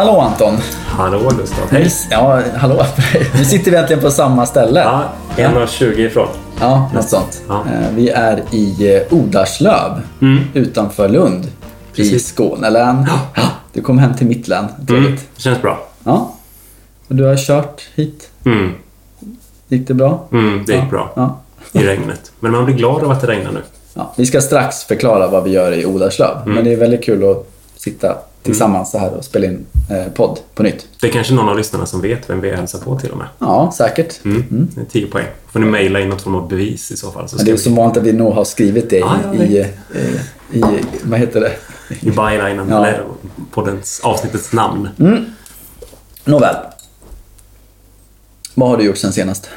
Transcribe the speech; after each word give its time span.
Hallå 0.00 0.20
Anton! 0.20 0.56
Hallå 0.86 1.30
Gustav. 1.38 1.70
Hej. 1.70 1.90
Ja, 2.10 2.42
hallå. 2.56 2.82
Nu 3.38 3.44
sitter 3.44 3.70
vi 3.70 3.76
äntligen 3.76 4.02
på 4.02 4.10
samma 4.10 4.46
ställe. 4.46 4.80
Ja, 4.80 5.04
1,20 5.36 5.98
ifrån. 5.98 6.28
Ja, 6.60 6.90
något 6.94 7.08
sånt. 7.08 7.42
Ja. 7.48 7.54
Eh, 7.54 7.94
Vi 7.94 8.08
är 8.08 8.42
i 8.50 8.94
eh, 8.96 9.14
Odlarslöv 9.18 10.00
utanför 10.54 11.08
Lund 11.08 11.44
i 11.44 11.48
Precis. 11.96 12.32
Skånelän. 12.36 13.06
Ja. 13.36 13.42
Du 13.72 13.82
kom 13.82 13.98
hem 13.98 14.14
till 14.14 14.26
mitt 14.26 14.48
län. 14.48 14.66
Mm, 14.88 15.02
det 15.36 15.42
känns 15.42 15.62
bra. 15.62 15.78
Ja. 16.04 16.30
Och 17.08 17.14
du 17.14 17.24
har 17.24 17.36
kört 17.36 17.82
hit. 17.94 18.30
Mm, 18.46 18.72
Gick 19.68 19.88
det 19.88 19.94
bra? 19.94 20.28
mm, 20.32 20.62
det 20.66 20.72
gick 20.72 20.82
Ja. 20.82 20.88
bra 20.90 21.12
Ja. 21.16 21.38
i 21.72 21.78
regnet. 21.86 22.32
Men 22.40 22.52
man 22.52 22.64
blir 22.64 22.74
glad 22.74 23.02
av 23.04 23.10
att 23.10 23.20
det 23.20 23.26
regnar 23.26 23.52
nu. 23.52 23.60
Ja. 23.94 24.12
Vi 24.16 24.26
ska 24.26 24.40
strax 24.40 24.84
förklara 24.84 25.26
vad 25.26 25.44
vi 25.44 25.50
gör 25.50 25.72
i 25.72 25.86
Odlarslöv. 25.86 26.36
Mm. 26.42 26.54
Men 26.54 26.64
det 26.64 26.72
är 26.72 26.76
väldigt 26.76 27.04
kul 27.04 27.30
att 27.30 27.46
sitta 27.80 28.18
tillsammans 28.42 28.90
så 28.90 28.98
här 28.98 29.10
och 29.14 29.24
spela 29.24 29.46
in 29.46 29.66
eh, 29.90 30.12
podd 30.12 30.38
på 30.54 30.62
nytt. 30.62 30.86
Det 31.00 31.06
är 31.08 31.12
kanske 31.12 31.34
någon 31.34 31.48
av 31.48 31.56
lyssnarna 31.58 31.86
som 31.86 32.00
vet 32.00 32.30
vem 32.30 32.40
vi 32.40 32.50
hälsar 32.50 32.78
på 32.78 32.98
till 32.98 33.10
och 33.10 33.18
med. 33.18 33.26
Ja, 33.38 33.72
säkert. 33.76 34.24
Mm, 34.24 34.68
det 34.74 34.80
är 34.80 34.84
10 34.84 35.06
poäng. 35.06 35.26
får 35.52 35.60
ni 35.60 35.66
mejla 35.66 36.00
in 36.00 36.08
något 36.08 36.22
form 36.22 36.34
av 36.34 36.48
bevis 36.48 36.90
i 36.90 36.96
så 36.96 37.10
fall. 37.10 37.28
Så 37.28 37.36
Men 37.36 37.44
det 37.44 37.50
är 37.50 37.56
vi 37.56 37.62
så 37.62 37.70
vanligt 37.70 37.96
att 37.98 38.04
vi 38.04 38.12
nog 38.12 38.32
har 38.34 38.44
skrivit 38.44 38.90
det 38.90 38.96
i, 38.96 39.00
jag 39.00 39.34
i, 39.34 39.66
i, 40.52 40.58
i, 40.58 40.62
vad 41.02 41.18
heter 41.18 41.40
det? 41.40 41.52
i 42.00 42.10
bylinen, 42.10 42.66
Ja. 42.70 42.86
eller 42.86 43.04
poddens, 43.50 44.00
avsnittets 44.04 44.52
namn. 44.52 44.88
Nåväl. 46.24 46.56
Vad 48.54 48.68
har 48.68 48.76
du 48.76 48.84
gjort 48.84 48.96
sen 48.98 49.12
senast? 49.12 49.48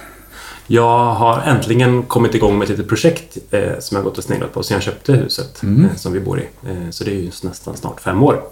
Jag 0.67 1.13
har 1.13 1.41
äntligen 1.41 2.03
kommit 2.03 2.35
igång 2.35 2.57
med 2.57 2.63
ett 2.63 2.69
litet 2.69 2.87
projekt 2.87 3.37
eh, 3.51 3.79
som 3.79 3.95
jag 3.95 4.03
gått 4.03 4.17
och 4.17 4.23
sneglat 4.23 4.53
på 4.53 4.63
sen 4.63 4.75
jag 4.75 4.83
köpte 4.83 5.13
huset 5.13 5.63
eh, 5.63 5.95
som 5.95 6.13
vi 6.13 6.19
bor 6.19 6.39
i. 6.39 6.43
Eh, 6.69 6.89
så 6.91 7.03
det 7.03 7.11
är 7.11 7.15
ju 7.15 7.31
nästan 7.43 7.77
snart 7.77 8.01
fem 8.01 8.23
år. 8.23 8.43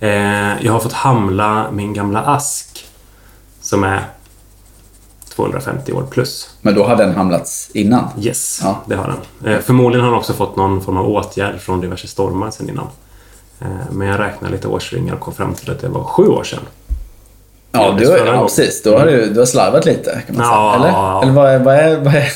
Eh, 0.00 0.10
jag 0.64 0.72
har 0.72 0.80
fått 0.80 0.92
hamla 0.92 1.70
min 1.72 1.94
gamla 1.94 2.22
ask 2.22 2.86
som 3.60 3.84
är 3.84 4.04
250 5.34 5.92
år 5.92 6.02
plus. 6.10 6.50
Men 6.62 6.74
då 6.74 6.84
har 6.84 6.96
den 6.96 7.14
hamlats 7.14 7.70
innan. 7.74 8.08
Yes, 8.20 8.60
Ja. 8.62 8.82
det 8.86 8.96
har 8.96 9.16
den. 9.42 9.52
Eh, 9.52 9.60
förmodligen 9.60 10.04
har 10.04 10.10
den 10.10 10.18
också 10.18 10.32
fått 10.32 10.56
någon 10.56 10.80
form 10.80 10.96
av 10.96 11.06
åtgärd 11.10 11.60
från 11.60 11.80
diverse 11.80 12.08
stormar 12.08 12.50
sen 12.50 12.68
innan. 12.70 12.86
Eh, 13.60 13.66
men 13.92 14.08
jag 14.08 14.20
räknar 14.20 14.50
lite 14.50 14.68
årsringar 14.68 15.14
och 15.14 15.20
kom 15.20 15.34
fram 15.34 15.54
till 15.54 15.70
att 15.70 15.80
det 15.80 15.88
var 15.88 16.04
sju 16.04 16.26
år 16.26 16.44
sedan. 16.44 16.62
Ja, 17.74 17.94
du, 17.98 18.04
ja 18.04 18.42
precis. 18.42 18.82
Då 18.82 18.98
har 18.98 19.06
du, 19.06 19.26
du 19.30 19.38
har 19.38 19.46
slarvat 19.46 19.84
lite 19.84 20.22
kan 20.26 20.36
man 20.36 20.46
Ja. 20.46 20.74
säga. 20.78 20.88
Eller? 20.88 21.22
Eller 21.22 21.32
vad 21.32 21.50
är, 21.50 21.58
vad 21.58 21.74
är, 21.74 21.96
vad, 22.00 22.14
är, 22.14 22.32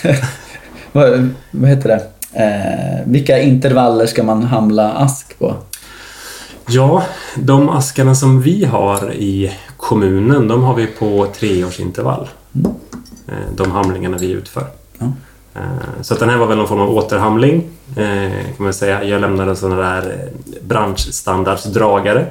vad, 0.92 1.30
vad 1.50 1.70
heter 1.70 1.88
det? 1.88 2.02
Eh, 2.44 3.00
vilka 3.06 3.38
intervaller 3.38 4.06
ska 4.06 4.22
man 4.22 4.42
hamla 4.42 4.92
ask 4.92 5.38
på? 5.38 5.54
Ja, 6.68 7.02
de 7.36 7.68
askarna 7.68 8.14
som 8.14 8.42
vi 8.42 8.64
har 8.64 9.12
i 9.12 9.52
kommunen, 9.76 10.48
de 10.48 10.62
har 10.62 10.74
vi 10.74 10.86
på 10.86 11.26
treårsintervall. 11.38 12.28
Eh, 13.28 13.34
De 13.56 13.70
hamlingarna 13.70 14.16
vi 14.16 14.30
utför. 14.30 14.64
Ja. 14.98 15.06
Eh, 15.54 15.62
Så 16.02 16.14
att 16.14 16.20
den 16.20 16.28
här 16.30 16.36
var 16.36 16.46
väl 16.46 16.56
någon 16.58 16.68
form 16.68 16.80
av 16.80 16.90
återhamling, 16.90 17.64
eh, 17.96 18.32
kan 18.56 18.64
man 18.64 18.72
säga. 18.74 19.04
Jag 19.04 19.20
lämnade 19.20 19.50
en 19.50 19.56
sån 19.56 19.76
där 19.76 20.28
branschstandardsdragare. 20.62 22.26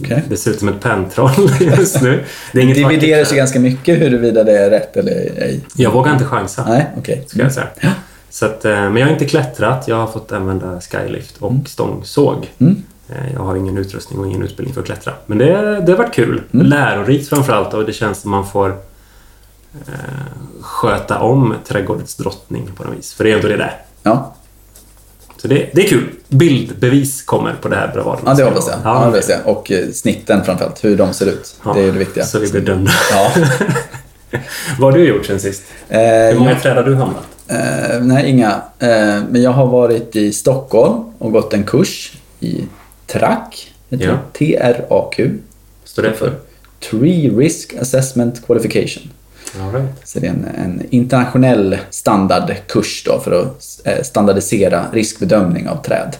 Okej. 0.00 0.22
Det 0.28 0.36
ser 0.36 0.50
ut 0.50 0.58
som 0.58 0.68
ett 0.68 0.80
pentroll 0.80 1.30
just 1.60 2.02
nu. 2.02 2.24
Det 2.52 2.58
är 2.58 2.62
inget 2.62 2.76
Dividerar 2.76 3.24
sig 3.24 3.36
ganska 3.36 3.60
mycket 3.60 4.00
huruvida 4.00 4.44
det 4.44 4.58
är 4.58 4.70
rätt 4.70 4.96
eller 4.96 5.12
ej. 5.12 5.60
Jag 5.76 5.90
vågar 5.90 6.12
inte 6.12 6.24
chansa, 6.24 6.64
Nej, 6.68 6.86
okej. 6.98 7.24
ska 7.26 7.38
jag 7.42 7.52
säga. 7.52 7.66
Så 8.30 8.46
att, 8.46 8.64
eh, 8.64 8.70
men 8.72 8.96
jag 8.96 9.06
har 9.06 9.12
inte 9.12 9.24
klättrat. 9.24 9.88
Jag 9.88 9.96
har 9.96 10.06
fått 10.06 10.32
använda 10.32 10.80
skylift 10.80 11.36
och 11.38 11.52
stångsåg. 11.66 12.50
Mm. 12.58 12.82
Eh, 13.08 13.32
Jag 13.34 13.40
har 13.40 13.56
ingen 13.56 13.78
utrustning 13.78 14.18
och 14.20 14.26
ingen 14.26 14.42
utbildning 14.42 14.74
för 14.74 14.80
att 14.80 14.86
klättra. 14.86 15.12
Men 15.26 15.38
det, 15.38 15.46
det 15.86 15.92
har 15.92 15.98
varit 15.98 16.14
kul. 16.14 16.42
Mm. 16.52 16.66
Lärorikt 16.66 17.28
framförallt 17.28 17.74
och 17.74 17.84
det 17.86 17.92
känns 17.92 18.20
som 18.20 18.30
man 18.30 18.46
får 18.46 18.68
eh, 19.74 19.94
sköta 20.60 21.18
om 21.20 21.54
trädgårdens 21.68 22.14
drottning 22.14 22.68
på 22.76 22.84
något 22.84 22.98
vis. 22.98 23.12
För 23.14 23.24
det 23.24 23.30
är 23.32 23.36
ändå 23.36 23.48
det 23.48 23.56
där. 23.56 23.76
Ja. 24.02 24.34
Så 25.42 25.48
det, 25.48 25.70
det 25.72 25.82
är 25.84 25.88
kul. 25.88 26.08
Bildbevis 26.28 27.22
kommer 27.22 27.54
på 27.54 27.68
det 27.68 27.76
här 27.76 27.90
bravaden. 27.94 28.22
ja, 28.26 28.34
det 28.34 28.44
hoppas 28.44 28.68
jag. 28.70 28.78
Ja, 28.84 29.04
hoppas 29.04 29.28
jag. 29.28 29.38
Och 29.44 29.70
eh, 29.72 29.88
snitten 29.90 30.44
framförallt, 30.44 30.84
hur 30.84 30.96
de 30.96 31.14
ser 31.14 31.26
ut. 31.26 31.56
Ja, 31.64 31.72
det 31.72 31.80
är 31.80 31.92
det 31.92 31.98
viktiga. 31.98 32.24
Så 32.24 32.38
vi 32.38 32.50
blir 32.50 32.60
dömda. 32.60 32.90
Ja. 33.10 33.32
Vad 34.78 34.92
har 34.92 34.98
du 34.98 35.08
gjort 35.08 35.26
sen 35.26 35.40
sist? 35.40 35.62
Eh, 35.88 35.98
Hur 36.00 36.38
många 36.38 36.60
träd 36.60 36.76
har 36.76 36.82
du 36.84 36.94
hamnat? 36.94 37.22
Eh, 37.48 38.00
nej, 38.00 38.30
inga. 38.30 38.50
Eh, 38.78 38.88
men 39.30 39.42
jag 39.42 39.50
har 39.50 39.66
varit 39.66 40.16
i 40.16 40.32
Stockholm 40.32 41.04
och 41.18 41.32
gått 41.32 41.54
en 41.54 41.64
kurs 41.64 42.12
i 42.40 42.64
TRAQ. 43.06 43.72
Ja. 43.88 44.18
T-R-A-Q. 44.32 45.30
Står 45.84 46.02
det 46.02 46.12
för? 46.12 46.32
Tree 46.90 47.28
Risk 47.36 47.74
Assessment 47.80 48.46
Qualification. 48.46 49.02
Right. 49.54 49.90
Så 50.04 50.20
det 50.20 50.26
är 50.26 50.30
en, 50.30 50.44
en 50.44 50.82
internationell 50.90 51.78
standardkurs 51.90 53.04
då 53.06 53.20
för 53.20 53.40
att 53.40 53.80
eh, 53.84 54.02
standardisera 54.02 54.86
riskbedömning 54.92 55.68
av 55.68 55.82
träd. 55.82 56.16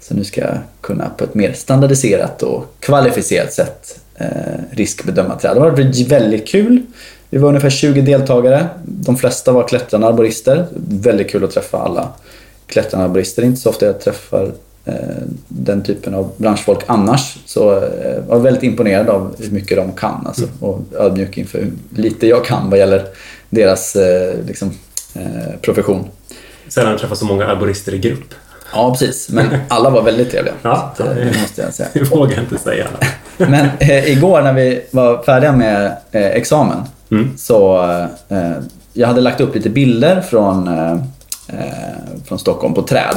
Så 0.00 0.14
nu 0.14 0.24
ska 0.24 0.40
jag 0.40 0.58
kunna 0.80 1.10
på 1.10 1.24
ett 1.24 1.34
mer 1.34 1.52
standardiserat 1.52 2.42
och 2.42 2.74
kvalificerat 2.80 3.52
sätt 3.52 4.00
eh, 4.14 4.28
riskbedöma 4.70 5.38
träd. 5.38 5.56
Det 5.56 5.60
har 5.60 5.70
varit 5.70 6.08
väldigt 6.08 6.48
kul. 6.48 6.82
Vi 7.30 7.38
var 7.38 7.48
ungefär 7.48 7.70
20 7.70 8.00
deltagare. 8.00 8.68
De 8.84 9.16
flesta 9.16 9.52
var 9.52 9.68
klättrande 9.68 10.06
arborister. 10.06 10.66
Väldigt 10.88 11.30
kul 11.30 11.44
att 11.44 11.50
träffa 11.50 11.78
alla 11.78 12.08
klättrande 12.66 13.04
arborister. 13.04 13.42
Det 13.42 13.46
är 13.46 13.48
inte 13.48 13.60
så 13.60 13.70
ofta 13.70 13.86
jag 13.86 14.00
träffar 14.00 14.52
den 15.48 15.82
typen 15.82 16.14
av 16.14 16.32
branschfolk 16.36 16.80
annars. 16.86 17.36
Så 17.46 17.76
eh, 17.76 17.82
jag 18.02 18.22
var 18.22 18.38
väldigt 18.38 18.62
imponerad 18.62 19.08
av 19.08 19.34
hur 19.38 19.50
mycket 19.50 19.76
de 19.76 19.92
kan 19.92 20.26
alltså, 20.26 20.44
och 20.60 20.80
ödmjuk 20.98 21.38
inför 21.38 21.58
hur 21.58 21.72
lite 22.02 22.26
jag 22.26 22.44
kan 22.44 22.70
vad 22.70 22.78
gäller 22.78 23.04
deras 23.50 23.96
eh, 23.96 24.34
liksom, 24.46 24.70
eh, 25.14 25.54
profession. 25.62 26.08
Sällan 26.68 26.98
träffat 26.98 27.18
så 27.18 27.24
många 27.24 27.46
arborister 27.46 27.94
i 27.94 27.98
grupp. 27.98 28.34
Ja, 28.72 28.90
precis. 28.98 29.28
Men 29.30 29.46
alla 29.68 29.90
var 29.90 30.02
väldigt 30.02 30.30
trevliga. 30.30 30.54
Ja, 30.62 30.94
eh, 30.98 31.04
det 31.06 31.40
måste 31.40 31.62
jag 31.62 31.74
säga. 31.74 31.88
Det 31.94 32.10
vågar 32.10 32.34
jag 32.34 32.44
inte 32.44 32.58
säga. 32.58 32.86
Men 33.36 33.68
eh, 33.78 34.12
igår 34.12 34.42
när 34.42 34.52
vi 34.52 34.82
var 34.90 35.22
färdiga 35.22 35.52
med 35.52 35.96
eh, 36.12 36.26
examen 36.26 36.78
Mm. 37.12 37.38
så 37.38 37.82
eh, 38.28 38.52
jag 38.92 39.08
hade 39.08 39.20
lagt 39.20 39.40
upp 39.40 39.54
lite 39.54 39.70
bilder 39.70 40.20
från, 40.20 40.68
eh, 40.68 40.92
eh, 41.48 42.24
från 42.24 42.38
Stockholm 42.38 42.74
på 42.74 42.82
träd. 42.82 43.16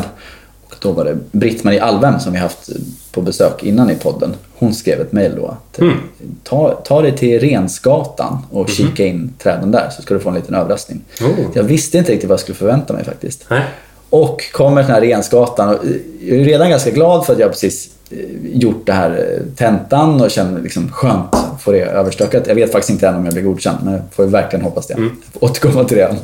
Då 0.83 0.91
var 0.91 1.05
det 1.05 1.17
Britt-Marie 1.31 1.83
Alvem 1.83 2.19
som 2.19 2.33
vi 2.33 2.39
haft 2.39 2.69
på 3.11 3.21
besök 3.21 3.63
innan 3.63 3.89
i 3.89 3.95
podden. 3.95 4.35
Hon 4.55 4.73
skrev 4.73 5.01
ett 5.01 5.11
mejl 5.11 5.35
då 5.35 5.47
att 5.47 5.79
eh, 5.79 5.85
Mm. 5.85 5.97
ta, 6.43 6.71
ta 6.85 7.01
dig 7.01 7.17
till 7.17 7.39
Rensgatan 7.39 8.37
och 8.51 8.69
kika 8.69 9.05
in 9.05 9.33
träden 9.43 9.71
där 9.71 9.89
så 9.95 10.01
ska 10.01 10.13
du 10.13 10.19
få 10.19 10.29
en 10.29 10.35
liten 10.35 10.55
överraskning. 10.55 11.01
Oh. 11.21 11.27
Jag 11.53 11.63
visste 11.63 11.97
inte 11.97 12.11
riktigt 12.11 12.29
vad 12.29 12.33
jag 12.33 12.39
skulle 12.39 12.55
förvänta 12.55 12.93
mig 12.93 13.03
faktiskt. 13.03 13.45
Nej. 13.49 13.61
Och 14.09 14.51
kommer 14.53 14.83
till 14.83 14.93
den 14.93 15.01
här 15.03 15.09
Rensgatan 15.09 15.69
och 15.69 15.85
jag 16.21 16.39
är 16.39 16.45
redan 16.45 16.69
ganska 16.69 16.89
glad 16.91 17.25
för 17.25 17.33
att 17.33 17.39
jag 17.39 17.51
precis 17.51 17.89
eh, 18.11 18.17
gjort 18.53 18.85
det 18.85 18.93
här 18.93 19.09
eh, 19.11 19.55
tentan 19.55 20.21
och 20.21 20.31
känner 20.31 20.61
liksom 20.61 20.89
skönt 20.91 21.35
att 21.35 21.61
få 21.61 21.71
det 21.71 21.81
överstökat. 21.81 22.47
Jag 22.47 22.55
vet 22.55 22.71
faktiskt 22.71 22.89
inte 22.89 23.07
än 23.07 23.15
om 23.15 23.25
jag 23.25 23.33
blir 23.33 23.43
godkänd 23.43 23.77
men 23.83 23.93
jag 23.93 24.01
får 24.11 24.25
verkligen 24.25 24.65
hoppas 24.65 24.87
det. 24.87 24.93
Jag 24.97 25.09
får 25.33 25.43
återkomma 25.49 25.83
till 25.83 25.97
det 25.97 26.07
om 26.09 26.15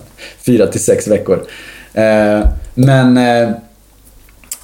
fyra 0.41 0.67
till 0.67 0.83
sex 0.83 1.07
veckor. 1.07 1.43
Eh, 1.93 2.39
men 2.75 3.17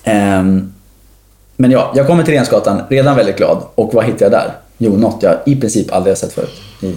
ehm, 0.05 0.73
men 1.55 1.71
ja, 1.71 1.93
jag 1.95 2.07
kommer 2.07 2.23
till 2.23 2.33
Rensgatan 2.33 2.81
redan 2.89 3.15
väldigt 3.15 3.37
glad. 3.37 3.63
Och 3.75 3.93
vad 3.93 4.05
hittar 4.05 4.25
jag 4.25 4.31
där? 4.31 4.51
Jo, 4.77 4.97
något 4.97 5.23
jag 5.23 5.37
i 5.45 5.55
princip 5.55 5.93
aldrig 5.93 6.11
har 6.11 6.15
sett 6.15 6.33
förut 6.33 6.61
i, 6.81 6.95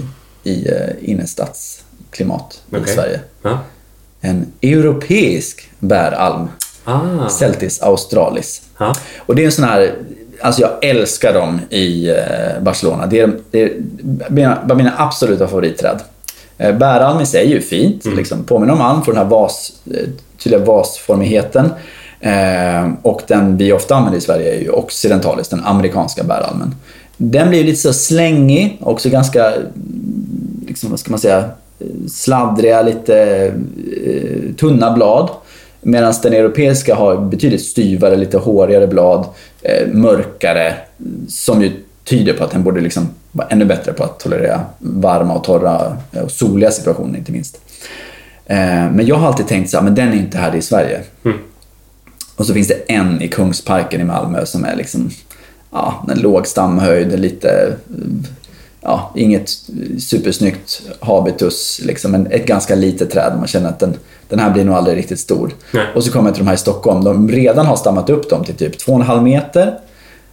i 0.50 0.68
eh, 0.68 1.10
innerstadsklimat 1.10 2.62
i 2.70 2.76
Okej. 2.76 2.94
Sverige. 2.94 3.20
Ja. 3.42 3.58
En 4.20 4.52
europeisk 4.62 5.70
bäralm. 5.78 6.48
Ah. 6.84 7.28
Celtis 7.28 7.82
australis. 7.82 8.62
Ja. 8.78 8.94
Och 9.18 9.34
det 9.34 9.42
är 9.42 9.46
en 9.46 9.52
sån 9.52 9.64
här, 9.64 9.94
alltså 10.40 10.60
jag 10.62 10.84
älskar 10.84 11.34
dem 11.34 11.60
i 11.70 12.08
eh, 12.08 12.62
Barcelona. 12.62 13.06
Det 13.06 13.20
är, 13.20 13.32
det 13.50 13.62
är 13.62 13.72
mina, 14.28 14.74
mina 14.74 14.92
absoluta 14.96 15.48
favoritträd. 15.48 16.00
Eh, 16.58 16.76
Bäralm 16.76 17.20
i 17.20 17.26
sig 17.26 17.46
är 17.46 17.50
ju 17.50 17.60
fint, 17.60 18.04
liksom, 18.04 18.44
påminner 18.44 18.72
om 18.72 18.80
alm, 18.80 19.02
får 19.02 19.12
den 19.12 19.22
här 19.22 19.30
vas, 19.30 19.72
tydliga 20.38 20.64
vasformigheten. 20.64 21.70
Eh, 22.20 22.90
och 23.02 23.22
den 23.28 23.56
vi 23.56 23.72
ofta 23.72 23.94
använder 23.94 24.18
i 24.18 24.22
Sverige 24.22 24.54
är 24.54 24.60
ju 24.60 24.70
occidentalis, 24.70 25.48
den 25.48 25.64
amerikanska 25.64 26.24
bäralmen. 26.24 26.74
Den 27.16 27.48
blir 27.48 27.64
lite 27.64 27.78
så 27.78 27.92
slängig, 27.92 28.78
också 28.80 29.08
ganska, 29.08 29.52
liksom, 30.66 30.90
vad 30.90 31.00
ska 31.00 31.10
man 31.10 31.20
säga, 31.20 31.44
sladdriga, 32.08 32.82
lite 32.82 33.44
eh, 34.06 34.54
tunna 34.54 34.92
blad. 34.92 35.30
Medan 35.80 36.14
den 36.22 36.32
europeiska 36.32 36.94
har 36.94 37.16
betydligt 37.16 37.64
styvare, 37.64 38.16
lite 38.16 38.38
hårigare 38.38 38.86
blad, 38.86 39.26
eh, 39.62 39.88
mörkare, 39.88 40.74
som 41.28 41.62
ju 41.62 41.72
tyder 42.04 42.32
på 42.32 42.44
att 42.44 42.50
den 42.50 42.62
borde 42.62 42.80
liksom 42.80 43.08
vara 43.32 43.48
ännu 43.48 43.64
bättre 43.64 43.92
på 43.92 44.04
att 44.04 44.20
tolerera 44.20 44.60
varma 44.78 45.34
och 45.34 45.44
torra 45.44 45.96
eh, 46.12 46.22
och 46.22 46.30
soliga 46.30 46.70
situationer 46.70 47.18
inte 47.18 47.32
minst. 47.32 47.60
Eh, 48.46 48.90
men 48.90 49.06
jag 49.06 49.16
har 49.16 49.26
alltid 49.26 49.48
tänkt 49.48 49.70
så 49.70 49.76
här, 49.76 49.84
men 49.84 49.94
den 49.94 50.08
är 50.08 50.16
inte 50.16 50.38
här 50.38 50.56
i 50.56 50.62
Sverige. 50.62 51.00
Mm. 51.24 51.38
Och 52.38 52.46
så 52.46 52.54
finns 52.54 52.68
det 52.68 52.74
en 52.74 53.22
i 53.22 53.28
Kungsparken 53.28 54.00
i 54.00 54.04
Malmö 54.04 54.46
som 54.46 54.64
är 54.64 54.76
liksom 54.76 55.10
ja, 55.72 56.04
en 56.10 56.20
låg 56.20 56.46
stamhöjd, 56.46 57.20
lite, 57.20 57.72
ja, 58.80 59.12
inget 59.14 59.50
supersnyggt 59.98 60.82
habitus, 61.00 61.80
liksom 61.84 62.14
en, 62.14 62.26
ett 62.26 62.46
ganska 62.46 62.74
litet 62.74 63.10
träd. 63.10 63.32
Man 63.38 63.46
känner 63.46 63.68
att 63.68 63.78
den, 63.78 63.96
den 64.28 64.38
här 64.38 64.50
blir 64.50 64.64
nog 64.64 64.74
aldrig 64.74 64.96
riktigt 64.96 65.20
stor. 65.20 65.52
Nej. 65.70 65.86
Och 65.94 66.04
så 66.04 66.12
kommer 66.12 66.28
jag 66.28 66.34
till 66.34 66.44
de 66.44 66.48
här 66.48 66.54
i 66.54 66.58
Stockholm. 66.58 67.04
De 67.04 67.30
redan 67.30 67.66
har 67.66 67.76
stammat 67.76 68.10
upp 68.10 68.30
dem 68.30 68.44
till 68.44 68.54
typ 68.54 68.76
2,5 68.86 69.22
meter. 69.22 69.78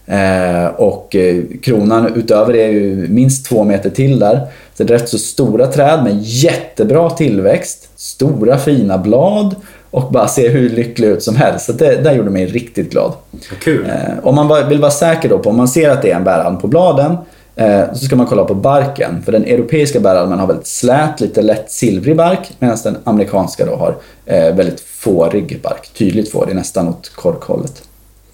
Eh, 0.05 0.67
och 0.67 1.15
eh, 1.15 1.43
kronan 1.61 2.13
utöver 2.15 2.53
det 2.53 2.63
är 2.63 2.71
ju 2.71 3.07
minst 3.07 3.45
två 3.45 3.63
meter 3.63 3.89
till 3.89 4.19
där. 4.19 4.47
Så 4.77 4.83
det 4.83 4.93
är 4.93 4.97
rätt 4.97 5.09
så 5.09 5.17
stora 5.17 5.67
träd 5.67 6.03
med 6.03 6.21
jättebra 6.21 7.09
tillväxt, 7.09 7.89
stora 7.95 8.57
fina 8.57 8.97
blad 8.97 9.55
och 9.95 10.11
bara 10.11 10.27
ser 10.27 10.49
hur 10.49 10.69
lycklig 10.69 11.07
ut 11.07 11.23
som 11.23 11.35
helst. 11.35 11.65
Så 11.65 11.71
det 11.71 11.95
där 11.95 12.13
gjorde 12.13 12.29
mig 12.29 12.45
riktigt 12.45 12.91
glad. 12.91 13.13
Kul. 13.59 13.85
Eh, 13.85 13.93
om 14.23 14.35
man 14.35 14.69
vill 14.69 14.79
vara 14.79 14.91
säker 14.91 15.29
då 15.29 15.39
på, 15.39 15.49
om 15.49 15.57
man 15.57 15.67
ser 15.67 15.89
att 15.89 16.01
det 16.01 16.11
är 16.11 16.15
en 16.15 16.23
bäralm 16.23 16.57
på 16.57 16.67
bladen, 16.67 17.17
eh, 17.55 17.93
så 17.93 18.05
ska 18.05 18.15
man 18.15 18.25
kolla 18.25 18.45
på 18.45 18.53
barken. 18.53 19.21
För 19.25 19.31
den 19.31 19.43
europeiska 19.43 19.99
bäralmen 19.99 20.39
har 20.39 20.47
väldigt 20.47 20.67
slät, 20.67 21.21
lite 21.21 21.41
lätt 21.41 21.71
silvrig 21.71 22.17
bark, 22.17 22.51
medan 22.59 22.77
den 22.83 22.97
amerikanska 23.03 23.65
då 23.65 23.75
har 23.75 23.95
eh, 24.25 24.55
väldigt 24.55 24.79
fårig 24.79 25.59
bark. 25.63 25.89
Tydligt 25.97 26.31
fårig, 26.31 26.55
nästan 26.55 26.87
åt 26.87 27.11
korkhållet. 27.15 27.83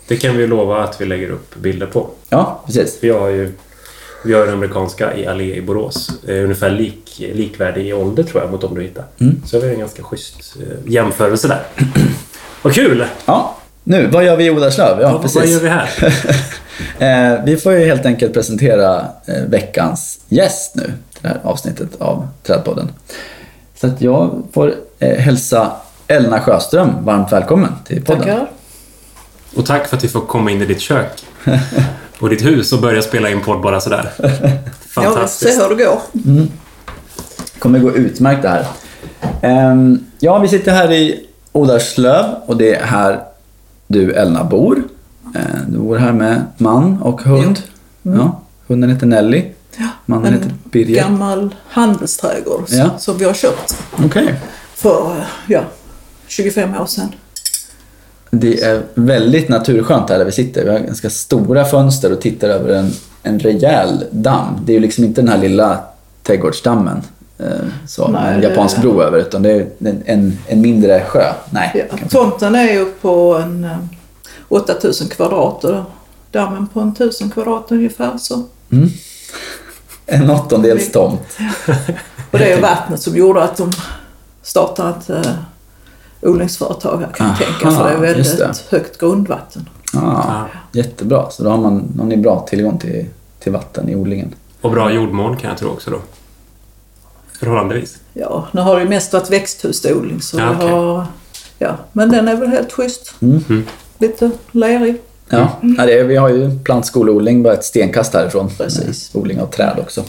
Det 0.07 0.17
kan 0.17 0.37
vi 0.37 0.47
lova 0.47 0.83
att 0.83 1.01
vi 1.01 1.05
lägger 1.05 1.31
upp 1.31 1.55
bilder 1.55 1.87
på. 1.87 2.07
Ja, 2.29 2.61
precis. 2.65 2.97
Vi 3.01 3.09
har 3.09 3.27
ju 3.27 3.51
vi 4.23 4.33
har 4.33 4.45
den 4.45 4.53
amerikanska 4.53 5.17
i 5.17 5.27
Allé 5.27 5.55
i 5.55 5.61
Borås. 5.61 6.11
Eh, 6.27 6.43
ungefär 6.43 6.69
lik, 6.69 7.21
likvärdig 7.33 7.87
i 7.87 7.93
ålder 7.93 8.23
tror 8.23 8.41
jag 8.43 8.51
mot 8.51 8.61
de 8.61 8.75
du 8.75 8.81
hittar. 8.81 9.03
Mm. 9.19 9.41
Så 9.45 9.59
vi 9.59 9.65
har 9.67 9.73
en 9.73 9.79
ganska 9.79 10.03
schysst 10.03 10.55
eh, 10.59 10.91
jämförelse 10.91 11.47
där. 11.47 11.61
Vad 12.61 12.73
kul! 12.73 13.05
Ja, 13.25 13.57
nu, 13.83 14.07
vad 14.07 14.23
gör 14.25 14.35
vi 14.37 14.45
i 14.45 14.49
Odarslöv? 14.51 15.01
Ja, 15.01 15.11
Vad- 15.11 15.21
precis. 15.21 15.39
Vad 15.41 15.47
gör 15.49 15.59
vi 15.59 15.69
här? 15.69 15.89
Eh, 16.99 17.43
vi 17.45 17.57
får 17.57 17.73
ju 17.73 17.85
helt 17.85 18.05
enkelt 18.05 18.33
presentera 18.33 19.05
eh, 19.25 19.43
veckans 19.47 20.19
gäst 20.29 20.75
nu, 20.75 20.93
det 21.21 21.27
här 21.27 21.39
avsnittet 21.43 21.89
av 22.01 22.27
Trädpodden. 22.43 22.89
Så 23.75 23.87
att 23.87 24.01
jag 24.01 24.43
får 24.53 24.73
eh, 24.99 25.17
hälsa 25.17 25.71
Elna 26.07 26.39
Sjöström 26.39 26.89
varmt 27.05 27.31
välkommen 27.31 27.71
till 27.85 28.01
podden. 28.03 28.21
Tackar. 28.21 28.49
Och 29.55 29.65
tack 29.65 29.87
för 29.87 29.97
att 29.97 30.03
vi 30.03 30.07
får 30.07 30.21
komma 30.21 30.51
in 30.51 30.61
i 30.61 30.65
ditt 30.65 30.79
kök 30.81 31.23
och 32.21 32.29
ditt 32.29 32.45
hus 32.45 32.73
och 32.73 32.81
börja 32.81 33.01
spela 33.01 33.29
in 33.29 33.41
podd 33.41 33.61
bara 33.61 33.81
sådär. 33.81 34.11
Ja, 34.95 35.01
vi 35.01 35.05
ser 35.05 35.13
Fantastiskt. 35.13 35.61
hur 35.61 35.75
det 35.75 35.83
går. 35.83 36.01
kommer 37.59 37.79
gå 37.79 37.91
utmärkt 37.95 38.41
det 38.41 38.49
här. 38.49 38.65
Ehm, 39.41 40.05
ja, 40.19 40.39
vi 40.39 40.47
sitter 40.47 40.71
här 40.71 40.91
i 40.91 41.25
Odarslöv 41.51 42.25
och 42.45 42.57
det 42.57 42.75
är 42.75 42.85
här 42.85 43.19
du 43.87 44.11
Elna 44.13 44.43
bor. 44.43 44.83
Eh, 45.35 45.41
du 45.67 45.77
bor 45.77 45.97
här 45.97 46.11
med 46.11 46.41
man 46.57 47.01
och 47.01 47.21
hund. 47.21 47.61
Ja, 48.01 48.41
hunden 48.67 48.89
heter 48.89 49.05
Nelly. 49.05 49.45
Ja, 49.77 49.87
Mannen 50.05 50.33
heter 50.33 50.45
en 50.49 50.59
Birger. 50.63 51.01
gammal 51.01 51.55
handelsträdgård 51.69 52.63
Ja. 52.69 52.89
som 52.97 53.17
vi 53.17 53.25
har 53.25 53.33
köpt 53.33 53.77
Okej. 54.05 54.35
för 54.75 55.25
ja, 55.47 55.61
25 56.27 56.75
år 56.81 56.85
sedan. 56.85 57.11
Det 58.33 58.61
är 58.63 58.81
väldigt 58.93 59.49
naturskönt 59.49 60.09
här 60.09 60.17
där 60.17 60.25
vi 60.25 60.31
sitter. 60.31 60.63
Vi 60.63 60.69
har 60.69 60.79
ganska 60.79 61.09
stora 61.09 61.65
fönster 61.65 62.11
och 62.11 62.21
tittar 62.21 62.49
över 62.49 62.73
en, 62.73 62.91
en 63.23 63.39
rejäl 63.39 64.03
damm. 64.11 64.59
Det 64.65 64.71
är 64.71 64.73
ju 64.73 64.79
liksom 64.79 65.03
inte 65.03 65.21
den 65.21 65.29
här 65.29 65.37
lilla 65.37 65.79
trädgårdsdammen 66.23 67.01
eh, 67.39 67.45
så, 67.87 68.05
en 68.05 68.11
Nej, 68.11 68.41
det- 68.41 68.47
japansk 68.47 68.81
bro 68.81 69.01
över, 69.01 69.17
utan 69.19 69.41
det 69.43 69.51
är 69.51 69.67
en, 69.79 70.03
en, 70.05 70.37
en 70.47 70.61
mindre 70.61 71.03
sjö. 71.07 71.33
Nej, 71.49 71.87
Ja. 71.91 71.97
Tomten 72.09 72.55
är 72.55 72.73
ju 72.73 72.85
på 72.85 73.35
en 73.43 73.63
eh, 73.63 73.77
8000 74.47 75.07
kvadrat 75.09 75.63
och 75.63 75.83
dammen 76.31 76.67
på 76.67 76.79
en 76.79 76.89
1000 76.89 77.29
kvadrat 77.29 77.65
ungefär. 77.71 78.17
Så. 78.17 78.43
en 80.05 80.29
åttondels 80.29 80.91
tomt. 80.91 81.21
Och 82.31 82.37
det 82.39 82.51
är 82.53 82.61
vattnet 82.61 83.01
som 83.01 83.15
gjorde 83.17 83.43
att 83.43 83.57
de 83.57 83.71
startade 84.43 84.89
ett 84.89 85.09
uh, 85.09 85.31
odlingsföretag 86.21 86.97
här 86.97 87.07
kan 87.15 87.27
jag 87.27 87.35
Aha, 87.35 87.43
tänka. 87.45 87.77
För 87.77 87.89
det 87.89 87.95
är 87.95 87.99
väldigt 88.13 88.37
det. 88.37 88.53
högt 88.69 88.97
grundvatten. 88.97 89.69
Ah, 89.93 89.99
Ja. 89.99 90.47
Jättebra, 90.73 91.29
så 91.29 91.43
då 91.43 91.49
har, 91.49 91.57
man, 91.57 91.95
har 91.99 92.05
ni 92.05 92.17
bra 92.17 92.45
tillgång 92.49 92.77
till, 92.77 93.05
till 93.39 93.51
vatten 93.51 93.89
i 93.89 93.95
odlingen. 93.95 94.33
Och 94.61 94.71
bra 94.71 94.91
jordmån 94.93 95.37
kan 95.37 95.49
jag 95.49 95.59
tro 95.59 95.69
också 95.69 95.91
då. 95.91 95.97
Förhållandevis. 97.39 97.97
Ja, 98.13 98.47
nu 98.51 98.61
har 98.61 98.75
det 98.75 98.81
ju 98.81 98.89
mest 98.89 99.13
varit 99.13 99.29
växthusodling 99.31 100.21
så 100.21 100.39
Ja, 100.39 100.49
vi 100.49 100.55
okej. 100.55 100.69
har... 100.69 101.05
Ja, 101.59 101.75
men 101.91 102.11
den 102.11 102.27
är 102.27 102.35
väl 102.35 102.49
helt 102.49 102.71
schysst. 102.71 103.13
Mm. 103.21 103.63
Lite 103.97 104.31
lerig. 104.51 104.95
Ja, 105.29 105.49
ja 105.77 105.85
det 105.85 105.99
är, 105.99 106.03
vi 106.03 106.15
har 106.15 106.29
ju 106.29 106.59
plantskoleodling 106.63 107.43
bara 107.43 107.53
ett 107.53 107.63
stenkast 107.65 108.13
härifrån. 108.13 108.49
Precis. 108.57 109.11
Odling 109.13 109.41
av 109.41 109.45
träd 109.47 109.79
också. 109.79 110.03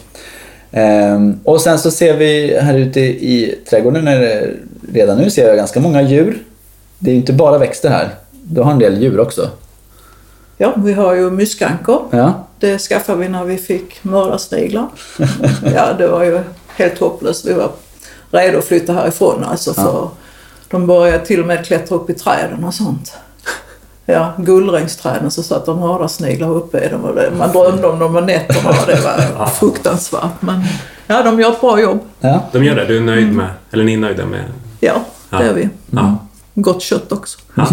Ehm, 0.70 1.40
och 1.44 1.60
sen 1.60 1.78
så 1.78 1.90
ser 1.90 2.16
vi 2.16 2.58
här 2.60 2.78
ute 2.78 3.00
i 3.00 3.58
trädgården, 3.70 4.08
är 4.08 4.20
det, 4.20 4.50
redan 4.92 5.18
nu 5.18 5.30
ser 5.30 5.48
jag 5.48 5.56
ganska 5.56 5.80
många 5.80 6.02
djur. 6.02 6.42
Det 6.98 7.10
är 7.10 7.14
ju 7.14 7.20
inte 7.20 7.32
bara 7.32 7.58
växter 7.58 7.88
här. 7.90 8.08
Du 8.30 8.60
har 8.60 8.72
en 8.72 8.78
del 8.78 9.02
djur 9.02 9.20
också. 9.20 9.50
Ja, 10.56 10.72
vi 10.76 10.92
har 10.92 11.14
ju 11.14 11.30
myskankor. 11.30 12.02
Ja, 12.10 12.46
Det 12.58 12.78
skaffade 12.78 13.18
vi 13.18 13.28
när 13.28 13.44
vi 13.44 13.56
fick 13.58 14.04
mördarsniglar. 14.04 14.88
ja, 15.74 15.92
det 15.98 16.06
var 16.08 16.24
ju 16.24 16.40
helt 16.76 16.98
hopplöst. 16.98 17.46
Vi 17.46 17.52
var 17.52 17.70
redo 18.30 18.58
att 18.58 18.64
flytta 18.64 18.92
härifrån 18.92 19.44
alltså 19.44 19.74
för 19.74 20.08
de 20.70 20.86
började 20.86 21.26
till 21.26 21.40
och 21.40 21.46
med 21.46 21.66
klättra 21.66 21.96
upp 21.96 22.10
i 22.10 22.14
träden 22.14 22.64
och 22.64 22.74
sånt. 22.74 23.12
Ja, 24.06 24.32
gullrängsträden 24.38 25.30
så 25.30 25.42
satt 25.42 25.66
de 25.66 25.80
mördarsniglar 25.80 26.50
uppe 26.50 26.80
i 26.84 26.88
dem 26.88 27.04
och 27.04 27.14
det, 27.14 27.30
man 27.38 27.52
drömde 27.52 27.86
om 27.86 27.98
dem 27.98 28.14
på 28.14 28.20
nätterna 28.20 28.70
och 28.70 28.86
det 28.86 29.00
var 29.38 29.46
fruktansvärt. 29.46 30.30
Men 30.40 30.62
ja, 31.06 31.22
de 31.22 31.40
gör 31.40 31.50
ett 31.52 31.60
bra 31.60 31.80
jobb. 31.80 32.00
ja. 32.20 32.40
De 32.52 32.64
gör 32.64 32.74
det. 32.74 32.84
Du 32.86 32.96
är 32.96 33.00
nöjd 33.00 33.32
med, 33.32 33.48
eller 33.72 33.84
ni 33.84 33.94
är 33.94 33.98
nöjda 33.98 34.26
med? 34.26 34.44
Ja, 34.86 34.94
det 35.30 35.36
Ja. 35.36 35.42
är 35.42 35.54
vi. 35.54 35.68
Ja. 35.90 36.16
Gott 36.54 36.82
kött 36.82 37.12
också. 37.12 37.38
ja. 37.54 37.66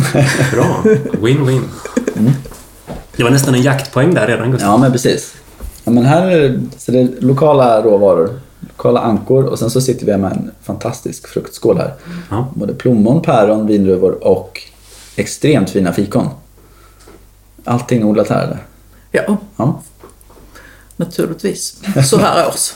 Bra. 0.53 0.81
Win-win. 1.11 1.61
Det 3.15 3.23
var 3.23 3.29
nästan 3.31 3.55
en 3.55 3.61
jaktpoäng 3.61 4.13
där 4.13 4.27
redan 4.27 4.51
Gustav. 4.51 4.69
ja 4.69 4.77
men 4.77 4.91
precis. 4.91 5.33
Ja, 5.83 5.91
men 5.91 6.05
här 6.05 6.27
är 6.27 6.49
det, 6.49 6.59
så 6.77 6.91
det 6.91 6.99
är 6.99 7.09
lokala 7.19 7.81
råvaror, 7.81 8.39
lokala 8.59 8.99
ankor 8.99 9.43
och 9.43 9.59
sen 9.59 9.69
så 9.69 9.81
sitter 9.81 10.05
vi 10.05 10.17
med 10.17 10.31
en 10.31 10.51
fantastisk 10.63 11.27
fruktskål 11.27 11.77
här. 11.77 11.93
Ja. 12.29 12.47
Både 12.55 12.73
plommon, 12.73 13.21
päron, 13.21 13.67
vindruvor 13.67 14.27
och 14.27 14.61
extremt 15.15 15.69
fina 15.69 15.93
fikon. 15.93 16.27
Allting 17.63 18.03
odlat 18.05 18.29
här 18.29 18.43
eller? 18.43 18.57
Ja, 19.11 19.37
Ja. 19.57 19.81
Naturligtvis. 20.99 21.75
Så 22.09 22.17
här 22.17 22.47
års. 22.47 22.73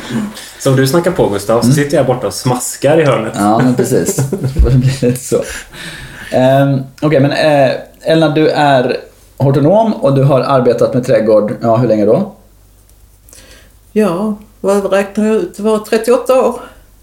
Så 0.60 0.70
du 0.70 0.86
snackar 0.86 1.10
på 1.10 1.28
Gustav, 1.28 1.62
så 1.62 1.72
sitter 1.72 1.96
jag 1.96 2.06
borta 2.06 2.26
och 2.26 2.34
smaskar 2.34 3.00
i 3.00 3.04
hörnet. 3.04 3.32
Ja, 3.36 3.58
men 3.58 3.74
precis. 3.74 4.16
Det 4.16 4.60
blir 4.60 5.06
lite 5.06 5.24
så. 5.24 5.36
Um, 6.36 6.82
Okej, 7.02 7.20
men 7.20 7.30
eh, 7.32 7.72
Elna, 8.02 8.28
du 8.28 8.48
är 8.48 8.96
hortonom 9.36 9.94
och 9.94 10.14
du 10.14 10.22
har 10.22 10.40
arbetat 10.40 10.94
med 10.94 11.06
trädgård, 11.06 11.52
ja 11.62 11.76
hur 11.76 11.88
länge 11.88 12.06
då? 12.06 12.34
Ja, 13.92 14.36
vad 14.60 14.92
räknar 14.92 15.26
jag 15.26 15.36
ut? 15.36 15.56
Det 15.56 15.62
var 15.62 15.78
38 15.78 16.34
år. 16.44 16.60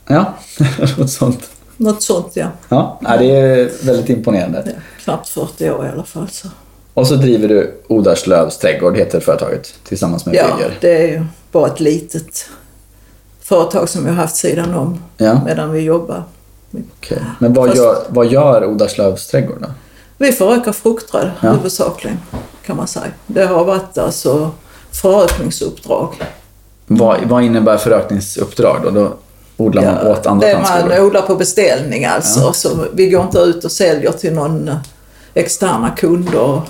Ja, 0.07 0.34
något 0.98 1.10
sånt. 1.12 1.50
Något 1.77 2.03
sånt 2.03 2.31
ja. 2.36 2.48
Ja, 2.69 3.00
ja, 3.03 3.17
det 3.17 3.31
är 3.31 3.86
väldigt 3.86 4.10
imponerande. 4.10 4.63
ja. 4.65 4.72
Knappt 5.03 5.29
40 5.29 5.69
år 5.69 5.86
i 5.86 5.89
alla 5.89 6.03
fall. 6.03 6.29
Så. 6.31 6.48
Och 6.96 7.08
så 7.08 7.16
driver 7.16 7.48
du 7.48 7.74
Odarslövs 7.88 8.58
trädgård, 8.58 8.98
heter 8.98 9.20
företaget, 9.20 9.74
tillsammans 9.84 10.25
med 10.25 10.36
Ja, 10.36 10.56
Birger. 10.58 10.78
det 10.82 10.98
är 11.04 11.08
ju 11.08 11.25
bara 11.52 11.68
ett 11.68 11.80
litet 11.80 12.50
företag 13.42 13.90
som 13.90 14.04
vi 14.04 14.10
har 14.10 14.16
haft 14.16 14.36
sidan 14.36 14.74
om 14.74 15.04
Ja, 15.18 15.42
medan 15.46 15.72
vi 15.72 15.80
jobbar. 15.80 16.24
okej. 17.00 17.18
Men 17.40 17.54
vad 17.54 17.68
Fast- 17.70 17.78
gör, 17.82 17.98
vad 18.10 18.25
gör 18.28 18.66
Odarslövs 18.66 19.28
trädgård 19.28 19.58
då? 19.62 19.68
Vi 20.18 20.32
förökar 20.32 20.72
fruktträd 20.72 21.32
Ja. 21.42 21.52
huvudsakligen 21.52 22.18
kan 22.66 22.78
man 22.78 22.88
säga. 22.88 23.06
Det 23.28 23.46
har 23.46 23.66
varit 23.66 23.98
alltså 23.98 24.52
förökningsuppdrag. 24.92 26.10
Vad, 26.88 27.18
vad 27.25 27.44
innebär 27.44 27.78
förökningsuppdrag 27.78 28.80
då? 28.84 28.90
Då 28.90 29.14
odlar 29.58 29.84
man 29.84 30.08
åt 30.08 30.25
andra 30.25 30.48
det 30.48 30.54
man 30.54 30.64
plantskolor? 30.66 31.06
odlar 31.08 31.22
på 31.22 31.36
beställning 31.36 32.06
alltså. 32.06 32.54
Så 32.54 32.70
vi 32.94 33.10
går 33.10 33.24
inte 33.24 33.40
ut 33.40 33.66
och 33.66 33.72
säljer 33.72 34.12
till 34.12 34.34
någon 34.34 34.72
externa 35.34 35.90
kunder 35.98 36.62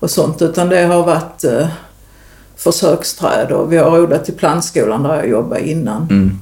och 0.00 0.10
sånt 0.10 0.42
utan 0.42 0.68
det 0.68 0.82
har 0.82 1.02
varit 1.06 1.44
eh, 1.44 1.66
försöksträd 2.56 3.52
och 3.52 3.72
vi 3.72 3.76
har 3.76 4.00
odlat 4.00 4.24
till 4.24 4.34
plantskolan 4.34 5.02
där 5.02 5.16
jag 5.16 5.28
jobbade 5.28 5.68
innan. 5.68 6.02
Mm. 6.10 6.38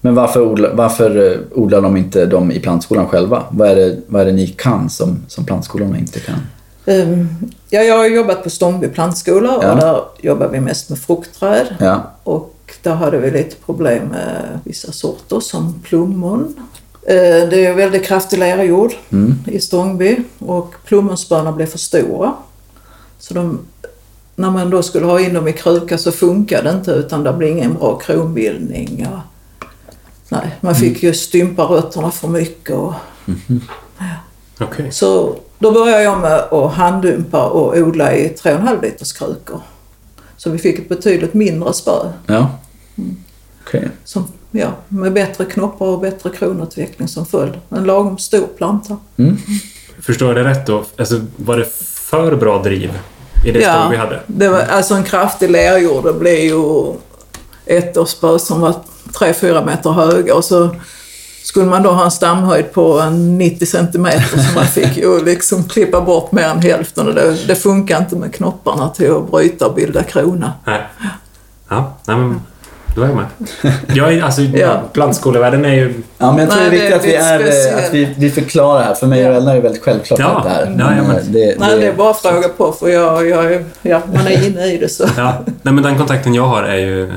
Men 0.00 0.14
varför, 0.14 0.40
odla, 0.42 0.74
varför 0.74 1.32
eh, 1.32 1.38
odlar 1.58 1.80
de 1.80 1.96
inte 1.96 2.26
dem 2.26 2.50
i 2.50 2.60
plantskolan 2.60 3.08
själva? 3.08 3.42
Vad 3.50 3.68
är 3.68 3.76
det, 3.76 3.98
vad 4.06 4.22
är 4.22 4.26
det 4.26 4.32
ni 4.32 4.46
kan 4.46 4.90
som, 4.90 5.18
som 5.28 5.44
plantskolorna 5.44 5.98
inte 5.98 6.20
kan? 6.20 6.38
Ehm, 6.86 7.28
Ja, 7.70 7.80
jag 7.80 7.98
har 7.98 8.06
jobbat 8.06 8.42
på 8.44 8.50
Stångby 8.50 8.88
plantskola 8.88 9.56
och 9.56 9.64
Ja. 9.64 9.74
där 9.74 10.00
jobbar 10.20 10.48
vi 10.48 10.60
mest 10.60 10.90
med 10.90 10.98
fruktträd. 10.98 11.66
Ja, 11.78 12.12
Och 12.24 12.52
där 12.82 12.94
hade 12.94 13.18
vi 13.18 13.30
lite 13.30 13.56
problem 13.66 14.04
med 14.08 14.58
vissa 14.64 14.92
sorter 14.92 15.40
som 15.40 15.80
plommon. 15.84 16.54
Eh, 17.02 17.48
Det 17.50 17.66
är 17.66 17.74
väldigt 17.74 18.04
kraftig 18.04 18.38
lerjord 18.38 18.92
mm. 19.12 19.34
i 19.46 19.60
Stångby 19.60 20.16
och 20.38 20.74
plommonspörna 20.84 21.52
blev 21.52 21.66
för 21.66 21.78
stora. 21.78 22.32
Så 23.18 23.34
de 23.34 23.58
när 24.36 24.50
man 24.50 24.70
då 24.70 24.82
skulle 24.82 25.06
ha 25.06 25.20
in 25.20 25.34
dem 25.34 25.48
i 25.48 25.52
kruka 25.52 25.98
så 25.98 26.12
funkade 26.12 26.70
det 26.70 26.76
inte 26.76 26.90
utan 26.90 27.24
det 27.24 27.32
blev 27.32 27.50
ingen 27.50 27.74
bra 27.74 27.98
kronbildning. 27.98 29.06
Och, 29.12 29.18
nej, 30.28 30.56
man 30.60 30.74
fick 30.74 31.02
ju 31.02 31.14
stympa 31.14 31.62
rötterna 31.62 32.10
för 32.10 32.28
mycket. 32.28 32.76
Och, 32.76 32.94
Okej. 34.60 34.92
så 34.92 35.36
då 35.58 35.72
började 35.72 36.02
jag 36.02 36.20
med 36.20 36.38
att 36.38 36.72
handdumpa 36.72 37.46
och 37.46 37.76
odla 37.76 38.16
i 38.16 38.28
3,5 38.28 38.82
liters 38.82 39.12
krukor. 39.12 39.60
Så 40.36 40.50
vi 40.50 40.58
fick 40.58 40.78
ett 40.78 40.88
betydligt 40.88 41.34
mindre 41.34 41.72
spö. 41.72 42.12
Ja. 42.26 42.50
Okej. 43.64 43.88
Som, 44.04 44.24
ja, 44.50 44.72
med 44.88 45.12
bättre 45.12 45.44
knoppar 45.44 45.86
och 45.86 46.00
bättre 46.00 46.30
kronutveckling 46.30 47.08
som 47.08 47.26
följd. 47.26 47.54
En 47.68 47.84
lagom 47.84 48.18
stor 48.18 48.46
planta. 48.46 48.96
Förstår 50.00 50.28
jag 50.28 50.36
det 50.36 50.50
rätt 50.50 50.66
då? 50.66 50.84
Alltså, 50.96 51.20
var 51.36 51.56
det 51.56 51.66
för 52.06 52.36
bra 52.36 52.62
driv 52.62 52.98
i 53.44 53.52
det 53.52 53.62
stå 53.62 53.88
vi 53.90 53.96
hade? 53.96 54.20
det 54.26 54.48
var 54.48 54.60
alltså 54.60 54.94
en 54.94 55.04
kraftig 55.04 55.50
lerjord. 55.50 56.04
Det 56.04 56.12
blev 56.12 56.38
ju 56.38 56.92
ett 57.66 58.08
spö 58.08 58.38
som 58.38 58.60
var 58.60 58.74
3-4 59.12 59.66
meter 59.66 59.90
höga 59.90 60.34
och 60.34 60.44
så 60.44 60.70
skulle 61.42 61.66
man 61.66 61.82
då 61.82 61.90
ha 61.90 62.04
en 62.04 62.10
stamhöjd 62.10 62.72
på 62.72 63.00
en 63.00 63.38
90 63.38 63.66
centimeter 63.66 64.38
så 64.38 64.54
man 64.54 64.66
fick 64.66 64.96
ju 64.96 65.24
liksom 65.24 65.64
klippa 65.64 66.00
bort 66.00 66.32
mer 66.32 66.48
än 66.48 66.58
hälften 66.58 67.08
och 67.08 67.14
det, 67.14 67.46
det 67.46 67.56
funkar 67.56 67.98
inte 67.98 68.16
med 68.16 68.34
knopparna 68.34 68.88
till 68.88 69.12
att 69.12 69.30
bryta 69.30 69.66
och 69.66 69.74
bilda 69.74 70.02
krona. 70.02 70.52
Nej. 70.64 70.82
Ja, 71.68 71.92
nej 72.04 72.16
men 72.16 72.40
då 72.96 73.02
är 73.02 73.06
jag 73.06 73.16
med. 73.16 73.26
Jag 73.96 74.12
är, 74.12 74.22
alltså, 74.22 74.42
Ja. 74.42 74.82
plantskolevärlden 74.92 75.64
är 75.64 75.74
ju... 75.74 75.94
Ja, 76.18 76.32
men 76.32 76.40
jag 76.40 76.50
tror 76.50 76.60
Nej, 76.60 76.70
det 76.70 76.76
är 76.76 76.90
viktigt 76.98 77.02
det 77.02 77.16
är 77.16 77.34
att 77.36 77.44
vi, 77.44 77.68
är, 77.68 77.78
eh, 77.78 77.84
att 77.86 77.94
vi, 77.94 78.14
vi 78.18 78.30
förklarar 78.30 78.82
här. 78.84 78.94
För 78.94 79.06
mig 79.06 79.26
och 79.28 79.32
Ja. 79.34 79.36
Ella 79.36 79.50
är 79.50 79.54
det 79.54 79.60
väldigt 79.60 79.82
självklart 79.82 80.20
Ja. 80.20 80.40
det 80.44 80.50
här. 80.50 80.62
Ja, 80.64 80.70
Men, 80.70 80.96
ja, 80.96 81.02
men- 81.02 81.16
eh, 81.16 81.22
det, 81.24 81.56
Nej, 81.58 81.78
det 81.80 81.86
är 81.86 81.92
bara 81.92 82.10
att 82.10 82.20
fråga 82.22 82.48
på 82.48 82.72
för 82.72 82.88
jag, 82.88 83.28
jag, 83.28 83.52
är- 83.52 83.64
ja, 83.82 84.00
man 84.14 84.26
är 84.26 84.46
inne 84.46 84.66
i 84.66 84.76
det 84.78 84.88
så. 84.88 85.04
Ja, 85.16 85.34
nej, 85.62 85.74
men 85.74 85.82
den 85.84 85.96
kontakten 85.98 86.34
jag 86.34 86.42
har 86.46 86.62
är 86.62 86.76
ju... 86.76 87.04
Eh, 87.04 87.14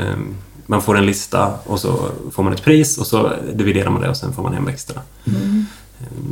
man 0.65 0.81
får 0.81 0.97
en 0.97 1.05
lista 1.05 1.47
och 1.63 1.79
så 1.79 1.95
får 2.31 2.43
man 2.43 2.53
ett 2.53 2.63
pris 2.63 2.97
och 2.97 3.07
så 3.07 3.29
dividerar 3.53 3.89
man 3.89 4.01
det 4.01 4.09
och 4.09 4.17
sen 4.17 4.33
får 4.33 4.43
man 4.43 4.53
hem 4.53 4.65
växterna. 4.65 5.01
Mm. 5.27 5.65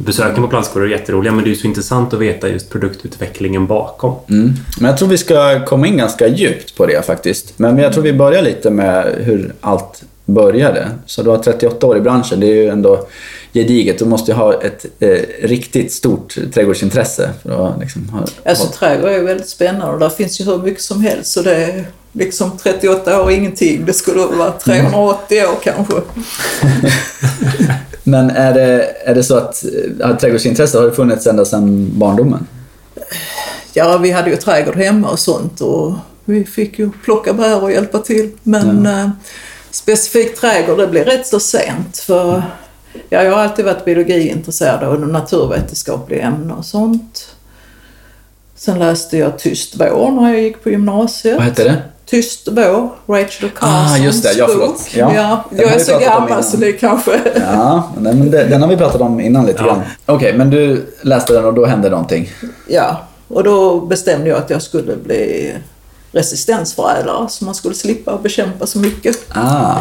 Besöken 0.05 0.43
på 0.43 0.49
plantskolor 0.49 0.87
är 0.87 0.91
jätteroliga 0.91 1.33
men 1.33 1.43
det 1.43 1.51
är 1.51 1.55
så 1.55 1.67
intressant 1.67 2.13
att 2.13 2.19
veta 2.19 2.49
just 2.49 2.69
produktutvecklingen 2.69 3.67
bakom. 3.67 4.15
Mm. 4.29 4.53
Men 4.79 4.89
jag 4.89 4.97
tror 4.97 5.09
vi 5.09 5.17
ska 5.17 5.65
komma 5.65 5.87
in 5.87 5.97
ganska 5.97 6.27
djupt 6.27 6.75
på 6.75 6.85
det 6.85 7.05
faktiskt. 7.05 7.59
Men 7.59 7.77
jag 7.77 7.93
tror 7.93 8.03
vi 8.03 8.13
börjar 8.13 8.41
lite 8.41 8.69
med 8.69 9.15
hur 9.19 9.53
allt 9.61 10.03
började. 10.25 10.89
Så 11.05 11.23
du 11.23 11.29
har 11.29 11.37
38 11.37 11.87
år 11.87 11.97
i 11.97 12.01
branschen, 12.01 12.39
det 12.39 12.47
är 12.47 12.55
ju 12.55 12.69
ändå 12.69 13.07
gediget. 13.53 13.99
Du 13.99 14.05
måste 14.05 14.31
ju 14.31 14.37
ha 14.37 14.61
ett 14.61 14.85
eh, 14.99 15.19
riktigt 15.41 15.93
stort 15.93 16.35
trädgårdsintresse. 16.53 17.29
För 17.43 17.67
att, 17.67 17.79
liksom, 17.79 18.09
ha, 18.09 18.19
Alltså 18.45 18.65
ha, 18.65 18.71
trädgård 18.71 19.09
är 19.09 19.23
väldigt 19.23 19.49
spännande 19.49 19.93
och 19.93 19.99
där 19.99 20.09
finns 20.09 20.41
ju 20.41 20.45
hur 20.45 20.57
mycket 20.57 20.83
som 20.83 21.01
helst 21.01 21.31
så 21.31 21.41
det 21.41 21.55
är 21.55 21.85
liksom 22.11 22.57
38 22.57 23.21
år 23.21 23.31
ingenting. 23.31 23.85
Det 23.85 23.93
skulle 23.93 24.25
vara 24.25 24.51
380 24.51 25.41
år 25.41 25.57
kanske. 25.63 25.95
men 28.07 28.29
är 28.29 28.53
det, 28.53 28.95
är 29.05 29.15
det 29.15 29.23
så 29.23 29.37
att 29.37 29.65
eh, 29.99 30.17
trädgårdsintresse 30.17 30.77
har 30.77 30.85
det 30.85 30.91
funnits 30.91 31.27
ända 31.27 31.45
sedan 31.45 31.91
barndomen? 31.93 32.47
Ja, 33.73 33.97
vi 33.97 34.11
hade 34.11 34.29
ju 34.29 34.35
trädgård 34.35 34.75
hemma 34.75 35.09
och 35.09 35.19
sånt 35.19 35.61
och 35.61 35.93
vi 36.25 36.45
fick 36.45 36.79
ju 36.79 36.91
plocka 37.03 37.33
bär 37.33 37.63
och 37.63 37.71
hjälpa 37.71 37.99
till. 37.99 38.31
Men 38.43 38.85
eh, 38.85 39.09
specifikt 39.71 40.41
trädgård, 40.41 40.77
det 40.77 40.87
blev 40.87 41.05
rätt 41.05 41.27
så 41.27 41.39
sent 41.39 41.97
för 41.97 42.43
ja, 43.09 43.23
jag 43.23 43.31
har 43.31 43.39
alltid 43.39 43.65
varit 43.65 43.85
biologiintresserad 43.85 44.83
och 44.83 45.07
naturvetenskapliga 45.07 46.21
ämnen 46.21 46.51
och 46.51 46.65
sånt. 46.65 47.35
Sen 48.55 48.79
läste 48.79 49.17
jag 49.17 49.39
Tyst 49.39 49.75
vår 49.79 50.11
när 50.11 50.33
jag 50.33 50.41
gick 50.41 50.63
på 50.63 50.69
gymnasiet. 50.69 51.35
Vad 51.35 51.45
hette 51.45 51.63
det? 51.63 51.81
Tyst 52.09 52.47
vår, 52.51 52.89
Rachel 53.07 53.49
Carsons 53.49 53.91
Ah, 53.91 53.97
just 53.97 54.23
det. 54.23 54.33
Ja, 54.33 54.45
bok. 54.47 54.55
förlåt. 54.55 54.87
Ja, 54.93 55.13
Ja, 55.15 55.43
jag 55.51 55.73
är 55.73 55.79
så 55.79 55.99
gammal 55.99 56.43
så 56.43 56.57
det 56.57 56.71
kanske... 56.71 57.19
Ja, 57.35 57.91
men 57.99 58.31
den, 58.31 58.49
den 58.49 58.61
har 58.61 58.69
vi 58.69 58.77
pratat 58.77 59.01
om 59.01 59.19
innan 59.19 59.45
lite 59.45 59.59
Ja. 59.63 59.65
grann. 59.67 59.81
Okej, 60.05 60.37
men 60.37 60.49
du 60.49 60.85
läste 61.01 61.33
den 61.33 61.45
och 61.45 61.53
då 61.53 61.65
hände 61.65 61.89
någonting. 61.89 62.31
Ja, 62.67 62.97
och 63.27 63.43
då 63.43 63.79
bestämde 63.81 64.29
jag 64.29 64.37
att 64.37 64.49
jag 64.49 64.61
skulle 64.61 64.95
bli 64.95 65.53
resistensförädlare 66.11 67.29
så 67.29 67.45
man 67.45 67.55
skulle 67.55 67.75
slippa 67.75 68.17
bekämpa 68.17 68.67
så 68.67 68.79
mycket. 68.79 69.17
Ah. 69.29 69.75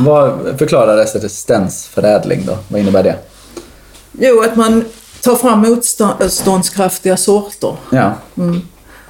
Vad, 0.00 0.58
förklara 0.58 0.96
resistensförädling 0.96 2.46
då. 2.46 2.58
Vad 2.68 2.80
innebär 2.80 3.02
det? 3.02 3.16
Jo, 4.12 4.42
att 4.42 4.56
man 4.56 4.84
tar 5.22 5.36
fram 5.36 5.60
motståndskraftiga 5.60 7.16
sorter 7.16 7.76
Ja. 7.90 8.12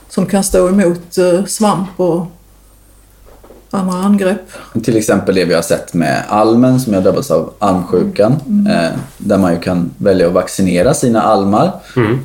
som 0.09 0.26
kan 0.26 0.44
stå 0.44 0.68
emot 0.68 1.18
eh, 1.18 1.44
svamp 1.44 1.88
och 2.00 2.26
andra 3.75 3.95
angrepp. 3.95 4.40
Till 4.85 4.97
exempel 4.97 5.35
det 5.35 5.45
vi 5.45 5.54
har 5.54 5.62
sett 5.62 5.95
med 5.95 6.23
almen 6.28 6.81
som 6.81 6.95
har 6.95 7.00
drabbats 7.00 7.31
av 7.31 7.52
almsjukan. 7.59 8.33
Eh, 8.69 8.99
där 9.19 9.38
man 9.38 9.52
ju 9.52 9.61
kan 9.61 9.90
välja 9.99 10.26
att 10.26 10.33
vaccinera 10.33 10.95
sina 10.95 11.23
almar. 11.23 11.71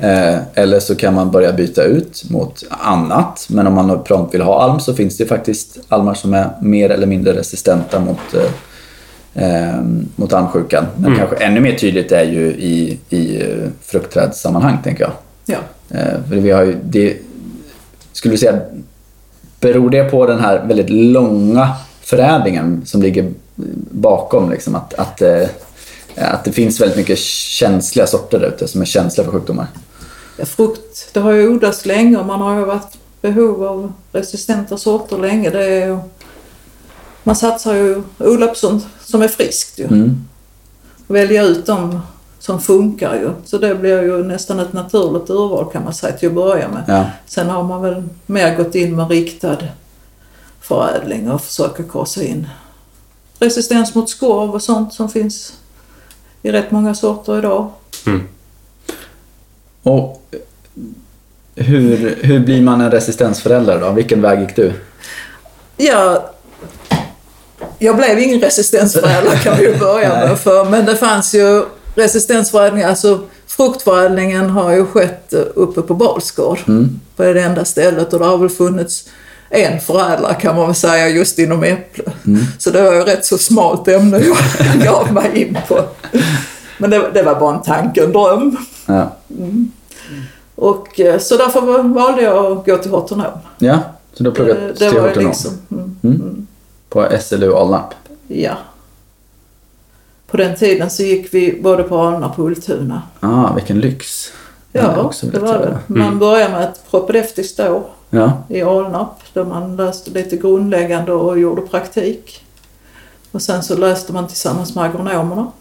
Eh, 0.00 0.38
eller 0.54 0.80
så 0.80 0.94
kan 0.94 1.14
man 1.14 1.30
börja 1.30 1.52
byta 1.52 1.82
ut 1.82 2.30
mot 2.30 2.64
annat. 2.70 3.46
Men 3.50 3.66
om 3.66 3.74
man 3.74 4.04
prompt 4.04 4.34
vill 4.34 4.42
ha 4.42 4.62
alm 4.62 4.80
så 4.80 4.94
finns 4.94 5.16
det 5.16 5.26
faktiskt 5.26 5.78
almar 5.88 6.14
som 6.14 6.34
är 6.34 6.50
mer 6.60 6.90
eller 6.90 7.06
mindre 7.06 7.32
resistenta 7.32 8.00
mot, 8.00 8.34
eh, 8.34 9.44
eh, 9.44 9.80
mot 10.16 10.32
almsjukan. 10.32 10.84
Men 10.96 11.16
kanske 11.16 11.36
ännu 11.36 11.60
mer 11.60 11.74
tydligt 11.74 12.12
är 12.12 12.24
ju 12.24 12.46
i, 12.46 12.98
i 13.10 13.42
fruktträdssammanhang 13.82 14.78
tänker 14.84 15.02
jag. 15.04 15.12
Ja. 15.44 15.58
Eh, 15.90 16.28
för 16.28 16.36
vi 16.36 16.50
har 16.50 16.62
ju, 16.62 16.76
det, 16.84 17.16
skulle 18.12 18.34
du 18.34 18.38
säga, 18.38 18.60
beror 19.60 19.90
det 19.90 20.04
på 20.10 20.26
den 20.26 20.40
här 20.40 20.66
väldigt 20.66 20.90
långa 20.90 21.68
förädlingen 22.00 22.82
som 22.86 23.02
ligger 23.02 23.32
bakom? 23.90 24.50
Liksom, 24.50 24.74
att, 24.74 24.94
att, 24.94 25.22
eh, 25.22 25.48
att 26.16 26.44
det 26.44 26.52
finns 26.52 26.80
väldigt 26.80 26.96
mycket 26.98 27.18
känsliga 27.18 28.06
sorter 28.06 28.38
där 28.40 28.46
ute 28.48 28.68
som 28.68 28.80
är 28.80 28.84
känsliga 28.84 29.24
för 29.24 29.32
sjukdomar? 29.32 29.66
Frukt, 30.44 31.08
det 31.12 31.20
har 31.20 31.32
ju 31.32 31.48
odlats 31.48 31.86
länge 31.86 32.16
och 32.16 32.26
man 32.26 32.40
har 32.40 32.58
ju 32.58 32.64
varit 32.64 32.96
behov 33.22 33.64
av 33.64 33.92
resistenta 34.12 34.76
sorter 34.76 35.18
länge. 35.18 35.50
Det 35.50 35.64
är, 35.64 35.86
ju- 35.86 35.98
man 37.24 37.36
satsar 37.36 37.74
ju 37.74 38.02
odla 38.18 38.46
på 38.46 38.54
sånt 38.54 38.86
som 39.04 39.22
är 39.22 39.28
friskt 39.28 39.78
ju. 39.78 39.84
Mm. 39.84 40.24
Välja 41.06 41.42
ut 41.42 41.66
dem 41.66 42.00
som 42.40 42.60
funkar 42.60 43.14
ju. 43.14 43.30
Så 43.44 43.58
det 43.58 43.74
blir 43.74 44.02
ju 44.02 44.24
nästan 44.24 44.60
ett 44.60 44.72
naturligt 44.72 45.30
urval 45.30 45.72
kan 45.72 45.84
man 45.84 45.94
säga 45.94 46.12
till 46.12 46.28
att 46.28 46.34
börja 46.34 46.68
med. 46.68 46.84
Ja. 46.88 47.06
Sen 47.26 47.48
har 47.48 47.62
man 47.62 47.82
väl 47.82 48.02
mer 48.26 48.56
gått 48.56 48.74
in 48.74 48.96
med 48.96 49.10
riktad 49.10 49.58
förädling 50.60 51.30
och 51.30 51.42
försöker 51.42 51.82
korsa 51.82 52.22
in 52.22 52.48
resistens 53.38 53.94
mot 53.94 54.10
skorv 54.10 54.54
och 54.54 54.62
sånt 54.62 54.94
som 54.94 55.08
finns 55.08 55.52
i 56.42 56.52
rätt 56.52 56.70
många 56.70 56.94
sorter 56.94 57.38
idag. 57.38 57.70
Och 59.82 60.34
hur, 61.54 62.18
hur 62.22 62.40
blir 62.40 62.62
man 62.62 62.80
en 62.80 62.90
resistensförälder 62.90 63.80
då? 63.80 63.92
Vilken 63.92 64.22
väg 64.22 64.40
gick 64.40 64.56
du? 64.56 64.72
Ja, 65.76 66.30
jag 67.78 67.96
blev 67.96 68.18
ingen 68.18 68.40
resistensförädlare 68.40 69.36
kan 69.36 69.56
vi 69.58 69.64
ju 69.64 69.78
börja 69.78 70.08
med 70.26 70.38
för, 70.38 70.64
men 70.64 70.84
det 70.84 70.96
fanns 70.96 71.34
ju 71.34 71.64
resistensförädling, 72.00 72.82
alltså 72.82 73.20
fruktförädlingen 73.46 74.50
har 74.50 74.72
ju 74.72 74.86
skett 74.86 75.32
eh, 75.32 75.40
uppe 75.54 75.82
på 75.82 75.94
Balsgård. 75.94 76.58
På 77.16 77.22
det 77.22 77.42
enda 77.42 77.64
stället 77.64 78.12
och 78.12 78.18
det 78.18 78.24
har 78.24 78.38
väl 78.38 78.48
funnits 78.48 79.08
en 79.50 79.80
förädlare 79.80 80.34
kan 80.34 80.56
man 80.56 80.66
väl 80.66 80.74
säga 80.74 81.08
just 81.08 81.38
inom 81.38 81.62
äpple. 81.62 82.12
Så 82.58 82.70
det 82.70 82.82
var 82.82 82.94
ju 82.94 83.00
rätt 83.00 83.24
så 83.24 83.38
smalt 83.38 83.88
ämne 83.88 84.18
jag 84.18 84.84
gav 84.84 85.12
mig 85.12 85.42
in 85.42 85.58
på. 85.68 85.84
Men 86.78 86.90
det, 86.90 87.10
det 87.14 87.22
var 87.22 87.40
bara 87.40 87.54
en 87.54 87.62
tanke, 87.62 88.04
en 88.04 88.12
dröm. 88.12 88.56
Ja, 88.86 89.16
Och, 90.54 91.00
eh, 91.00 91.18
så 91.18 91.36
därför 91.36 91.82
valde 91.82 92.22
jag 92.22 92.52
att 92.52 92.66
gå 92.66 92.76
till 92.76 92.90
hortonom. 92.90 93.26
ja 93.58 93.78
så 94.12 94.22
du 94.22 94.30
har 94.30 94.34
pluggat 94.34 94.58
det 94.58 94.74
till 94.74 95.00
hortonom 95.00 95.28
liksom, 95.28 95.52
mm. 96.02 96.46
på 96.88 97.08
SLU 97.20 97.54
Alnarp? 97.54 97.94
Ja. 98.28 98.56
På 100.30 100.36
den 100.36 100.56
tiden 100.56 100.90
så 100.90 101.02
gick 101.02 101.34
vi 101.34 101.60
både 101.62 101.82
på 101.82 101.98
Alnarp 101.98 102.38
och 102.38 102.44
Ultuna. 102.44 103.02
Ah, 103.20 103.54
vilken 103.54 103.80
lyx. 103.80 104.32
Ja, 104.72 105.12
det 105.22 105.38
var 105.38 105.58
det. 105.58 105.64
göra. 105.64 105.78
Man 105.86 106.18
började 106.18 106.52
med 106.52 106.62
ett 106.62 106.90
propedeutiskt 106.90 107.60
år 107.60 107.84
Ja, 108.10 108.42
i 108.48 108.62
Alnarp 108.62 109.16
där 109.32 109.44
man 109.44 109.76
läste 109.76 110.10
lite 110.10 110.36
grundläggande 110.36 111.12
och 111.12 111.38
gjorde 111.38 111.62
praktik. 111.62 112.44
Och 113.32 113.42
sen 113.42 113.62
så 113.62 113.76
läste 113.76 114.12
man 114.12 114.28
tillsammans 114.28 114.74
med 114.74 114.84
agronomerna 114.84 115.52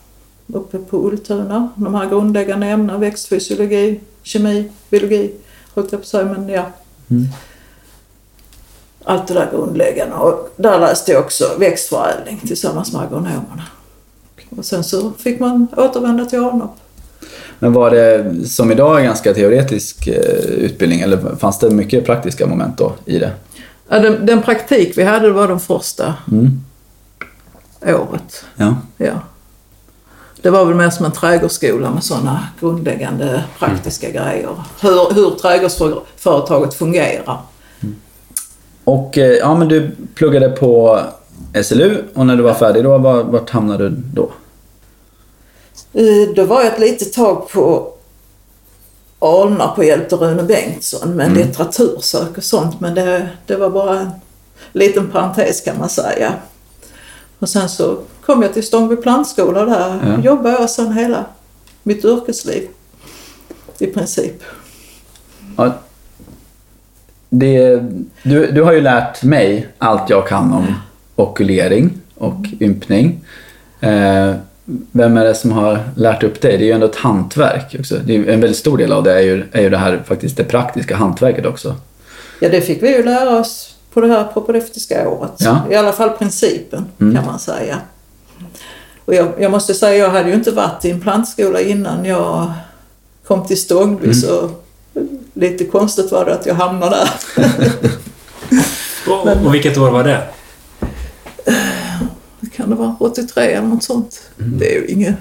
uppe 0.47 0.77
på 0.77 0.97
Ultuna. 0.97 1.69
De 1.75 1.95
här 1.95 2.09
grundläggande 2.09 2.67
ämnena, 2.67 2.97
växtfysiologi, 2.97 3.99
kemi, 4.23 4.71
biologi, 4.89 5.31
höll 5.75 5.83
jag 5.83 5.91
på 5.91 5.97
att 5.97 6.05
säga, 6.05 6.25
men 6.25 6.49
ja. 6.49 6.65
Mm. 7.09 7.27
Allt 9.03 9.27
det 9.27 9.33
där 9.33 9.49
grundläggande. 9.51 10.15
Och 10.15 10.53
där 10.55 10.79
läste 10.79 11.11
jag 11.11 11.21
också 11.21 11.55
växtförädling 11.59 12.39
tillsammans 12.47 12.93
med 12.93 13.01
agronomerna. 13.01 13.63
Och 14.57 14.65
sen 14.65 14.83
så 14.83 15.11
fick 15.17 15.39
man 15.39 15.67
återvända 15.77 16.25
till 16.25 16.39
Alnarp. 16.39 16.71
Men 17.59 17.73
var 17.73 17.91
det 17.91 18.35
som 18.47 18.71
idag 18.71 18.99
en 18.99 19.05
ganska 19.05 19.33
teoretisk 19.33 20.07
eh, 20.07 20.15
utbildning 20.45 21.01
eller 21.01 21.35
fanns 21.35 21.59
det 21.59 21.69
mycket 21.69 22.05
praktiska 22.05 22.47
moment 22.47 22.77
då 22.77 22.93
i 23.05 23.19
det? 23.19 23.31
Ja, 23.89 23.99
den, 23.99 24.25
den 24.25 24.41
praktik 24.41 24.97
vi 24.97 25.03
hade 25.03 25.31
var 25.31 25.47
de 25.47 25.59
första 25.59 26.13
Mm. 26.31 26.61
året. 27.81 28.45
Ja. 28.55 28.75
Ja. 28.97 29.13
Det 30.41 30.49
var 30.49 30.65
väl 30.65 30.75
mer 30.75 30.89
som 30.89 31.05
en 31.05 31.11
trädgårdsskola 31.11 31.91
med 31.91 32.03
sådana 32.03 32.47
grundläggande 32.59 33.43
praktiska 33.59 34.09
grejer. 34.09 34.49
Hur, 34.81 35.13
hur 35.13 35.29
trädgårdsföretaget 35.29 36.73
fungerar. 36.73 37.37
Och 38.83 39.17
eh, 39.17 39.33
ja, 39.37 39.55
men 39.55 39.67
du 39.67 39.91
pluggade 40.15 40.49
på 40.49 40.99
SLU 41.63 42.03
och 42.13 42.25
när 42.25 42.35
du 42.35 42.43
var 42.43 42.53
färdig 42.53 42.83
då, 42.83 42.97
var, 42.97 43.23
vart 43.23 43.49
hamnade 43.49 43.89
du 43.89 43.95
då? 44.13 44.31
Då 46.35 46.43
var 46.45 46.63
jag 46.63 46.73
ett 46.73 46.79
litet 46.79 47.13
tag 47.13 47.49
på 47.49 47.93
Alna 49.19 49.67
på 49.67 49.83
hjälp 49.83 50.13
av 50.13 50.19
Rune 50.21 50.43
Bengtsson 50.43 51.15
med 51.15 51.33
litteratursök 51.33 52.37
och 52.37 52.43
sånt. 52.43 52.79
Men 52.79 52.95
det, 52.95 53.29
det 53.45 53.55
var 53.55 53.69
bara 53.69 53.99
en 53.99 54.09
liten 54.71 55.07
parentes 55.11 55.61
kan 55.61 55.77
man 55.79 55.89
säga. 55.89 56.33
Och 57.39 57.49
sen 57.49 57.69
så 57.69 57.97
kom 58.25 58.41
jag 58.41 58.53
till 58.53 58.63
Stångby 58.67 58.95
plantskola 58.95 59.65
där 59.65 59.99
Ja. 60.05 60.21
jobbade 60.23 60.55
jag 60.59 60.69
sedan 60.69 60.93
hela 60.93 61.25
mitt 61.83 62.05
yrkesliv. 62.05 62.67
I 63.79 63.87
princip. 63.87 64.43
Ja, 65.57 65.73
det, 67.29 67.83
du, 68.23 68.51
du 68.51 68.61
har 68.63 68.71
ju 68.71 68.81
lärt 68.81 69.23
mig 69.23 69.67
allt 69.77 70.09
jag 70.09 70.27
kan 70.27 70.53
om 70.53 70.73
okulering 71.21 71.89
och 72.15 72.45
ympning. 72.59 73.19
Eh, 73.79 74.33
vem 74.91 75.17
är 75.17 75.25
det 75.25 75.35
som 75.35 75.51
har 75.51 75.79
lärt 75.95 76.23
upp 76.23 76.41
dig? 76.41 76.57
Det 76.57 76.63
är 76.63 76.67
ju 76.67 76.71
ändå 76.71 76.85
ett 76.85 76.95
hantverk 76.95 77.75
också. 77.79 77.95
Det 78.05 78.15
är 78.15 78.19
en 78.29 78.41
väldigt 78.41 78.57
stor 78.57 78.77
del 78.77 78.91
av 78.93 79.03
det 79.03 79.13
är 79.13 79.19
ju, 79.21 79.43
är 79.51 79.61
ju 79.61 79.69
det 79.69 79.77
här 79.77 80.03
faktiskt 80.07 80.37
det 80.37 80.43
praktiska 80.43 80.95
hantverket 80.95 81.45
också. 81.45 81.75
Ja, 82.39 82.49
det 82.49 82.61
fick 82.61 82.83
vi 82.83 82.95
ju 82.97 83.03
lära 83.03 83.39
oss 83.39 83.75
på 83.93 84.01
det 84.01 84.07
här 84.07 84.23
propedeutiska 84.33 85.09
året. 85.09 85.31
Ja. 85.37 85.59
I 85.71 85.75
alla 85.75 85.91
fall 85.91 86.09
principen 86.09 86.85
Mm. 87.01 87.15
kan 87.15 87.25
man 87.25 87.39
säga. 87.39 87.77
Och 89.05 89.13
jag, 89.15 89.27
jag 89.39 89.51
måste 89.51 89.73
säga, 89.73 89.95
jag 89.97 90.09
hade 90.09 90.29
ju 90.29 90.35
inte 90.35 90.51
varit 90.51 90.85
i 90.85 90.91
en 90.91 91.01
plantskola 91.01 91.61
innan 91.61 92.05
jag 92.05 92.51
kom 93.27 93.47
till 93.47 93.61
Stångby 93.61 94.03
Mm. 94.03 94.13
så 94.15 94.49
lite 95.33 95.65
konstigt 95.65 96.11
var 96.11 96.25
det 96.25 96.33
att 96.33 96.45
jag 96.45 96.55
hamnade 96.55 96.95
där. 96.95 97.09
Och, 99.07 99.45
och 99.45 99.53
vilket 99.53 99.77
år 99.77 99.89
var 99.91 100.03
det? 100.03 100.21
Kan 102.55 102.69
det 102.69 102.75
vara 102.75 102.95
83 102.99 103.43
eller 103.43 103.67
något 103.67 103.83
sånt? 103.83 104.21
Det 104.37 104.75
är 104.75 104.81
ju 104.81 104.85
inget 104.87 105.15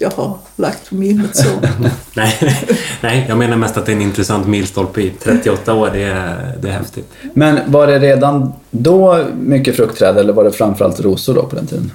jag 0.00 0.10
har 0.10 0.38
lagt 0.56 0.88
på 0.88 0.94
minnet 0.94 1.36
så. 1.36 1.48
Nej, 2.14 2.66
nej, 3.00 3.24
jag 3.28 3.38
menar 3.38 3.56
mest 3.56 3.76
att 3.76 3.86
det 3.86 3.92
är 3.92 3.96
en 3.96 4.02
intressant 4.02 4.46
milstolpe 4.46 5.00
i 5.00 5.10
38 5.22 5.74
år. 5.74 5.90
Det 5.92 6.02
är, 6.02 6.56
det 6.62 6.68
är 6.68 6.72
häftigt. 6.72 7.12
Men 7.34 7.58
var 7.72 7.86
det 7.86 7.98
redan 7.98 8.52
då 8.70 9.24
mycket 9.40 9.76
fruktträd 9.76 10.18
eller 10.18 10.32
var 10.32 10.44
det 10.44 10.52
framförallt 10.52 11.00
rosor 11.00 11.34
då 11.34 11.42
på 11.42 11.56
den 11.56 11.66
tiden? 11.66 11.92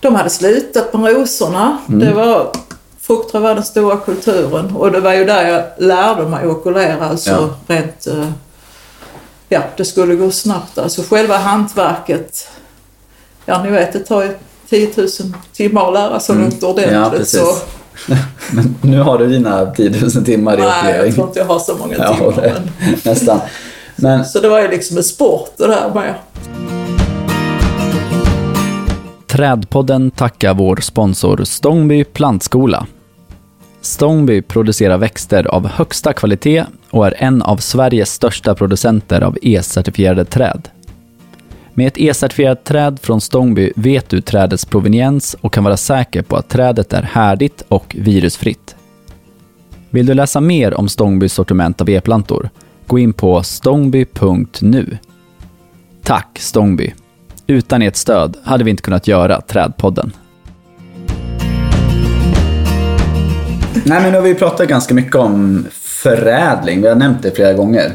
De 0.00 0.14
hade 0.14 0.30
slutat 0.30 0.92
med 0.94 1.16
rosorna. 1.16 1.78
Det 1.86 2.12
var, 2.12 2.52
fruktträd 3.00 3.42
var 3.42 3.54
den 3.54 3.64
stora 3.64 3.96
kulturen 3.96 4.76
och 4.76 4.92
det 4.92 5.00
var 5.00 5.14
ju 5.14 5.24
där 5.24 5.48
jag 5.48 5.62
lärde 5.78 6.28
mig 6.28 6.44
att 6.44 6.50
okulera. 6.50 7.08
Alltså 7.08 7.30
Ja. 7.66 7.74
rent... 7.74 8.06
eh, 8.06 8.30
Ja, 9.48 9.62
det 9.76 9.84
skulle 9.84 10.14
gå 10.14 10.30
snabbt. 10.30 10.78
Alltså 10.78 11.02
själva 11.02 11.36
hantverket. 11.36 12.48
Ja, 13.46 13.62
ni 13.62 13.70
vet, 13.70 13.92
det 13.92 13.98
tar 13.98 14.22
ju 14.22 14.30
10 14.68 14.90
000 14.96 15.08
timmar 15.52 15.86
att 15.88 15.92
lära 15.94 16.20
sig 16.20 16.36
något 16.36 16.62
ordentligt. 16.62 16.92
Ja, 16.92 17.10
precis. 17.16 17.40
så, 17.40 17.46
Men 18.52 18.74
nu 18.82 19.00
har 19.00 19.18
du 19.18 19.26
dina 19.26 19.66
10 19.66 19.90
000 20.00 20.10
timmar 20.24 20.54
i 20.58 20.60
nej, 20.60 20.96
jag 21.04 21.14
tror 21.14 21.26
inte 21.26 21.38
jag 21.38 21.46
har 21.46 21.58
så 21.58 21.76
många 21.76 21.94
Ja, 21.98 22.14
timmar. 22.16 22.32
det, 22.42 22.62
Men, 22.80 22.94
nästan. 23.04 23.40
Men 23.96 24.24
så 24.24 24.40
det 24.40 24.48
var 24.48 24.60
ju 24.60 24.68
liksom 24.68 24.96
en 24.96 25.04
sport 25.04 25.50
det 25.56 25.66
där 25.66 25.90
med. 25.94 26.14
Trädpodden 29.26 30.10
tackar 30.10 30.54
vår 30.54 30.76
sponsor 30.76 31.44
Stångby 31.44 32.04
plantskola. 32.04 32.86
Stångby 33.80 34.42
producerar 34.42 34.98
växter 34.98 35.44
av 35.54 35.66
högsta 35.68 36.12
kvalitet 36.12 36.64
och 36.90 37.06
är 37.06 37.14
en 37.18 37.42
av 37.42 37.56
Sveriges 37.56 38.12
största 38.12 38.54
producenter 38.54 39.20
av 39.20 39.38
E-certifierade 39.42 40.24
träd. 40.24 40.68
Med 41.78 41.86
ett 41.86 41.98
E-certifierat 41.98 42.64
träd 42.64 42.98
från 43.02 43.20
Stångby 43.20 43.72
vet 43.76 44.08
du 44.08 44.20
trädets 44.20 44.64
proveniens 44.64 45.36
och 45.40 45.52
kan 45.52 45.64
vara 45.64 45.76
säker 45.76 46.22
på 46.22 46.36
att 46.36 46.48
trädet 46.48 46.92
är 46.92 47.02
härdigt 47.02 47.62
och 47.68 47.96
virusfritt. 47.98 48.76
Vill 49.90 50.06
du 50.06 50.14
läsa 50.14 50.40
mer 50.40 50.74
om 50.74 50.88
Stångbys 50.88 51.32
sortiment 51.32 51.80
av 51.80 51.90
e-plantor? 51.90 52.50
Gå 52.86 52.98
in 52.98 53.12
på 53.12 53.42
stångby.nu. 53.42 54.98
Tack 56.02 56.38
Stångby! 56.38 56.92
Utan 57.46 57.82
ert 57.82 57.96
stöd 57.96 58.36
hade 58.44 58.64
vi 58.64 58.70
inte 58.70 58.82
kunnat 58.82 59.08
göra 59.08 59.40
Trädpodden. 59.40 60.12
Nej, 63.74 64.02
men 64.02 64.12
nu 64.12 64.18
har 64.18 64.22
vi 64.22 64.34
pratat 64.34 64.68
ganska 64.68 64.94
mycket 64.94 65.16
om 65.16 65.66
förädling. 65.72 66.82
Vi 66.82 66.88
har 66.88 66.94
nämnt 66.94 67.22
det 67.22 67.36
flera 67.36 67.52
gånger. 67.52 67.92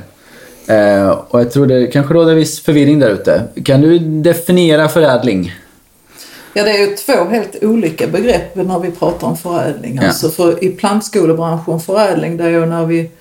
Eh, 0.67 1.09
och 1.09 1.39
jag 1.39 1.51
tror 1.51 1.65
det 1.65 1.87
kanske 1.87 2.13
råder 2.13 2.35
viss 2.35 2.59
förvirring 2.59 2.99
där 2.99 3.09
ute. 3.09 3.43
Kan 3.65 3.81
du 3.81 3.99
definiera 3.99 4.89
förädling? 4.89 5.53
Ja, 6.53 6.63
det 6.63 6.71
är 6.71 6.89
ju 6.89 6.95
två 6.95 7.25
helt 7.29 7.63
olika 7.63 8.07
begrepp 8.07 8.55
när 8.55 8.79
vi 8.79 8.91
pratar 8.91 9.27
om 9.27 9.37
förädling. 9.37 9.99
Ja. 10.01 10.07
Alltså 10.07 10.29
för 10.29 10.63
i 10.63 10.69
plantskolebranschen, 10.69 11.79
förädling, 11.79 12.37
det 12.37 12.43
är 12.43 12.49
ju 12.49 12.65
när 12.65 12.85
vi 12.85 13.11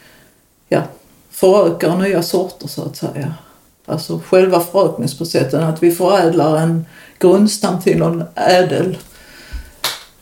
ja, 0.69 0.83
förökar 1.31 1.97
nya 1.97 2.23
sorter 2.23 2.69
så 2.69 2.83
att 2.83 2.97
säga. 2.97 3.35
Alltså 3.87 4.21
själva 4.27 4.61
förökningsprocessen, 4.61 5.63
att 5.63 5.83
vi 5.83 5.91
förädlar 5.91 6.57
en 6.57 6.87
grundstam 7.19 7.83
till 7.83 7.99
någon 7.99 8.25
ädel 8.35 8.99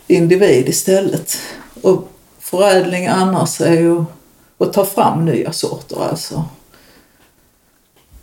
individ 0.07 0.69
istället. 0.69 1.39
Och 1.83 2.09
förädling 2.41 3.07
annars 3.07 3.61
är 3.61 3.81
ju 3.81 4.05
att 4.59 4.73
ta 4.73 4.85
fram 4.85 5.25
nya 5.25 5.53
sorter 5.53 5.97
alltså. 6.11 6.45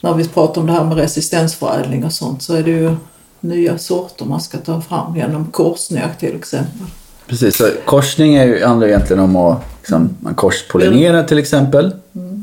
När 0.05 0.13
vi 0.13 0.27
pratar 0.27 0.61
om 0.61 0.67
det 0.67 0.73
här 0.73 0.83
med 0.83 0.97
resistensförädling 0.97 2.05
och 2.05 2.13
sånt 2.13 2.41
så 2.41 2.53
är 2.53 2.63
det 2.63 2.71
ju 2.71 2.95
nya 3.39 3.77
sorter 3.77 4.25
man 4.25 4.41
ska 4.41 4.57
ta 4.57 4.81
fram 4.81 5.15
genom 5.15 5.45
korsnök 5.45 6.17
till 6.19 6.35
exempel. 6.35 6.87
Precis, 7.27 7.57
så 7.57 7.67
korsning 7.85 8.35
är 8.35 8.45
ju, 8.45 8.63
handlar 8.63 8.87
egentligen 8.87 9.19
om 9.23 9.35
att 9.35 9.57
liksom, 9.79 10.09
man 10.19 10.35
korspollinerar 10.35 11.23
till 11.23 11.37
exempel. 11.37 11.95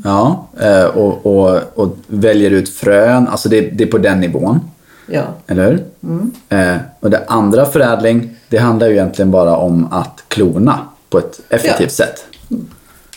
Ja, 0.03 0.47
eh, 0.61 0.83
och, 0.85 1.25
och, 1.25 1.61
och 1.75 1.97
väljer 2.07 2.51
ut 2.51 2.69
frön. 2.69 3.27
Alltså 3.27 3.49
det, 3.49 3.61
det 3.61 3.83
är 3.83 3.87
på 3.87 3.97
den 3.97 4.19
nivån. 4.19 4.59
Ja, 5.07 5.23
Eller 5.47 5.65
hur? 5.71 5.83
Mm. 6.03 6.31
Eh, 6.49 6.81
och 6.99 7.09
det 7.09 7.23
andra 7.27 7.65
förädling, 7.65 8.35
det 8.49 8.57
handlar 8.57 8.87
ju 8.87 8.93
egentligen 8.93 9.31
bara 9.31 9.57
om 9.57 9.87
att 9.93 10.23
klona 10.27 10.79
på 11.09 11.17
ett 11.17 11.39
effektivt 11.49 11.99
Ja. 11.99 12.05
sätt. 12.05 12.25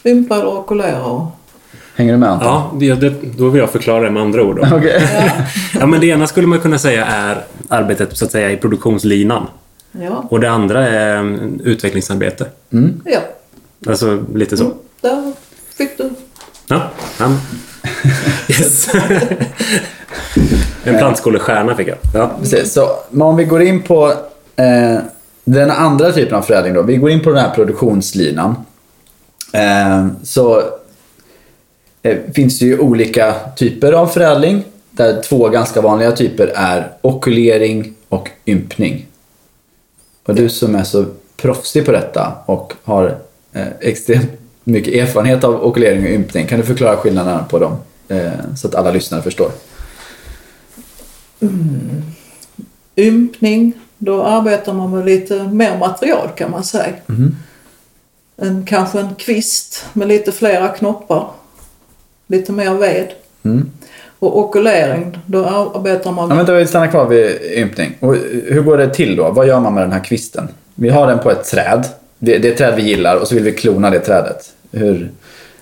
eller 0.04 0.46
okulera 0.46 1.04
och 1.04 1.35
Hänger 1.96 2.12
du 2.12 2.18
med 2.18 2.28
Anton? 2.30 2.46
Ja, 2.48 2.72
det, 2.78 2.94
det, 2.94 3.14
då 3.38 3.48
vill 3.48 3.60
jag 3.60 3.70
förklara 3.70 4.04
det 4.04 4.10
med 4.10 4.22
andra 4.22 4.42
ord. 4.42 4.56
Då. 4.56 4.76
Okej. 4.76 5.08
Ja, 5.80 5.86
men 5.86 6.00
det 6.00 6.06
ena 6.06 6.26
skulle 6.26 6.46
man 6.46 6.60
kunna 6.60 6.78
säga 6.78 7.04
är 7.06 7.44
arbetet 7.68 8.16
så 8.16 8.24
att 8.24 8.30
säga 8.30 8.50
i 8.50 8.56
produktionslinan. 8.56 9.46
ja, 9.92 10.24
Och 10.30 10.40
det 10.40 10.50
andra 10.50 10.88
är 10.88 11.16
mm, 11.16 11.60
utvecklingsarbete. 11.64 12.46
ja. 13.04 13.20
Alltså 13.88 14.24
lite 14.34 14.56
så. 14.56 14.72
Där 15.00 15.32
fick 15.76 15.98
du. 15.98 16.10
Ja. 16.68 16.82
ja. 17.18 17.26
Yes. 18.48 18.88
En 20.84 20.98
plantskolestjärna 20.98 21.74
fick 21.74 21.88
jag. 21.88 21.96
Ja. 22.14 22.30
Precis, 22.40 22.72
så 22.72 22.88
men 23.10 23.22
om 23.22 23.36
vi 23.36 23.44
går 23.44 23.62
in 23.62 23.82
på 23.82 24.12
eh, 24.56 24.98
den 25.44 25.70
andra 25.70 26.12
typen 26.12 26.34
av 26.34 26.42
förädling 26.42 26.74
då. 26.74 26.82
Vi 26.82 26.96
går 26.96 27.10
in 27.10 27.20
på 27.20 27.30
den 27.30 27.38
här 27.38 27.50
produktionslinan. 27.54 28.54
Eh, 29.52 30.06
så 30.22 30.62
finns 32.34 32.58
det 32.58 32.66
ju 32.66 32.78
olika 32.78 33.34
typer 33.56 33.92
av 33.92 34.06
förädling. 34.06 34.64
Där 34.90 35.22
två 35.22 35.48
ganska 35.48 35.80
vanliga 35.80 36.12
typer 36.12 36.52
är 36.54 36.92
okulering 37.00 37.94
och 38.08 38.30
ympning. 38.46 39.06
Och 40.26 40.34
du 40.34 40.48
som 40.48 40.74
är 40.74 40.84
så 40.84 41.04
proffsig 41.36 41.84
på 41.86 41.92
detta 41.92 42.32
och 42.46 42.72
har 42.84 43.18
eh, 43.52 43.66
extremt 43.80 44.30
mycket 44.64 44.94
erfarenhet 44.94 45.44
av 45.44 45.64
okulering 45.64 46.04
och 46.04 46.10
ympning. 46.10 46.46
Kan 46.46 46.60
du 46.60 46.66
förklara 46.66 46.96
skillnaderna 46.96 47.44
på 47.50 47.58
dem? 47.58 47.76
Eh, 48.08 48.30
så 48.56 48.68
att 48.68 48.74
alla 48.74 48.90
lyssnare 48.90 49.22
förstår. 49.22 49.50
Ympning, 52.96 53.72
då 53.98 54.22
arbetar 54.22 54.72
man 54.72 54.90
med 54.90 55.04
lite 55.04 55.42
mer 55.42 55.78
material 55.78 56.28
kan 56.36 56.50
man 56.50 56.64
säga. 56.64 56.92
En, 58.36 58.64
kanske 58.66 59.00
en 59.00 59.14
kvist 59.14 59.84
med 59.92 60.08
lite 60.08 60.32
flera 60.32 60.68
knoppar. 60.68 61.30
Lite 62.26 62.52
mer 62.52 62.74
ved. 62.74 63.08
Mm. 63.44 63.70
Och 64.18 64.38
okulering, 64.38 65.18
då 65.26 65.44
arbetar 65.44 66.12
man 66.12 66.30
Ja, 66.30 66.36
vänta, 66.36 66.52
vi 66.54 66.66
stannar 66.66 66.86
kvar 66.86 67.06
vid 67.06 67.40
ympning. 67.42 67.96
Och 68.00 68.14
hur 68.46 68.62
går 68.62 68.78
det 68.78 68.94
till 68.94 69.16
då? 69.16 69.30
Vad 69.30 69.46
gör 69.46 69.60
man 69.60 69.74
med 69.74 69.82
den 69.82 69.92
här 69.92 70.04
kvisten? 70.04 70.48
Vi 70.74 70.88
har 70.88 71.06
den 71.06 71.18
på 71.18 71.30
ett 71.30 71.44
träd. 71.44 71.84
det, 72.18 72.38
det 72.38 72.48
är 72.48 72.52
ett 72.52 72.58
träd 72.58 72.74
vi 72.76 72.82
gillar 72.82 73.16
och 73.16 73.28
så 73.28 73.34
vill 73.34 73.44
vi 73.44 73.52
klona 73.52 73.90
det 73.90 73.98
trädet. 74.00 74.52
Hur, 74.70 75.10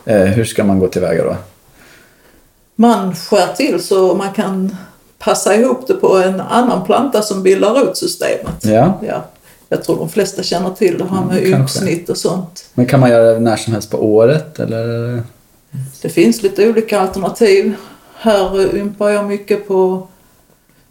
eh, 0.04 0.16
hur 0.16 0.44
ska 0.44 0.64
man 0.64 0.78
gå 0.78 0.88
tillväga 0.88 1.24
då? 1.24 1.36
Man 2.76 3.14
skär 3.14 3.46
till 3.56 3.82
så 3.82 4.14
man 4.14 4.32
kan 4.32 4.76
passa 5.18 5.54
ihop 5.54 5.86
det 5.86 5.94
på 5.94 6.16
en 6.16 6.40
annan 6.40 6.84
planta 6.86 7.22
som 7.22 7.42
bildar 7.42 7.74
rotsystemet. 7.74 8.64
Ja. 8.64 9.00
Ja. 9.06 9.24
Jag 9.68 9.84
tror 9.84 9.96
de 9.96 10.08
flesta 10.08 10.42
känner 10.42 10.70
till 10.70 10.98
det 10.98 11.04
här 11.04 11.24
med 11.24 11.36
kanske. 11.36 11.58
ympsnitt 11.58 12.08
och 12.10 12.16
sånt. 12.16 12.64
Men 12.74 12.86
kan 12.86 13.00
man 13.00 13.10
göra 13.10 13.32
det 13.32 13.40
när 13.40 13.56
som 13.56 13.72
helst 13.72 13.90
på 13.90 14.14
året 14.14 14.60
eller? 14.60 15.22
Det 16.02 16.08
finns 16.08 16.42
lite 16.42 16.68
olika 16.68 17.00
alternativ. 17.00 17.74
Här 18.14 18.76
ympar 18.76 19.10
jag 19.10 19.24
mycket 19.24 19.68
på 19.68 20.08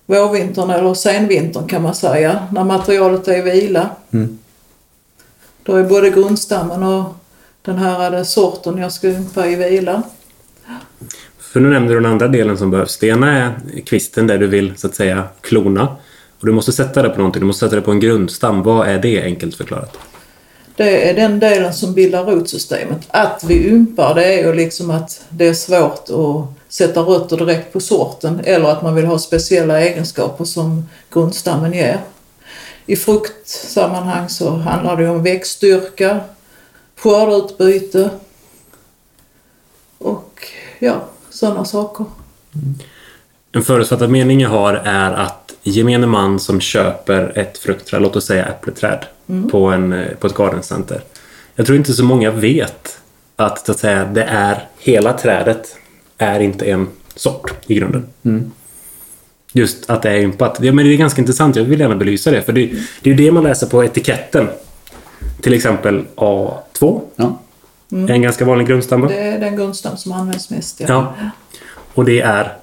vårvintern 0.06 0.70
eller 0.70 0.94
senvintern 0.94 1.68
kan 1.68 1.82
man 1.82 1.96
säga, 1.96 2.48
när 2.52 2.64
materialet 2.64 3.28
är 3.28 3.38
i 3.38 3.42
vila. 3.42 3.90
Mm. 4.12 4.40
Då 5.64 5.76
är 5.76 5.84
både 5.84 6.10
grundstammen 6.10 6.84
och 6.84 7.16
den 7.62 7.78
här 7.78 8.24
sorten 8.24 8.78
jag 8.78 8.92
ska 8.92 9.08
ympa 9.08 9.48
i 9.48 9.56
vila. 9.56 10.04
För 11.40 11.60
nu 11.60 11.70
nämnde 11.70 11.94
du 11.94 12.00
den 12.00 12.12
andra 12.12 12.28
delen 12.28 12.58
som 12.58 12.72
behövs. 12.72 12.98
Det 12.98 13.08
ena 13.08 13.32
är 13.32 13.52
kvisten 13.86 14.28
där 14.28 14.38
du 14.38 14.48
vill 14.48 14.74
så 14.78 14.88
att 14.88 14.96
säga 14.96 15.24
klona. 15.42 15.88
Och 16.40 16.46
du 16.46 16.52
måste 16.52 16.72
sätta 16.72 17.02
det 17.02 17.10
på 17.10 17.18
någonting. 17.18 17.40
Du 17.40 17.46
måste 17.46 17.66
sätta 17.66 17.76
det 17.76 17.82
på 17.82 17.92
en 17.92 18.00
grundstam. 18.00 18.64
Vad 18.64 18.88
är 18.88 19.00
det 19.00 19.24
enkelt 19.24 19.56
förklarat? 19.56 19.98
Det 20.76 21.10
är 21.10 21.14
den 21.14 21.40
delen 21.40 21.74
som 21.74 21.94
bildar 21.94 22.24
rotsystemet. 22.24 23.08
Att 23.08 23.44
vi 23.44 23.68
ympar 23.68 24.16
det 24.16 24.26
är 24.26 24.48
ju 24.48 24.54
liksom 24.54 24.92
att 24.92 25.26
det 25.30 25.48
är 25.48 25.54
svårt 25.54 26.10
att 26.10 26.74
sätta 26.74 27.02
rötter 27.02 27.38
direkt 27.38 27.74
på 27.74 27.80
sorten 27.80 28.42
eller 28.44 28.70
att 28.70 28.82
man 28.82 28.96
vill 28.96 29.06
ha 29.06 29.20
speciella 29.20 29.82
egenskaper 29.82 30.46
som 30.46 30.90
grundstammen 31.14 31.74
ger. 31.74 32.00
I 32.86 32.96
fruktsammanhang 32.96 34.30
så 34.30 34.50
handlar 34.50 34.98
det 34.98 35.10
om 35.10 35.24
växtstyrka, 35.24 36.20
skördeutbyte 36.98 38.10
och 39.98 40.48
ja, 40.80 41.04
sådana 41.30 41.66
saker. 41.66 42.06
En 43.52 43.64
förutfattad 43.64 44.10
mening 44.10 44.42
jag 44.42 44.50
har 44.50 44.74
är 44.74 45.12
att 45.12 45.54
gemene 45.64 46.08
man 46.08 46.40
som 46.40 46.62
köper 46.62 47.38
ett 47.38 47.58
fruktträd, 47.58 48.02
låt 48.02 48.16
oss 48.16 48.26
säga 48.26 48.46
äppleträd, 48.46 49.06
på, 49.52 49.66
en, 49.66 49.94
eh, 49.94 50.08
på 50.20 50.28
ett 50.28 50.34
gardencenter. 50.34 51.02
Jag 51.56 51.66
tror 51.66 51.78
inte 51.78 51.94
så 51.94 52.04
många 52.04 52.32
vet 52.32 53.02
att, 53.36 53.66
så 53.66 53.72
att 53.72 53.80
säga, 53.80 54.06
det 54.06 54.24
är 54.24 54.68
hela 54.80 55.14
trädet 55.14 55.76
är 56.18 56.40
inte 56.40 56.66
en 56.66 56.88
sort 57.16 57.54
i 57.68 57.76
grunden. 57.76 58.06
Just 59.54 59.90
att 59.90 60.02
det 60.02 60.10
är 60.10 60.20
ympat. 60.20 60.58
Ja, 60.62 60.74
men 60.74 60.86
det 60.86 60.94
är 60.94 60.98
ganska 60.98 61.22
intressant. 61.22 61.56
Jag 61.56 61.64
vill 61.64 61.80
gärna 61.80 61.96
belysa 61.96 62.32
det. 62.32 62.42
För 62.42 62.54
det, 62.54 62.66
det 63.02 63.10
är 63.10 63.14
ju 63.14 63.26
det 63.26 63.32
man 63.32 63.44
läser 63.44 63.68
på 63.68 63.84
etiketten. 63.84 64.48
Till 65.42 65.54
exempel 65.54 66.06
A2. 66.16 67.02
Ja. 67.16 67.40
är 67.90 68.12
En 68.12 68.22
ganska 68.22 68.46
vanlig 68.46 68.68
grundstam. 68.68 69.02
Det 69.02 69.20
är 69.20 69.40
den 69.40 69.56
grundstam 69.56 69.98
som 69.98 70.12
används 70.12 70.50
mest. 70.50 70.80
Ja. 70.80 70.88
Ja. 70.88 71.30
Och 71.94 72.06
det 72.06 72.22
är 72.22 72.58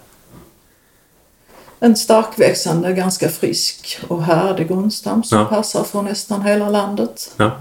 En 1.80 1.96
starkväxande, 1.96 2.92
ganska 2.92 3.28
frisk 3.28 3.98
och 4.08 4.22
härdig 4.22 4.68
grundstam 4.68 5.22
som 5.24 5.38
Ja. 5.38 5.44
passar 5.44 5.84
för 5.84 6.02
nästan 6.02 6.42
hela 6.42 6.68
landet. 6.70 7.30
Ja. 7.36 7.58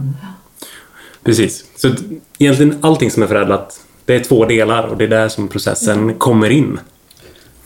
Precis. 1.23 1.63
Så 1.75 1.89
egentligen 2.37 2.77
allting 2.81 3.11
som 3.11 3.23
är 3.23 3.27
förädlat, 3.27 3.79
det 4.05 4.15
är 4.15 4.19
två 4.19 4.45
delar 4.45 4.83
och 4.83 4.97
det 4.97 5.03
är 5.03 5.07
där 5.07 5.29
som 5.29 5.47
processen 5.47 6.13
kommer 6.13 6.49
in. 6.49 6.79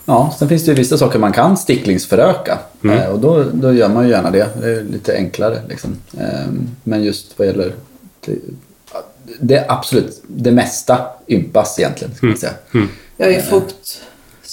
Ja, 0.05 0.35
sen 0.39 0.49
finns 0.49 0.65
det 0.65 0.71
ju 0.71 0.75
vissa 0.77 0.97
saker 0.97 1.19
man 1.19 1.31
kan 1.33 1.57
sticklingsföröka. 1.57 2.59
Eh, 2.83 3.05
och 3.05 3.19
då, 3.19 3.43
då 3.53 3.73
gör 3.73 3.89
man 3.89 4.03
ju 4.05 4.09
gärna 4.11 4.31
det. 4.31 4.49
Det 4.61 4.69
är 4.69 4.83
lite 4.83 5.15
enklare. 5.15 5.61
Liksom. 5.69 5.95
Eh, 6.19 6.47
men 6.83 7.03
just 7.03 7.39
vad 7.39 7.47
gäller... 7.47 7.73
Det, 8.25 8.35
det 9.39 9.55
är 9.55 9.71
absolut 9.71 10.21
det 10.27 10.51
mesta 10.51 10.97
ympas 11.27 11.79
egentligen. 11.79 12.15
Ska 12.15 12.25
man 12.25 12.37
säga. 12.37 12.53
Ja, 13.17 13.25
i 13.25 13.41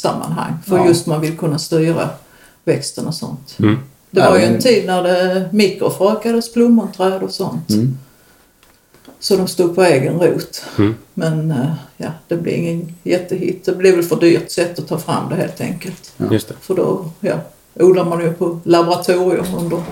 fruktsammanhang. 0.00 0.52
För 0.66 0.76
Ja. 0.78 0.86
just 0.86 1.06
man 1.06 1.20
vill 1.20 1.38
kunna 1.38 1.58
styra 1.58 2.08
växten 2.64 3.06
och 3.06 3.14
sånt. 3.14 3.56
Mm. 3.58 3.78
Det 4.10 4.20
var 4.20 4.38
ju 4.38 4.44
en 4.44 4.60
tid 4.60 4.86
när 4.86 5.02
det 5.02 5.48
mikrofrökades 5.52 6.52
plommonträd 6.52 7.22
och 7.22 7.30
sånt. 7.30 7.70
Mm. 7.70 7.98
Så 9.20 9.36
de 9.36 9.48
stod 9.48 9.74
på 9.74 9.82
egen 9.82 10.20
rot. 10.20 10.62
Mm. 10.78 10.94
Men 11.14 11.50
eh, 11.50 11.72
ja, 11.96 12.08
det 12.28 12.36
blev 12.36 12.54
ingen 12.56 12.94
jättehit. 13.02 13.64
Det 13.64 13.72
blev 13.72 13.94
väl 13.94 14.04
för 14.04 14.16
dyrt 14.16 14.50
sätt 14.50 14.78
att 14.78 14.88
ta 14.88 14.98
fram 14.98 15.28
det 15.28 15.36
helt 15.36 15.60
enkelt. 15.60 16.12
Just 16.30 16.48
det. 16.48 16.54
För 16.60 16.74
då 16.74 17.10
ja, 17.20 17.34
odlar 17.74 18.04
man 18.04 18.20
ju 18.20 18.32
på 18.32 18.60
laboratorium 18.64 19.54
under 19.58 19.82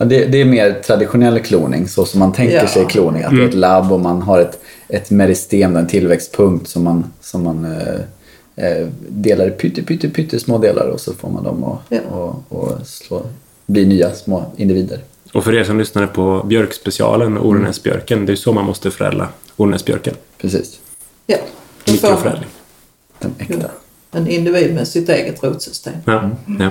Ja, 0.00 0.04
det, 0.04 0.24
det 0.26 0.40
är 0.40 0.44
mer 0.44 0.82
traditionell 0.86 1.40
kloning, 1.40 1.88
så 1.88 2.04
som 2.04 2.20
man 2.20 2.32
tänker 2.32 2.54
Ja. 2.56 2.66
sig 2.66 2.86
kloning. 2.86 3.22
Att 3.22 3.30
det 3.30 3.42
är 3.42 3.48
ett 3.48 3.54
labb 3.54 3.92
och 3.92 4.00
man 4.00 4.22
har 4.22 4.38
ett, 4.38 4.60
ett 4.88 5.10
meristem, 5.10 5.76
en 5.76 5.86
tillväxtpunkt 5.86 6.68
som 6.68 6.84
man, 6.84 7.04
som 7.20 7.42
man 7.44 7.64
eh, 7.64 8.00
eh, 8.66 8.86
delar 9.08 9.46
i 9.48 9.50
pytte, 9.50 9.82
pytte, 9.82 10.08
pytte 10.08 10.40
små 10.40 10.58
delar 10.58 10.86
och 10.86 11.00
så 11.00 11.14
får 11.14 11.30
man 11.30 11.44
dem 11.44 11.64
att 11.64 11.78
Ja. 11.88 12.00
och, 12.10 12.42
och 12.48 12.86
slå, 12.86 13.22
bli 13.66 13.86
nya 13.86 14.14
små 14.14 14.44
individer. 14.56 15.00
Och 15.32 15.44
för 15.44 15.54
er 15.54 15.64
som 15.64 15.78
lyssnade 15.78 16.06
på 16.06 16.42
björkspecialen, 16.46 17.38
Ornäsbjörken, 17.38 18.26
det 18.26 18.32
är 18.32 18.36
så 18.36 18.52
man 18.52 18.64
måste 18.64 18.90
förädla 18.90 19.28
Ornäsbjörken. 19.56 20.14
Precis. 20.40 20.80
ja, 21.26 21.36
Mikroförädling. 21.86 22.48
Den 23.18 23.34
äkta. 23.38 23.70
en 24.12 24.26
individ 24.28 24.74
med 24.74 24.88
sitt 24.88 25.08
eget 25.08 25.42
rotsystem. 25.42 25.94
Ja. 26.04 26.30
Ja. 26.58 26.70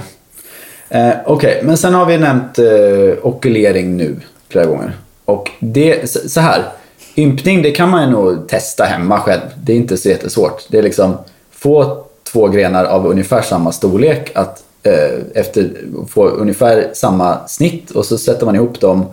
Eh, 0.89 1.15
Okej, 1.25 1.61
men 1.63 1.77
sen 1.77 1.93
har 1.93 2.05
vi 2.05 2.17
nämnt 2.17 2.59
eh, 2.59 3.25
okulering 3.25 3.97
nu 3.97 4.15
flera 4.49 4.65
gånger. 4.65 4.97
Och 5.25 5.51
det, 5.59 6.09
så, 6.09 6.29
så 6.29 6.39
här, 6.39 6.63
ympning 7.17 7.61
det 7.61 7.71
kan 7.71 7.89
man 7.89 8.03
ju 8.03 8.09
nog 8.09 8.47
testa 8.47 8.83
hemma 8.83 9.19
själv. 9.19 9.41
Det 9.63 9.73
är 9.73 9.77
inte 9.77 9.97
så 9.97 10.09
jättesvårt. 10.09 10.65
Det 10.69 10.77
är 10.77 10.83
liksom 10.83 11.17
få 11.51 12.03
två 12.31 12.47
grenar 12.47 12.85
av 12.85 13.07
ungefär 13.07 13.41
samma 13.41 13.71
storlek 13.71 14.31
att 14.35 14.63
eh, 14.83 15.41
efter 15.41 15.69
få 16.09 16.27
ungefär 16.27 16.89
samma 16.93 17.47
snitt 17.47 17.91
och 17.91 18.05
så 18.05 18.17
sätter 18.17 18.45
man 18.45 18.55
ihop 18.55 18.79
dem 18.79 19.05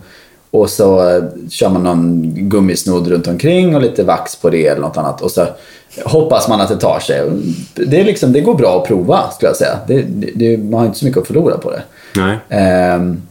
och 0.51 0.69
så 0.69 1.09
eh, 1.09 1.23
kör 1.49 1.69
man 1.69 1.83
någon 1.83 2.31
gummisnodd 2.49 3.07
runt 3.07 3.27
omkring 3.27 3.75
och 3.75 3.81
lite 3.81 4.03
vax 4.03 4.35
på 4.35 4.49
det 4.49 4.67
eller 4.67 4.81
något 4.81 4.97
annat. 4.97 5.21
Och 5.21 5.31
så 5.31 5.47
hoppas 6.03 6.47
man 6.47 6.61
att 6.61 6.69
det 6.69 6.77
tar 6.77 6.99
sig. 6.99 7.31
Det, 7.73 7.99
är 7.99 8.03
liksom, 8.03 8.33
det 8.33 8.41
går 8.41 8.55
bra 8.55 8.81
att 8.81 8.87
prova 8.87 9.31
skulle 9.31 9.49
jag 9.49 9.57
säga. 9.57 9.79
Det, 9.87 10.05
det, 10.35 10.57
man 10.57 10.79
har 10.79 10.85
inte 10.85 10.99
så 10.99 11.05
mycket 11.05 11.21
att 11.21 11.27
förlora 11.27 11.57
på 11.57 11.71
det. 11.71 11.83
Nej. 12.15 12.37
Ehm, 12.49 13.21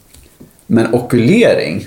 men 0.66 0.94
okulering, 0.94 1.86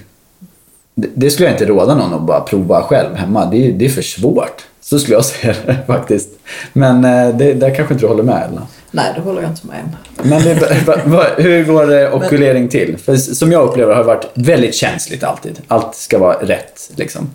det, 0.99 1.29
skulle 1.29 1.47
jag 1.49 1.55
inte 1.55 1.65
råda 1.65 1.95
någon 1.95 2.13
att 2.13 2.21
bara 2.21 2.41
prova 2.41 2.81
själv 2.83 3.15
hemma. 3.15 3.45
Det, 3.45 3.67
är- 3.67 3.71
det 3.71 3.85
är 3.85 3.89
för 3.89 4.01
svårt. 4.01 4.63
Så 4.81 4.99
skulle 4.99 5.15
jag 5.15 5.25
säga 5.35 5.55
det 5.65 5.77
faktiskt. 5.87 6.29
Men 6.73 7.05
eh, 7.05 7.35
det, 7.37 7.53
där 7.53 7.75
kanske 7.75 7.93
inte 7.93 8.05
du 8.05 8.09
håller 8.09 8.23
med 8.23 8.43
Elna. 8.49 8.67
Nej, 8.91 9.11
det 9.15 9.21
håller 9.21 9.41
jag 9.41 9.51
inte 9.51 9.67
med 9.67 9.77
om. 9.83 10.29
Men 10.29 10.43
det, 10.43 10.83
va, 10.87 10.95
va, 11.05 11.25
hur 11.37 11.63
går 11.65 12.13
okulering 12.15 12.67
till? 12.67 12.97
För 12.97 13.15
som 13.15 13.51
jag 13.51 13.63
upplever 13.69 13.93
har 13.95 14.01
det 14.03 14.07
varit 14.07 14.25
väldigt 14.33 14.75
känsligt 14.75 15.23
alltid. 15.23 15.59
Allt 15.67 15.95
ska 15.95 16.19
vara 16.19 16.33
rätt 16.33 16.91
liksom. 16.95 17.29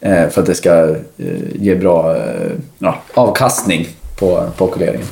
Eh, 0.00 0.28
för 0.28 0.40
att 0.40 0.46
det 0.46 0.54
ska 0.54 0.88
eh, 0.90 0.96
ge 1.54 1.74
bra 1.74 2.16
ja, 2.78 2.98
avkastning 3.14 3.88
på, 4.18 4.48
på 4.56 4.64
okuleringen. 4.64 5.06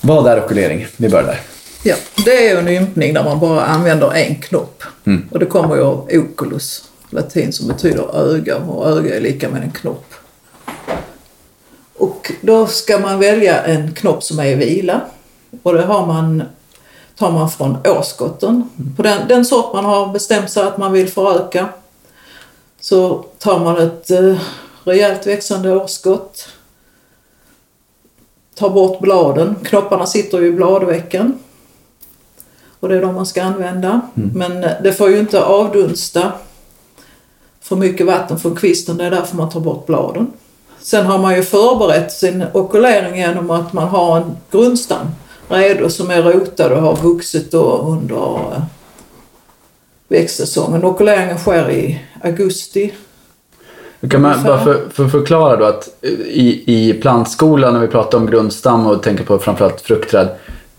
Vad 0.00 0.26
är 0.26 0.44
okulering? 0.44 0.86
Vi 0.96 1.08
börjar 1.08 1.26
där. 1.26 1.40
Ja, 1.82 1.96
det 2.24 2.48
är 2.48 2.58
en 2.58 2.68
ympning 2.68 3.14
där 3.14 3.24
man 3.24 3.40
bara 3.40 3.64
använder 3.64 4.12
en 4.12 4.34
knopp. 4.34 4.82
Mm. 5.04 5.28
Och 5.30 5.38
det 5.38 5.46
kommer 5.46 5.76
ju 5.76 5.82
av 5.82 6.08
oculus, 6.12 6.84
latin 7.10 7.52
som 7.52 7.68
betyder 7.68 8.16
öga 8.16 8.56
och 8.56 8.88
öga 8.88 9.16
är 9.16 9.20
lika 9.20 9.48
med 9.48 9.62
en 9.62 9.72
knopp. 9.72 10.14
Och 11.94 12.32
då 12.40 12.66
ska 12.66 12.98
man 12.98 13.18
välja 13.18 13.62
en 13.62 13.94
knopp 13.94 14.22
som 14.22 14.38
är 14.38 14.46
i 14.46 14.54
vila. 14.54 15.00
Och 15.62 15.74
det 15.74 15.82
har 15.82 16.06
man, 16.06 16.42
tar 17.16 17.30
man 17.30 17.50
från 17.50 17.76
årskotten. 17.86 18.70
På 18.96 19.02
den, 19.02 19.28
den 19.28 19.44
sort 19.44 19.72
man 19.72 19.84
har 19.84 20.12
bestämt 20.12 20.50
sig 20.50 20.62
att 20.62 20.78
man 20.78 20.92
vill 20.92 21.08
föröka 21.08 21.68
så 22.80 23.24
tar 23.38 23.58
man 23.58 23.76
ett 23.76 24.10
eh, 24.10 24.40
rejält 24.84 25.26
växande 25.26 25.76
årskott. 25.76 26.48
Tar 28.54 28.70
bort 28.70 29.00
bladen. 29.00 29.56
Knopparna 29.64 30.06
sitter 30.06 30.40
ju 30.40 30.46
i 30.46 30.52
bladvecken. 30.52 31.38
Och 32.80 32.88
det 32.88 32.96
är 32.96 33.02
de 33.02 33.14
man 33.14 33.26
ska 33.26 33.42
använda. 33.42 34.00
Men 34.14 34.64
eh, 34.64 34.70
det 34.82 34.92
får 34.92 35.10
ju 35.10 35.18
inte 35.18 35.44
avdunsta 35.44 36.32
för 37.60 37.76
mycket 37.76 38.06
vatten 38.06 38.38
från 38.38 38.56
kvisten. 38.56 38.96
Det 38.96 39.04
är 39.04 39.10
därför 39.10 39.36
man 39.36 39.50
tar 39.50 39.60
bort 39.60 39.86
bladen. 39.86 40.32
Sen 40.80 41.06
har 41.06 41.18
man 41.18 41.34
ju 41.34 41.42
förberett 41.42 42.12
sin 42.12 42.44
okulering 42.52 43.16
genom 43.16 43.50
att 43.50 43.72
man 43.72 43.88
har 43.88 44.16
en 44.16 44.36
grundstam 44.50 45.06
redo 45.48 45.88
som 45.88 46.10
är 46.10 46.22
rotad 46.22 46.72
och 46.72 46.82
har 46.82 46.96
vuxit 46.96 47.54
under 47.54 48.34
eh, 48.34 48.62
växtsäsongen. 50.08 50.84
Okuleringen 50.84 51.38
sker 51.38 51.70
i 51.70 52.00
augusti. 52.22 52.92
Kan 54.10 54.22
man 54.22 54.44
bara 54.44 54.64
för, 54.64 54.88
för 54.92 55.08
förklara 55.08 55.56
då 55.56 55.64
att 55.64 55.88
i, 56.26 56.62
i 56.66 56.94
plantskolan 56.94 57.74
när 57.74 57.80
vi 57.80 57.86
pratar 57.86 58.18
om 58.18 58.26
grundstam 58.26 58.86
och 58.86 59.02
tänker 59.02 59.24
på 59.24 59.38
framförallt 59.38 59.80
fruktträd. 59.80 60.28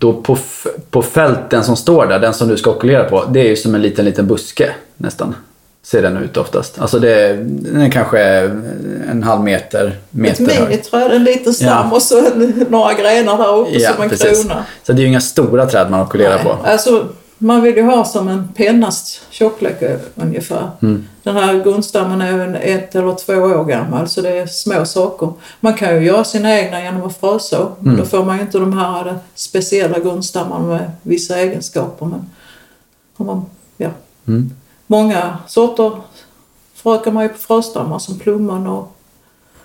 Då 0.00 0.12
på, 0.12 0.38
på 0.90 1.02
fälten 1.02 1.64
som 1.64 1.76
står 1.76 2.06
där, 2.06 2.18
den 2.18 2.34
som 2.34 2.48
du 2.48 2.56
ska 2.56 2.70
okulera 2.70 3.04
på, 3.04 3.24
det 3.24 3.40
är 3.40 3.48
ju 3.48 3.56
som 3.56 3.74
en 3.74 3.82
liten, 3.82 4.04
liten 4.04 4.26
buske 4.26 4.70
nästan. 4.96 5.34
Ser 5.82 6.02
den 6.02 6.16
ut 6.16 6.36
oftast. 6.36 6.80
Alltså 6.80 6.98
det, 6.98 7.32
den 7.44 7.80
är 7.80 7.90
kanske 7.90 8.20
en 9.10 9.22
halv 9.22 9.40
meter, 9.40 9.86
Ett 9.86 9.94
meter 10.10 10.46
hög. 10.46 10.68
miniträd, 10.68 11.12
en 11.12 11.24
liten 11.24 11.54
stam 11.54 11.68
Ja. 11.90 11.96
och 11.96 12.02
så 12.02 12.22
några 12.68 12.94
grenar 12.94 13.38
där 13.38 13.58
uppe 13.58 13.80
som 13.80 14.02
en 14.02 14.10
krona. 14.10 14.64
Så 14.86 14.92
det 14.92 14.98
är 14.98 15.02
ju 15.02 15.08
inga 15.08 15.20
stora 15.20 15.66
träd 15.66 15.90
man 15.90 16.00
okulerar 16.00 16.38
på. 16.38 16.56
Alltså, 16.64 17.06
man 17.42 17.62
vill 17.62 17.76
ju 17.76 17.82
ha 17.82 18.04
som 18.04 18.28
en 18.28 18.48
pennas 18.54 19.20
tjocklek 19.30 19.82
eh, 19.82 19.98
ungefär. 20.14 20.70
Mm. 20.82 21.08
Den 21.22 21.36
här 21.36 21.64
grundstammen 21.64 22.20
är 22.20 22.38
en 22.38 22.54
ett 22.54 22.94
eller 22.94 23.14
två 23.14 23.32
år 23.34 23.64
gammal 23.64 24.08
så 24.08 24.20
det 24.20 24.30
är 24.30 24.46
små 24.46 24.84
saker. 24.84 25.32
Man 25.60 25.74
kan 25.74 25.94
ju 25.94 26.06
göra 26.06 26.24
sina 26.24 26.58
egna 26.58 26.82
genom 26.82 27.02
att 27.02 27.16
fröså. 27.16 27.72
Mm. 27.80 27.96
Då 27.96 28.04
får 28.04 28.24
man 28.24 28.36
ju 28.36 28.42
inte 28.42 28.58
de 28.58 28.78
här 28.78 29.08
eh, 29.08 29.16
speciella 29.34 29.98
grundstammarna 29.98 30.66
med 30.66 30.90
vissa 31.02 31.38
egenskaper. 31.38 32.06
Men 32.06 32.30
om 33.16 33.26
man, 33.26 33.44
ja. 33.76 33.90
Mm. 34.26 34.50
Många 34.86 35.38
sorter 35.46 35.92
förökar 36.74 37.10
man 37.10 37.22
ju 37.22 37.28
på 37.28 37.38
fröstammar 37.38 37.98
som 37.98 38.18
plommon 38.18 38.66
och 38.66 38.96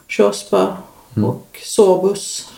körsbär 0.08 0.76
Mm. 1.18 1.30
och 1.30 1.60
sorbus. 1.64 2.50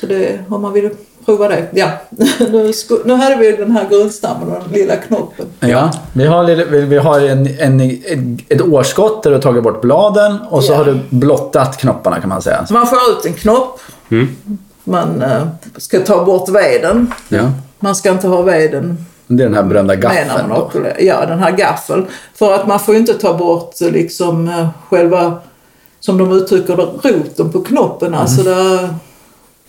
Så 0.00 0.06
det, 0.06 0.44
om 0.48 0.62
man 0.62 0.72
vill 0.72 0.90
prova 1.26 1.48
det. 1.48 1.66
Ja, 1.72 1.88
nu, 2.38 2.72
nu 3.04 3.14
hade 3.14 3.36
vi 3.36 3.52
den 3.52 3.70
här 3.70 3.88
grundstammen 3.90 4.48
och 4.48 4.62
den 4.64 4.72
lilla 4.72 4.96
knoppen. 4.96 5.46
Ja, 5.60 5.90
vi 6.12 6.26
har, 6.26 6.44
lite- 6.44 6.64
vi 6.64 6.98
har 6.98 7.20
en, 7.20 7.48
en, 7.58 7.80
ett- 7.80 8.52
ett 8.52 8.60
årskott 8.62 9.22
där 9.22 9.30
du 9.30 9.36
har 9.36 9.42
tagit 9.42 9.62
bort 9.62 9.80
bladen 9.80 10.38
och 10.50 10.64
så 10.64 10.72
Ja. 10.72 10.76
har 10.76 10.84
du 10.84 10.98
blottat 11.10 11.76
knopparna 11.78 12.20
kan 12.20 12.28
man 12.28 12.42
säga. 12.42 12.66
Så 12.66 12.74
man 12.74 12.86
får 12.86 12.96
ut 13.18 13.26
en 13.26 13.32
knopp. 13.34 13.80
Mm. 14.10 14.36
Man 14.84 15.22
eh, 15.22 15.42
ska 15.76 16.00
ta 16.00 16.24
bort 16.24 16.48
veden. 16.48 17.12
Ja. 17.28 17.50
Man 17.80 17.94
ska 17.96 18.10
inte 18.10 18.28
ha 18.28 18.42
veden 18.42 19.04
Det 19.26 19.42
är 19.42 19.46
den 19.46 19.54
här 19.56 19.62
berömda 19.62 19.94
gaffeln 19.96 20.28
man 20.48 20.48
då. 20.48 20.70
Ja, 20.98 21.26
den 21.26 21.38
här 21.38 21.50
gaffeln. 21.50 22.06
För 22.34 22.54
att 22.54 22.66
man 22.66 22.80
får 22.80 22.94
ju 22.94 23.00
inte 23.00 23.14
ta 23.14 23.34
bort 23.34 23.80
eh, 23.82 23.90
liksom 23.90 24.48
eh, 24.48 24.68
själva, 24.88 25.34
som 26.00 26.18
de 26.18 26.32
uttrycker 26.32 26.76
det, 26.76 27.08
roten 27.10 27.52
på 27.52 27.60
knoppen. 27.60 28.14
Alltså 28.14 28.42
där 28.42 28.88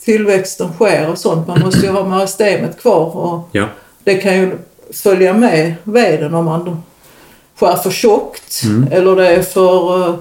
tillväxten 0.07 0.73
sker 0.73 1.09
och 1.11 1.17
sånt. 1.17 1.47
Man 1.47 1.59
måste 1.59 1.79
ju 1.85 1.91
ha 1.91 2.05
meristemet 2.05 2.81
kvar. 2.81 3.15
Och 3.17 3.49
Ja. 3.51 3.65
det 4.03 4.15
kan 4.17 4.35
ju 4.37 4.57
följa 4.93 5.33
med 5.33 5.73
veden 5.83 6.33
om 6.33 6.45
man 6.45 6.83
skär 7.59 7.75
för 7.75 7.91
tjockt 7.91 8.61
eller 8.91 9.15
det 9.15 9.27
är 9.27 9.41
för, 9.41 10.09
eh, 10.09 10.15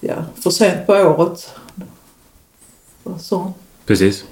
ja, 0.00 0.14
för 0.42 0.50
sent 0.50 0.86
på 0.86 0.92
året. 0.92 1.50
Så, 3.20 3.52
Precis. 3.86 4.24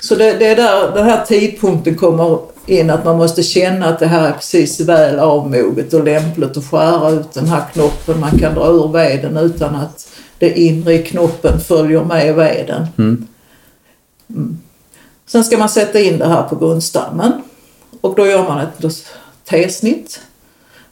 så 0.00 0.14
det, 0.14 0.32
det 0.32 0.46
är 0.46 0.56
där 0.56 0.94
den 0.94 1.04
här 1.04 1.24
tidpunkten 1.24 1.94
kommer 1.94 2.38
in 2.66 2.90
att 2.90 3.04
man 3.04 3.16
måste 3.16 3.42
känna 3.42 3.86
att 3.86 3.98
det 3.98 4.06
här 4.06 4.28
är 4.28 4.32
precis 4.32 4.80
väl 4.80 5.18
avmoget 5.18 5.94
och 5.94 6.04
lämpligt 6.04 6.56
att 6.56 6.70
skära 6.70 7.10
ut 7.10 7.32
den 7.32 7.46
här 7.46 7.62
knoppen. 7.72 8.20
Man 8.20 8.38
kan 8.38 8.54
dra 8.54 8.66
ur 8.68 8.88
veden 8.92 9.36
utan 9.36 9.74
att 9.74 10.08
det 10.38 10.58
inre 10.60 10.94
i 10.94 11.02
knoppen 11.02 11.60
följer 11.60 12.04
med 12.04 12.34
veden. 12.34 12.86
Mm. 12.98 13.26
Mm. 14.30 14.58
Sen 15.26 15.44
ska 15.44 15.58
man 15.58 15.68
sätta 15.68 16.00
in 16.00 16.18
det 16.18 16.26
här 16.28 16.42
på 16.42 16.56
grundstammen 16.56 17.32
och 18.00 18.14
då 18.14 18.26
gör 18.26 18.42
man 18.42 18.58
ett 18.60 19.06
T-snitt. 19.50 20.20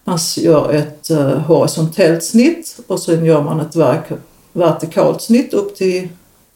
Man 0.04 0.18
gör 0.36 0.72
ett 0.72 1.10
uh, 1.10 1.18
horisontellt 1.38 2.24
snitt 2.24 2.78
och 2.86 3.00
sen 3.00 3.24
gör 3.24 3.42
man 3.42 3.60
ett 3.60 3.76
verk- 3.76 4.18
vertikalt 4.52 5.22
snitt 5.22 5.54
upp 5.54 5.76
till 5.76 6.08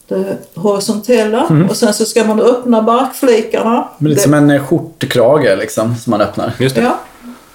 det 0.07 0.37
horisontella 0.55 1.65
och 1.69 1.77
sen 1.77 1.93
så 1.93 2.05
ska 2.05 2.23
man 2.23 2.39
öppna 2.39 2.81
barkflikarna. 2.81 3.89
Men 3.97 4.09
lite 4.09 4.19
Det- 4.21 4.23
som 4.23 4.33
en 4.33 4.49
eh, 4.49 4.63
skjortkrage 4.65 5.57
liksom, 5.57 5.95
som 5.95 6.11
man 6.11 6.21
öppnar. 6.21 6.53
Just 6.59 6.75
det. 6.75 6.81
Ja, 6.81 6.99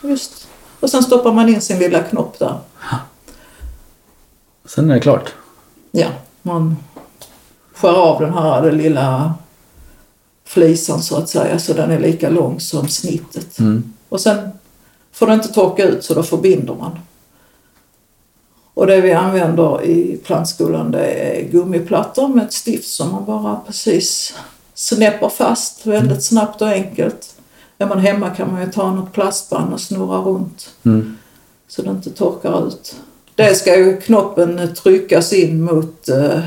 just. 0.03 0.49
Och 0.81 0.91
sen 0.91 1.03
stoppar 1.03 1.33
man 1.33 1.49
in 1.49 1.61
sin 1.61 1.79
lilla 1.79 2.03
knopp 2.03 2.39
där. 2.39 2.59
Sen 4.67 4.91
är 4.91 4.95
det 4.95 5.01
klart. 5.01 5.33
Ja, 5.91 6.07
man 6.43 6.77
skär 7.75 7.95
av 7.95 8.21
den 8.21 8.33
här 8.33 8.63
den 8.63 8.77
lilla 8.77 9.35
flisan 10.45 11.03
så 11.03 11.17
att 11.17 11.29
säga 11.29 11.59
så 11.59 11.73
den 11.73 11.91
är 11.91 11.99
lika 11.99 12.31
lång 12.31 12.61
som 12.61 12.89
snittet. 12.89 13.59
Mm. 13.59 13.93
Och 14.09 14.21
sen 14.21 14.51
får 15.13 15.27
det 15.27 15.35
inte 15.35 15.49
torka 15.53 15.85
ut 15.85 16.05
så 16.05 16.15
då 16.15 16.23
förbinder 16.23 16.75
man. 16.75 16.99
Och 18.75 18.87
det 18.87 19.01
vi 19.01 19.13
använder 19.13 19.85
i 19.85 20.21
plantskolan 20.25 20.91
det 20.91 21.07
är 21.07 21.49
gummiplattor 21.51 22.29
med 22.29 22.45
ett 22.45 22.53
stift 22.53 22.89
som 22.89 23.13
man 23.13 23.25
bara 23.25 23.61
precis 23.67 24.35
snäpper 24.75 25.29
fast 25.29 25.87
väldigt 25.87 26.25
snabbt 26.25 26.63
och 26.63 26.69
enkelt. 26.69 27.35
Är 27.79 27.87
man 27.87 27.99
hemma 27.99 28.31
kan 28.31 28.53
man 28.53 28.61
ju 28.61 28.73
ta 28.73 28.93
något 28.93 29.13
plastband 29.13 29.73
och 29.73 29.81
snurra 29.81 30.19
runt 30.19 30.71
Mm. 30.83 31.17
så 31.69 31.83
det 31.83 31.91
inte 31.91 32.11
torkar 32.11 32.67
ut. 32.67 32.97
Det 33.35 33.55
ska 33.55 33.77
ju 33.77 34.01
knoppen 34.01 34.75
tryckas 34.75 35.33
in 35.33 35.63
mot 35.63 36.09
eh, 36.09 36.41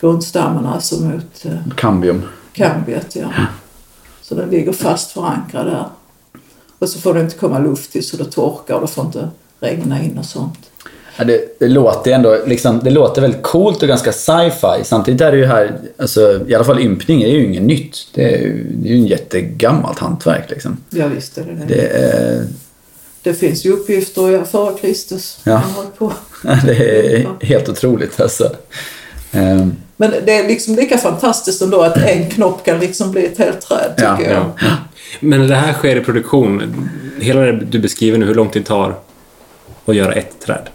grundstammen, 0.00 0.66
alltså 0.66 1.00
mot 1.00 1.44
eh, 1.44 1.52
Cambium. 1.76 2.22
kambiet. 2.52 3.16
Ja. 3.16 3.28
Så 4.22 4.34
den 4.34 4.50
ligger 4.50 4.72
fast 4.72 5.10
förankrad 5.10 5.66
där. 5.66 5.84
Och 6.78 6.88
så 6.88 6.98
får 7.00 7.14
det 7.14 7.20
inte 7.20 7.36
komma 7.36 7.58
luft 7.58 7.92
till 7.92 8.06
så 8.06 8.16
det 8.16 8.24
torkar 8.24 8.74
och 8.74 8.80
det 8.80 8.86
får 8.86 9.04
inte 9.06 9.28
regna 9.60 10.02
in 10.02 10.18
och 10.18 10.24
sånt. 10.24 10.58
Ja, 11.16 11.24
det, 11.24 11.58
det 11.58 11.68
låter 11.68 12.12
ändå 12.12 12.38
liksom, 12.46 12.80
det 12.84 12.90
låter 12.90 13.22
väldigt 13.22 13.42
coolt 13.42 13.82
och 13.82 13.88
ganska 13.88 14.12
sci-fi. 14.12 14.84
Samtidigt 14.84 15.20
är 15.20 15.32
det 15.32 15.38
ju 15.38 15.44
här, 15.46 15.78
alltså, 15.98 16.40
i 16.48 16.54
alla 16.54 16.64
fall 16.64 16.80
ympning 16.80 17.22
är 17.22 17.28
ju 17.28 17.44
inget 17.44 17.62
nytt. 17.62 17.96
Det 18.14 18.34
är 18.34 18.38
ju, 18.38 18.66
det 18.70 18.88
är 18.88 18.92
ju 18.92 18.98
en 18.98 19.06
jättegammalt 19.06 19.98
hantverk 19.98 20.50
liksom. 20.50 20.76
Ja 20.90 21.06
visst 21.08 21.38
är 21.38 21.44
det 21.44 21.52
det. 21.52 21.64
Det, 21.74 22.46
Det 23.22 23.30
är, 23.30 23.34
finns 23.34 23.66
ju 23.66 23.72
uppgifter 23.72 24.44
före 24.44 24.78
Kristus. 24.78 25.40
Ja. 25.44 25.62
På. 25.98 26.12
det 26.42 27.16
är 27.16 27.26
helt 27.40 27.68
otroligt 27.68 28.20
alltså. 28.20 28.50
Ehm, 29.32 29.76
Men 29.96 30.10
det 30.10 30.32
är 30.38 30.48
liksom 30.48 30.74
lika 30.74 30.98
fantastiskt 30.98 31.62
ändå 31.62 31.82
att 31.82 31.96
en 31.96 32.30
knopp 32.30 32.64
kan 32.64 32.78
liksom 32.78 33.10
bli 33.10 33.26
ett 33.26 33.38
helt 33.38 33.60
träd 33.60 33.92
tycker 33.96 34.06
Ja, 34.08 34.30
jag. 34.30 34.44
Ja. 34.60 34.66
Men 35.20 35.48
det 35.48 35.54
här 35.56 35.72
sker 35.72 35.96
i 35.96 36.00
produktion. 36.00 36.88
Hela 37.20 37.40
det 37.40 37.52
du 37.52 37.78
beskriver 37.78 38.18
nu, 38.18 38.26
hur 38.26 38.34
lång 38.34 38.48
tid 38.48 38.62
det 38.62 38.66
tar 38.66 38.94
att 39.86 39.94
göra 39.94 40.12
ett 40.12 40.40
träd? 40.46 40.68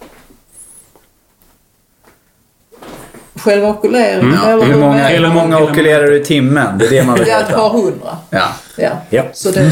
Själva 3.36 3.68
okuleringen 3.70 4.34
Mm. 4.34 4.50
eller 4.50 4.66
hur 4.66 4.76
många, 4.80 5.08
Hela 5.08 5.28
hur 5.28 5.36
många 5.36 5.60
okulerar 5.60 6.08
du 6.08 6.16
i 6.18 6.24
timmen? 6.24 6.78
Det 6.78 6.86
är 6.86 6.90
det 6.90 7.04
man 7.04 7.20
vill 7.20 7.28
Ja, 7.28 7.40
ett 7.40 7.48
par 7.56 7.74
veta. 7.74 7.78
hundra. 7.78 8.18
Ja, 8.30 8.48
Ja. 8.78 8.90
Ja. 9.10 9.24
Så 9.34 9.52
det, 9.52 9.62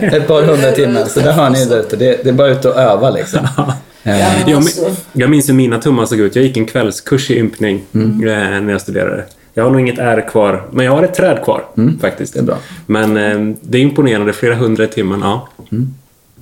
ett 0.00 0.26
par 0.28 0.42
hundra 0.42 0.68
i 0.68 0.72
timmen. 0.72 1.08
Så 1.08 1.20
där 1.20 1.32
har 1.32 1.50
ni 1.50 1.64
det 1.64 1.74
ute. 1.76 1.96
Det, 1.96 2.20
det 2.24 2.28
är 2.28 2.32
bara 2.32 2.48
ut 2.48 2.64
och 2.64 2.76
öva 2.76 3.10
liksom. 3.10 3.48
ja, 4.12 4.16
Jag, 4.46 4.56
alltså, 4.56 4.90
jag 5.12 5.30
minns 5.30 5.48
hur 5.48 5.54
mina 5.54 5.78
tummar 5.78 6.06
såg 6.06 6.18
ut. 6.20 6.36
Jag 6.36 6.44
gick 6.44 6.56
en 6.56 6.66
kvällskurs 6.66 7.30
i 7.30 7.38
ympning 7.38 7.82
Mm. 7.94 8.28
eh, 8.28 8.60
när 8.60 8.72
jag 8.72 8.80
studerade. 8.80 9.24
Jag 9.54 9.64
har 9.64 9.70
nog 9.70 9.80
inget 9.80 9.98
R 9.98 10.28
kvar, 10.30 10.66
men 10.70 10.84
jag 10.86 10.92
har 10.92 11.02
ett 11.02 11.14
träd 11.14 11.44
kvar 11.44 11.64
faktiskt. 12.00 12.32
Det 12.32 12.38
är 12.38 12.42
bra. 12.44 12.56
Men 12.86 13.16
eh, 13.16 13.56
det 13.60 13.78
är 13.78 13.82
imponerande. 13.82 14.32
Flera 14.32 14.54
hundra 14.54 14.84
i 14.84 14.88
timmen. 14.88 15.20
Ja. 15.20 15.48
Mm. 15.72 15.94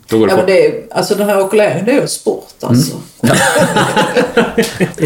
Då 0.09 0.19
går 0.19 0.27
det 0.27 0.33
ja, 0.33 0.37
men 0.37 0.47
det 0.47 0.67
är, 0.67 0.83
alltså 0.91 1.15
den 1.15 1.29
här 1.29 1.41
okuleringen 1.41 1.85
det 1.85 1.91
är 1.91 1.95
ju 1.95 2.01
en 2.01 2.09
sport 2.09 2.49
alltså. 2.61 2.97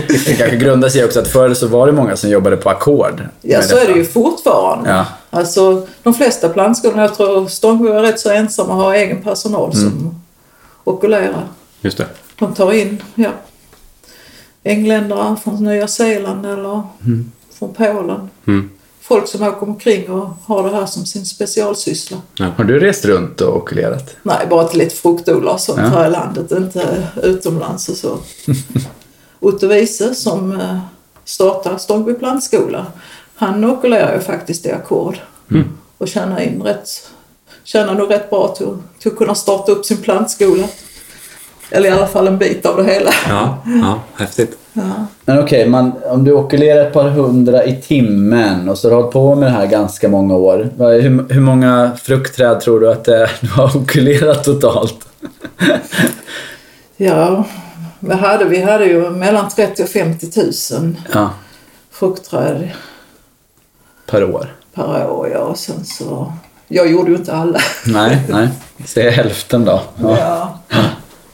Det 0.09 0.39
kanske 0.39 0.57
grundar 0.57 0.89
sig 0.89 1.05
också 1.05 1.21
att 1.21 1.29
förr 1.29 1.55
så 1.55 1.67
var 1.67 1.87
det 1.87 1.93
många 1.93 2.17
som 2.17 2.31
jobbade 2.31 2.57
på 2.57 2.71
ackord. 2.71 3.23
Ja, 3.43 3.63
så 3.63 3.77
är 3.77 3.81
detta. 3.81 3.93
det 3.93 3.99
ju 3.99 4.05
fortfarande. 4.05 4.91
Ja. 4.91 5.07
Alltså, 5.31 5.87
de 6.03 6.15
flesta 6.15 6.49
plantskolor, 6.49 7.01
jag 7.01 7.15
tror 7.15 7.47
Stångbo 7.49 7.87
är 7.87 8.03
rätt 8.03 8.21
så 8.21 8.31
ensamma 8.31 8.75
och 8.75 8.81
har 8.83 8.95
egen 8.95 9.23
personal 9.23 9.75
som 9.77 10.21
okulerar. 10.85 11.49
Just 11.81 11.99
det. 11.99 12.07
De 12.39 12.55
tar 12.55 12.73
in 12.73 13.03
ja, 13.15 13.31
engländare 14.65 15.37
från 15.37 15.65
Nya 15.65 15.89
Zeeland 15.89 16.47
eller 16.47 16.83
från 17.59 17.75
Polen. 17.75 18.31
Mm. 18.47 18.71
Folk 19.01 19.29
som 19.29 19.43
åker 19.43 19.63
omkring 19.63 20.11
och 20.11 20.29
har 20.45 20.71
det 20.71 20.77
här 20.77 20.87
som 20.87 21.07
sin 21.07 21.27
specialsyssla. 21.27 22.17
Har 22.57 22.65
du 22.65 22.81
rest 22.81 23.05
runt 23.05 23.41
och 23.41 23.57
okulerat? 23.57 24.17
Nej, 24.23 24.47
bara 24.51 24.65
till 24.69 24.79
lite 24.79 24.95
fruktodlare 24.95 25.55
och 25.55 25.61
sånt 25.61 25.79
Ja. 25.79 25.85
här 25.89 26.09
i 26.09 26.11
landet, 26.11 26.53
inte 26.53 27.09
utomlands 27.23 27.89
och 27.89 27.97
så. 27.97 28.19
Otto 29.41 29.67
Wiese 29.69 30.15
som 30.15 30.61
eh, 30.61 30.79
startar 31.25 31.79
Stångby 31.79 32.15
plantskola, 32.15 32.87
han 33.35 33.65
okulerar 33.65 34.15
ju 34.15 34.21
faktiskt 34.21 34.67
i 34.67 34.73
ackord. 34.73 35.19
Och 35.99 36.09
tjänar 36.09 36.41
in 36.41 36.63
rätt, 36.63 37.11
tjänar 37.65 37.95
nog 37.95 38.11
rätt 38.11 38.31
bra 38.31 38.49
till, 38.49 38.77
till 38.99 39.11
att 39.13 39.19
kunna 39.19 39.35
starta 39.35 39.73
upp 39.73 39.85
sin 39.87 39.97
plantskola. 39.97 40.69
Eller 41.71 41.89
i 41.89 41.93
alla 41.93 42.07
fall 42.07 42.27
en 42.29 42.39
bit 42.39 42.67
av 42.67 42.77
det 42.77 42.93
hela. 42.93 43.11
Ja, 43.29 43.59
ja, 43.83 44.01
häftigt. 44.17 44.59
Ja. 44.73 44.83
Men 45.25 45.39
okej, 45.39 45.69
man, 45.69 45.93
om 46.05 46.25
du 46.25 46.33
okulerar 46.33 46.87
ett 46.87 46.93
par 46.93 47.09
hundra 47.09 47.65
i 47.65 47.77
timmen 47.77 48.69
och 48.69 48.79
så 48.79 48.87
har 48.87 48.91
du 48.91 48.97
hållit 48.97 49.13
på 49.13 49.35
med 49.35 49.49
det 49.49 49.53
här 49.53 49.67
ganska 49.67 50.09
många 50.09 50.35
år. 50.35 50.71
Hur, 50.79 51.33
hur 51.35 51.41
många 51.41 51.91
fruktträd 52.03 52.61
tror 52.61 52.81
du 52.81 52.91
att 52.93 53.05
det 53.05 53.17
är 53.23 53.31
du 53.41 53.49
har 53.49 53.77
okulerat 53.77 54.45
totalt? 54.45 55.09
Ja, 56.97 57.45
vi 58.01 58.15
hade, 58.15 58.45
vi 58.45 58.63
hade 58.63 58.85
ju 58.85 59.11
mellan 59.11 59.49
30 59.49 59.83
och 59.83 59.89
50 59.89 60.27
000 60.81 60.97
Ja. 61.13 61.31
fruktträd 61.91 62.71
Per 64.11 64.25
år? 64.25 64.55
per 64.75 65.11
år. 65.11 65.31
Ja. 65.33 65.39
Och 65.39 65.59
sen 65.59 65.85
så, 65.85 66.33
jag 66.69 66.91
gjorde 66.91 67.11
ju 67.11 67.17
inte 67.17 67.33
alla. 67.35 67.59
Nej, 67.87 68.19
nej. 68.29 68.49
Säg 68.85 69.11
hälften 69.11 69.65
då. 69.65 69.81
Ja. 70.03 70.59
Ja. 70.69 70.77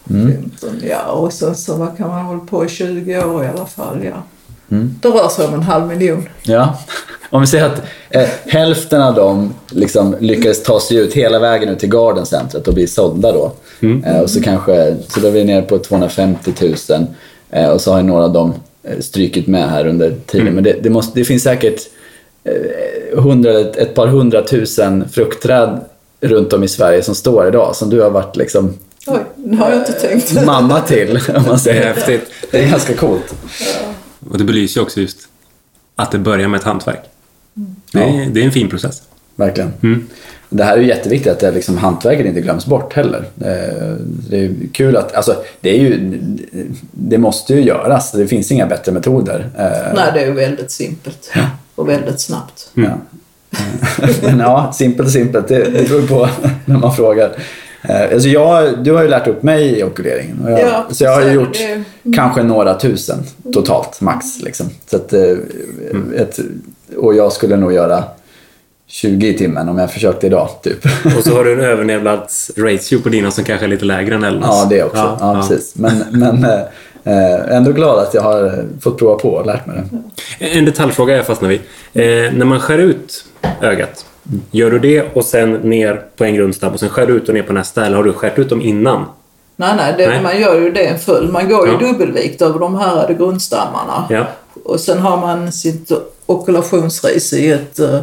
15, 0.08 0.70
ja. 0.88 1.02
Och 1.02 1.32
sen 1.32 1.54
så 1.54 1.74
vad 1.76 1.96
kan 1.96 2.08
man 2.08 2.24
hålla 2.24 2.40
på 2.40 2.64
i 2.64 2.68
20 2.68 3.24
år 3.24 3.44
i 3.44 3.46
alla 3.46 3.66
fall. 3.66 4.04
Ja. 4.04 4.22
Det 5.00 5.08
rör 5.08 5.28
sig 5.28 5.46
om 5.46 5.54
en 5.54 5.62
halv 5.62 5.86
miljon. 5.86 6.28
Ja. 6.42 6.78
Om 7.30 7.40
vi 7.40 7.46
säger 7.46 7.64
att 7.64 7.82
eh, 8.10 8.28
hälften 8.46 9.02
av 9.02 9.14
dem 9.14 9.54
liksom 9.70 10.16
lyckades 10.20 10.62
ta 10.62 10.80
sig 10.80 10.96
ut 10.96 11.12
hela 11.12 11.38
vägen 11.38 11.68
ut 11.68 11.78
till 11.78 11.88
Gardencentret 11.88 12.68
och 12.68 12.74
bli 12.74 12.86
sålda 12.86 13.32
då. 13.32 13.52
Eh, 14.04 14.20
och 14.20 14.30
så 14.30 14.42
kanske, 14.42 14.96
så 15.08 15.20
då 15.20 15.28
är 15.28 15.32
vi 15.32 15.44
nere 15.44 15.62
på 15.62 15.78
250 15.78 16.52
000 16.90 17.06
eh, 17.50 17.68
och 17.68 17.80
så 17.80 17.92
har 17.92 17.98
ju 17.98 18.04
några 18.04 18.24
av 18.24 18.32
dem 18.32 18.54
eh, 18.82 18.98
strykit 19.00 19.46
med 19.46 19.70
här 19.70 19.86
under 19.86 20.14
tiden. 20.26 20.54
Men 20.54 20.64
det, 20.64 20.76
det, 20.82 20.90
måste, 20.90 21.18
det 21.18 21.24
finns 21.24 21.42
säkert 21.42 21.80
eh, 22.44 23.22
hundra, 23.22 23.60
ett, 23.60 23.76
ett 23.76 23.94
par 23.94 24.06
hundratusen 24.06 25.08
fruktträd 25.08 25.80
runt 26.20 26.52
om 26.52 26.64
i 26.64 26.68
Sverige 26.68 27.02
som 27.02 27.14
står 27.14 27.48
idag 27.48 27.76
som 27.76 27.90
du 27.90 28.00
har 28.00 28.10
varit 28.10 28.36
liksom 28.36 28.74
Oj, 29.06 29.20
det 29.36 29.56
har 29.56 29.70
jag 29.70 29.78
inte 29.78 29.92
tänkt. 29.92 30.44
mamma 30.44 30.80
till. 30.80 31.20
Om 31.28 31.34
man 31.34 31.44
Det 31.44 31.50
är 31.52 31.56
säger. 31.56 31.94
häftigt. 31.94 32.30
Det 32.50 32.64
är 32.64 32.68
ganska 32.70 32.94
coolt. 32.94 33.34
Och 34.30 34.38
det 34.38 34.44
belyser 34.44 34.80
ju 34.80 34.82
också 34.84 35.00
just 35.00 35.18
att 35.96 36.10
det 36.10 36.18
börjar 36.18 36.48
med 36.48 36.58
ett 36.58 36.64
hantverk. 36.64 37.02
Det 37.92 37.98
är, 37.98 38.30
det 38.30 38.40
är 38.40 38.44
en 38.44 38.52
fin 38.52 38.68
process. 38.68 39.02
Verkligen. 39.36 39.72
Mm. 39.82 40.06
Det 40.48 40.64
här 40.64 40.76
är 40.76 40.80
ju 40.80 40.86
jätteviktigt 40.88 41.32
att 41.32 41.40
det 41.40 41.50
liksom, 41.50 41.78
hantverket 41.78 42.26
inte 42.26 42.40
glöms 42.40 42.66
bort 42.66 42.92
heller. 42.92 43.24
Eh, 43.40 43.94
Det 44.30 44.44
är 44.44 44.50
kul 44.72 44.96
att, 44.96 45.14
alltså 45.14 45.36
det 45.60 45.70
är 45.70 45.80
ju, 45.80 46.18
det 46.90 47.18
måste 47.18 47.54
ju 47.54 47.60
göras. 47.60 48.12
Det 48.12 48.26
finns 48.26 48.52
inga 48.52 48.66
bättre 48.66 48.92
metoder. 48.92 49.50
Eh, 49.58 49.94
Nej, 49.94 50.10
det 50.14 50.20
är 50.20 50.26
ju 50.26 50.32
väldigt 50.32 50.70
simpelt. 50.70 51.30
Och 51.74 51.88
väldigt 51.88 52.20
snabbt. 52.20 52.70
Ja. 52.74 52.98
Men 54.22 54.38
ja, 54.38 54.72
simpelt 54.74 55.06
och 55.06 55.12
simpelt, 55.12 55.48
det, 55.48 55.58
det 55.64 55.88
beror 55.88 56.06
på 56.06 56.28
när 56.64 56.76
man 56.78 56.96
frågar. 56.96 57.32
Eh, 57.88 58.12
Alltså 58.12 58.28
jag, 58.28 58.84
du 58.84 58.92
har 58.92 59.02
ju 59.02 59.08
lärt 59.08 59.26
upp 59.26 59.42
mig 59.42 59.78
i 59.78 59.82
okuleringen. 59.82 60.44
Jag, 60.48 60.60
Ja, 60.60 60.86
så 60.90 61.04
jag 61.04 61.14
har 61.14 61.22
ju 61.22 61.32
gjort 61.32 61.52
Det 61.54 61.64
är- 61.72 61.84
kanske 62.14 62.42
några 62.42 62.74
tusen 62.74 63.18
totalt, 63.52 64.00
max. 64.00 64.26
Liksom. 64.42 64.66
Så 64.90 64.96
att, 64.96 65.12
eh, 65.12 65.22
ett, 66.16 66.38
och 66.96 67.14
jag 67.14 67.32
skulle 67.32 67.56
nog 67.56 67.72
göra 67.72 68.04
20 68.86 69.28
i 69.28 69.38
timmen 69.38 69.68
om 69.68 69.78
jag 69.78 69.92
försökte 69.92 70.26
idag, 70.26 70.48
typ. 70.62 70.84
Och 71.18 71.24
så 71.24 71.34
har 71.36 71.44
du 71.44 71.52
en 71.52 71.60
överlevnadsratio 71.70 72.98
på 73.02 73.08
dina 73.08 73.30
som 73.30 73.44
kanske 73.44 73.66
är 73.66 73.68
lite 73.68 73.84
lägre 73.84 74.14
än 74.14 74.24
Elnas. 74.24 74.50
Ja, 74.62 74.66
det 74.70 74.82
också. 74.84 75.16
Ja, 75.20 75.34
precis. 75.48 75.74
Men, 75.76 76.04
men 76.10 76.44
eh, 76.44 76.60
eh, 77.04 77.56
ändå 77.56 77.72
glad 77.72 77.98
att 77.98 78.14
jag 78.14 78.22
har 78.22 78.44
eh, 78.46 78.52
fått 78.80 78.98
prova 78.98 79.14
på 79.14 79.28
och 79.28 79.46
lärt 79.46 79.66
mig 79.66 79.76
det. 80.38 80.46
En 80.58 80.64
detaljfråga 80.64 81.16
jag 81.16 81.26
fastnar 81.26 81.48
vid. 81.48 81.60
Eh, 81.92 82.32
när 82.32 82.44
man 82.44 82.60
skär 82.60 82.78
ut 82.78 83.24
ögat, 83.62 84.04
gör 84.50 84.70
du 84.70 84.78
det 84.78 85.16
och 85.16 85.24
sen 85.24 85.52
ner 85.52 86.02
på 86.16 86.24
en 86.24 86.34
grundstam 86.34 86.72
och 86.72 86.80
sen 86.80 86.88
skär 86.88 87.06
du 87.06 87.12
ut 87.12 87.28
och 87.28 87.34
ner 87.34 87.42
på 87.42 87.52
nästa 87.52 87.86
eller 87.86 87.96
har 87.96 88.04
du 88.04 88.12
skärt 88.12 88.38
ut 88.38 88.48
dem 88.48 88.60
innan? 88.60 89.06
Nej, 89.56 89.74
nej, 89.76 89.94
det, 89.98 90.08
Nej. 90.08 90.22
man 90.22 90.40
gör 90.40 90.60
ju 90.60 90.70
det 90.70 90.86
en 90.86 90.98
följd. 90.98 91.32
Man 91.32 91.48
går 91.48 91.66
ju 91.66 91.72
Ja. 91.72 91.78
dubbelvikt 91.78 92.42
över 92.42 92.58
de 92.58 92.74
här 92.74 93.14
grundstammarna. 93.18 94.04
Ja. 94.10 94.26
Och 94.64 94.80
sen 94.80 94.98
har 94.98 95.16
man 95.16 95.52
sitt 95.52 95.92
okulationsris 96.26 97.32
i 97.32 97.50
ett 97.50 97.80
uh, 97.80 98.00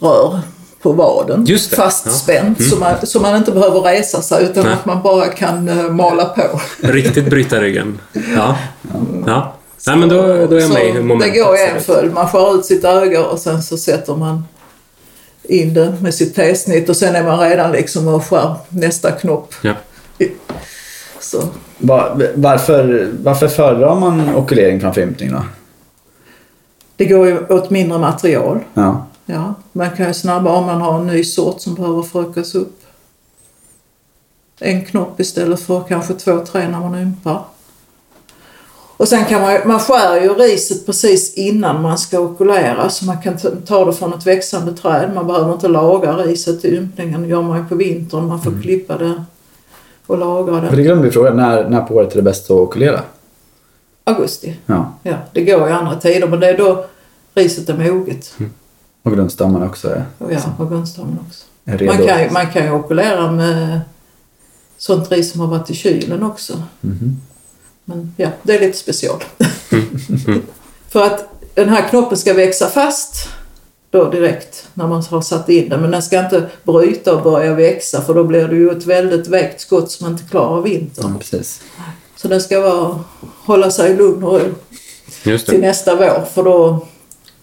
rör 0.00 0.38
på 0.82 0.92
vaden. 0.92 1.44
Just 1.44 1.70
det. 1.70 1.76
Fastspänt 1.76 2.70
så, 2.70 2.76
man, 2.76 2.94
så 3.02 3.20
man 3.20 3.36
inte 3.36 3.52
behöver 3.52 3.80
resa 3.80 4.22
sig 4.22 4.44
utan 4.44 4.64
Nej. 4.64 4.72
att 4.72 4.86
man 4.86 5.02
bara 5.02 5.26
kan 5.26 5.68
uh, 5.68 5.90
mala 5.90 6.24
på. 6.24 6.60
Riktigt 6.86 7.30
bryta 7.30 7.60
ryggen. 7.60 7.98
Ja. 8.36 8.56
ja. 9.26 9.54
Nej, 9.86 9.96
men 9.96 10.08
då, 10.08 10.16
då 10.22 10.56
är 10.56 10.60
jag 10.60 10.70
med 10.70 10.88
i 10.88 11.02
momentet 11.02 11.34
det 11.34 11.40
går 11.40 11.56
i 11.56 11.66
en 11.66 11.80
följd. 11.80 12.12
Man 12.12 12.28
skär 12.28 12.54
ut 12.54 12.64
sitt 12.64 12.84
öga 12.84 13.26
och 13.26 13.38
sen 13.38 13.62
så 13.62 13.76
sätter 13.76 14.14
man 14.14 14.44
in 15.48 15.74
det 15.74 15.96
med 16.02 16.14
sitt 16.14 16.34
T-snitt 16.34 16.88
och 16.88 16.96
sen 16.96 17.16
är 17.16 17.24
man 17.24 17.40
redan 17.40 17.72
liksom 17.72 18.08
och 18.08 18.24
skär 18.24 18.54
nästa 18.68 19.10
knopp. 19.12 19.54
Ja. 19.62 19.74
Så 21.20 21.42
Va- 21.78 22.18
Varför, 22.34 23.10
varför 23.22 23.48
föredrar 23.48 23.94
man 24.00 24.34
okulering 24.34 24.80
framför 24.80 25.00
ympning 25.00 25.30
då? 25.32 25.42
det 26.96 27.04
går 27.04 27.26
ju 27.26 27.46
åt 27.46 27.70
mindre 27.70 27.98
material. 27.98 28.60
Ja. 28.74 29.06
Ja, 29.26 29.54
man 29.72 29.90
kan 29.90 30.06
ju 30.08 30.14
snabbare 30.14 30.54
om 30.56 30.66
man 30.66 30.80
har 30.80 31.00
en 31.00 31.06
ny 31.06 31.24
sort 31.24 31.60
som 31.60 31.74
behöver 31.74 32.02
förökas 32.02 32.54
upp. 32.54 32.80
En 34.60 34.84
knopp 34.84 35.20
istället 35.20 35.60
för 35.60 35.84
kanske 35.88 36.14
två, 36.14 36.44
tre 36.46 36.68
när 36.68 36.80
man 36.80 36.94
ympar. 36.98 37.42
Och 38.98 39.08
sen 39.08 39.24
kan 39.24 39.42
man 39.42 39.58
man 39.64 39.80
skär 39.80 40.22
ju 40.22 40.34
riset 40.34 40.86
precis 40.86 41.34
innan 41.34 41.82
man 41.82 41.98
ska 41.98 42.20
okulera 42.20 42.90
så 42.90 43.04
man 43.04 43.22
kan 43.22 43.36
ta- 43.66 43.84
det 43.84 43.92
från 43.92 44.12
ett 44.14 44.26
växande 44.26 44.72
träd. 44.72 45.10
Man 45.14 45.26
behöver 45.26 45.52
inte 45.52 45.68
laga 45.68 46.12
riset 46.16 46.60
till 46.60 46.74
ympningen. 46.74 47.22
Det 47.22 47.28
gör 47.28 47.42
man 47.42 47.58
ju 47.58 47.64
på 47.64 47.74
vintern. 47.74 48.26
Man 48.26 48.42
får 48.42 48.62
klippa 48.62 48.98
det 48.98 49.24
och 50.06 50.18
lagra 50.18 50.60
För 50.60 50.70
det. 50.70 50.76
det 50.76 50.82
glömde 50.82 51.04
vi 51.04 51.10
fråga, 51.10 51.34
när, 51.34 51.68
när 51.68 51.80
på 51.80 51.94
året 51.94 52.12
är 52.12 52.16
det 52.16 52.22
bäst 52.22 52.44
att 52.44 52.50
okulera? 52.50 53.00
Augusti. 54.04 54.56
Ja. 54.66 54.92
Ja, 55.02 55.14
det 55.32 55.44
går 55.44 55.68
i 55.68 55.72
andra 55.72 55.96
tider 55.96 56.26
men 56.28 56.40
det 56.40 56.48
är 56.48 56.58
då 56.58 56.84
riset 57.34 57.68
är 57.68 57.92
moget. 57.92 58.34
Och 59.02 59.12
grundstammen 59.12 59.62
också 59.62 59.88
är, 59.88 60.04
ja, 60.18 60.38
och 60.58 60.68
gunstammen 60.70 61.18
också. 61.26 61.44
Man 61.64 62.06
kan, 62.06 62.32
man 62.32 62.46
kan 62.52 62.64
ju 62.64 62.70
okulera 62.70 63.30
med 63.32 63.80
sånt 64.78 65.12
ris 65.12 65.32
som 65.32 65.40
har 65.40 65.46
varit 65.48 65.70
i 65.70 65.74
kylen 65.74 66.22
också. 66.22 66.62
Mhm. 66.80 67.20
Men 67.88 68.14
ja, 68.16 68.28
det 68.42 68.54
är 68.56 68.60
lite 68.60 68.78
special. 68.78 69.24
För 70.88 71.02
att 71.06 71.28
den 71.54 71.68
här 71.68 71.88
knoppen 71.88 72.18
ska 72.18 72.34
växa 72.34 72.66
fast 72.68 73.28
då 73.90 74.10
direkt 74.10 74.68
när 74.74 74.86
man 74.86 75.02
har 75.02 75.20
satt 75.20 75.48
in 75.48 75.68
den. 75.68 75.80
Men 75.80 75.90
den 75.90 76.02
ska 76.02 76.18
inte 76.20 76.46
bryta 76.64 77.14
och 77.16 77.22
börja 77.22 77.54
växa 77.54 78.02
för 78.02 78.14
då 78.14 78.24
blir 78.24 78.48
det 78.48 78.56
ju 78.56 78.70
ett 78.70 78.86
väldigt 78.86 79.28
vägt 79.28 79.60
skott 79.60 79.90
som 79.90 80.06
inte 80.06 80.22
klarar 80.30 80.62
vintern. 80.62 81.10
Ja, 81.12 81.18
precis. 81.18 81.60
Så 82.16 82.28
den 82.28 82.40
ska 82.40 82.60
vara, 82.60 83.00
hålla 83.44 83.70
sig 83.70 83.96
lugn 83.96 84.24
och 84.24 84.40
ro 85.24 85.38
till 85.38 85.60
nästa 85.60 85.94
vår 85.96 86.24
för 86.34 86.42
då 86.42 86.86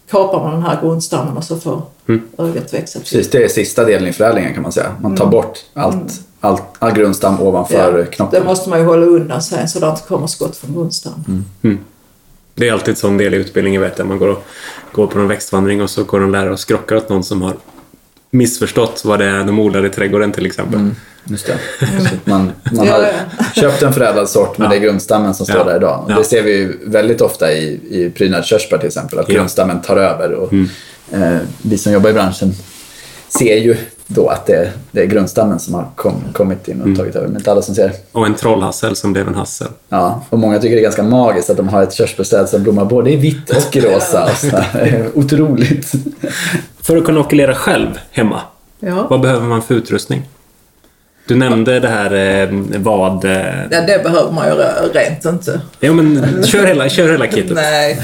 kapar 0.09 0.43
man 0.43 0.51
den 0.53 0.63
här 0.63 0.81
grundstammen 0.81 1.37
och 1.37 1.43
så 1.43 1.57
får 1.59 1.81
Mm. 2.07 2.21
ögat 2.37 2.73
växa 2.73 2.99
till. 2.99 3.01
precis. 3.09 3.29
Det 3.31 3.43
är 3.43 3.47
sista 3.47 3.83
delen 3.85 4.07
i 4.09 4.13
förädlingen 4.13 4.53
kan 4.53 4.63
man 4.63 4.71
säga. 4.71 4.95
Man 5.01 5.15
tar 5.15 5.25
bort 5.25 5.59
allt, 5.73 6.21
allt, 6.45 6.63
all 6.79 6.91
grundstam 6.93 7.41
ovanför 7.41 7.89
Mm. 7.89 7.99
Ja, 7.99 8.05
knoppen. 8.05 8.39
Det 8.41 8.45
måste 8.47 8.69
man 8.69 8.79
ju 8.79 8.85
hålla 8.85 9.05
undan 9.05 9.41
sen 9.41 9.67
så 9.69 9.79
det 9.79 9.87
inte 9.89 10.01
kommer 10.07 10.27
skott 10.27 10.57
från 10.57 10.73
grundstammen. 10.73 11.45
Det 12.55 12.67
är 12.67 12.73
alltid 12.73 12.89
en 12.89 12.95
sån 12.95 13.17
del 13.17 13.33
i 13.33 13.37
utbildningen, 13.37 13.81
vet 13.81 13.97
jag. 13.97 14.07
Man 14.07 14.19
går, 14.19 14.27
och, 14.27 14.43
går 14.91 15.07
på 15.07 15.19
en 15.19 15.27
växtvandring 15.27 15.81
och 15.81 15.89
så 15.89 16.03
går 16.03 16.19
de 16.19 16.31
lärare 16.31 16.51
och 16.51 16.59
skrockar 16.59 16.95
åt 16.95 17.09
någon 17.09 17.23
som 17.23 17.41
har 17.41 17.53
missförstått 18.31 19.01
vad 19.05 19.19
det 19.19 19.25
är 19.25 19.43
de 19.43 19.59
odlar 19.59 19.85
i 19.85 19.89
trädgården 19.89 20.31
till 20.31 20.45
exempel. 20.45 20.79
Mm. 20.79 20.95
Just 21.23 21.47
det. 21.47 21.57
Så 21.79 22.15
att 22.15 22.25
man 22.27 22.51
man 22.71 22.87
har 22.87 23.05
köpt 23.55 23.83
en 23.83 23.93
förädlad 23.93 24.29
sort 24.29 24.57
men 24.57 24.69
det 24.69 24.75
är 24.75 24.79
grundstammen 24.79 25.33
som 25.33 25.45
står 25.45 25.57
Ja. 25.57 25.63
där 25.63 25.75
idag. 25.77 26.05
Ja. 26.09 26.15
Det 26.17 26.23
ser 26.23 26.43
vi 26.43 26.51
ju 26.57 26.77
väldigt 26.85 27.21
ofta 27.21 27.51
i, 27.51 27.79
i 27.89 28.11
prydnadskörsbär 28.15 28.77
till 28.77 28.87
exempel. 28.87 29.19
Att 29.19 29.29
Ja. 29.29 29.35
grundstammen 29.35 29.81
tar 29.81 29.97
över. 29.97 30.31
Och, 30.33 30.53
eh, 31.11 31.37
vi 31.61 31.77
som 31.77 31.91
jobbar 31.93 32.09
i 32.09 32.13
branschen 32.13 32.53
ser 33.29 33.55
ju 33.57 33.75
då 34.07 34.27
att 34.29 34.45
det, 34.45 34.71
det 34.91 35.01
är 35.01 35.05
grundstammen 35.05 35.59
som 35.59 35.73
har 35.73 35.87
kom, 35.95 36.23
kommit 36.33 36.67
in 36.67 36.81
och 36.81 36.97
tagit 36.97 37.15
över. 37.15 37.27
Men 37.27 37.37
inte 37.37 37.51
alla 37.51 37.61
som 37.61 37.75
ser. 37.75 37.91
Och 38.11 38.25
en 38.25 38.35
trollhassel 38.35 38.95
som 38.95 39.13
blev 39.13 39.27
en 39.27 39.35
hassel. 39.35 39.67
Ja, 39.89 40.23
och 40.29 40.39
många 40.39 40.59
tycker 40.59 40.75
det 40.75 40.81
är 40.81 40.83
ganska 40.83 41.03
magiskt 41.03 41.49
att 41.49 41.57
de 41.57 41.67
har 41.69 41.83
ett 41.83 41.93
körsbärsträd 41.93 42.49
som 42.49 42.63
blommar 42.63 42.85
både 42.85 43.11
i 43.11 43.15
vitt 43.15 43.49
och 43.49 43.75
i 43.75 43.79
rosa. 43.81 44.23
Och. 44.23 45.17
Otroligt. 45.17 45.91
För 46.81 46.97
att 46.97 47.05
kunna 47.05 47.19
okulera 47.19 47.55
själv 47.55 47.99
hemma, 48.11 48.41
Ja. 48.79 49.07
vad 49.09 49.21
behöver 49.21 49.45
man 49.47 49.61
för 49.61 49.75
utrustning? 49.75 50.21
Du 51.27 51.35
nämnde 51.35 51.79
det 51.79 51.87
här 51.87 52.13
eh, 52.13 52.49
vad... 52.79 53.25
Eh, 53.25 53.31
ja, 53.71 53.81
det 53.81 54.03
behöver 54.03 54.31
man 54.31 54.47
ju 54.47 54.53
re- 54.53 54.93
rent 54.93 55.25
inte. 55.25 55.61
ja, 55.79 55.93
men 55.93 56.43
kör 56.43 56.65
hela, 56.65 56.89
kör 56.89 57.11
hela 57.11 57.27
kittet. 57.27 57.51
Nej. 57.55 58.01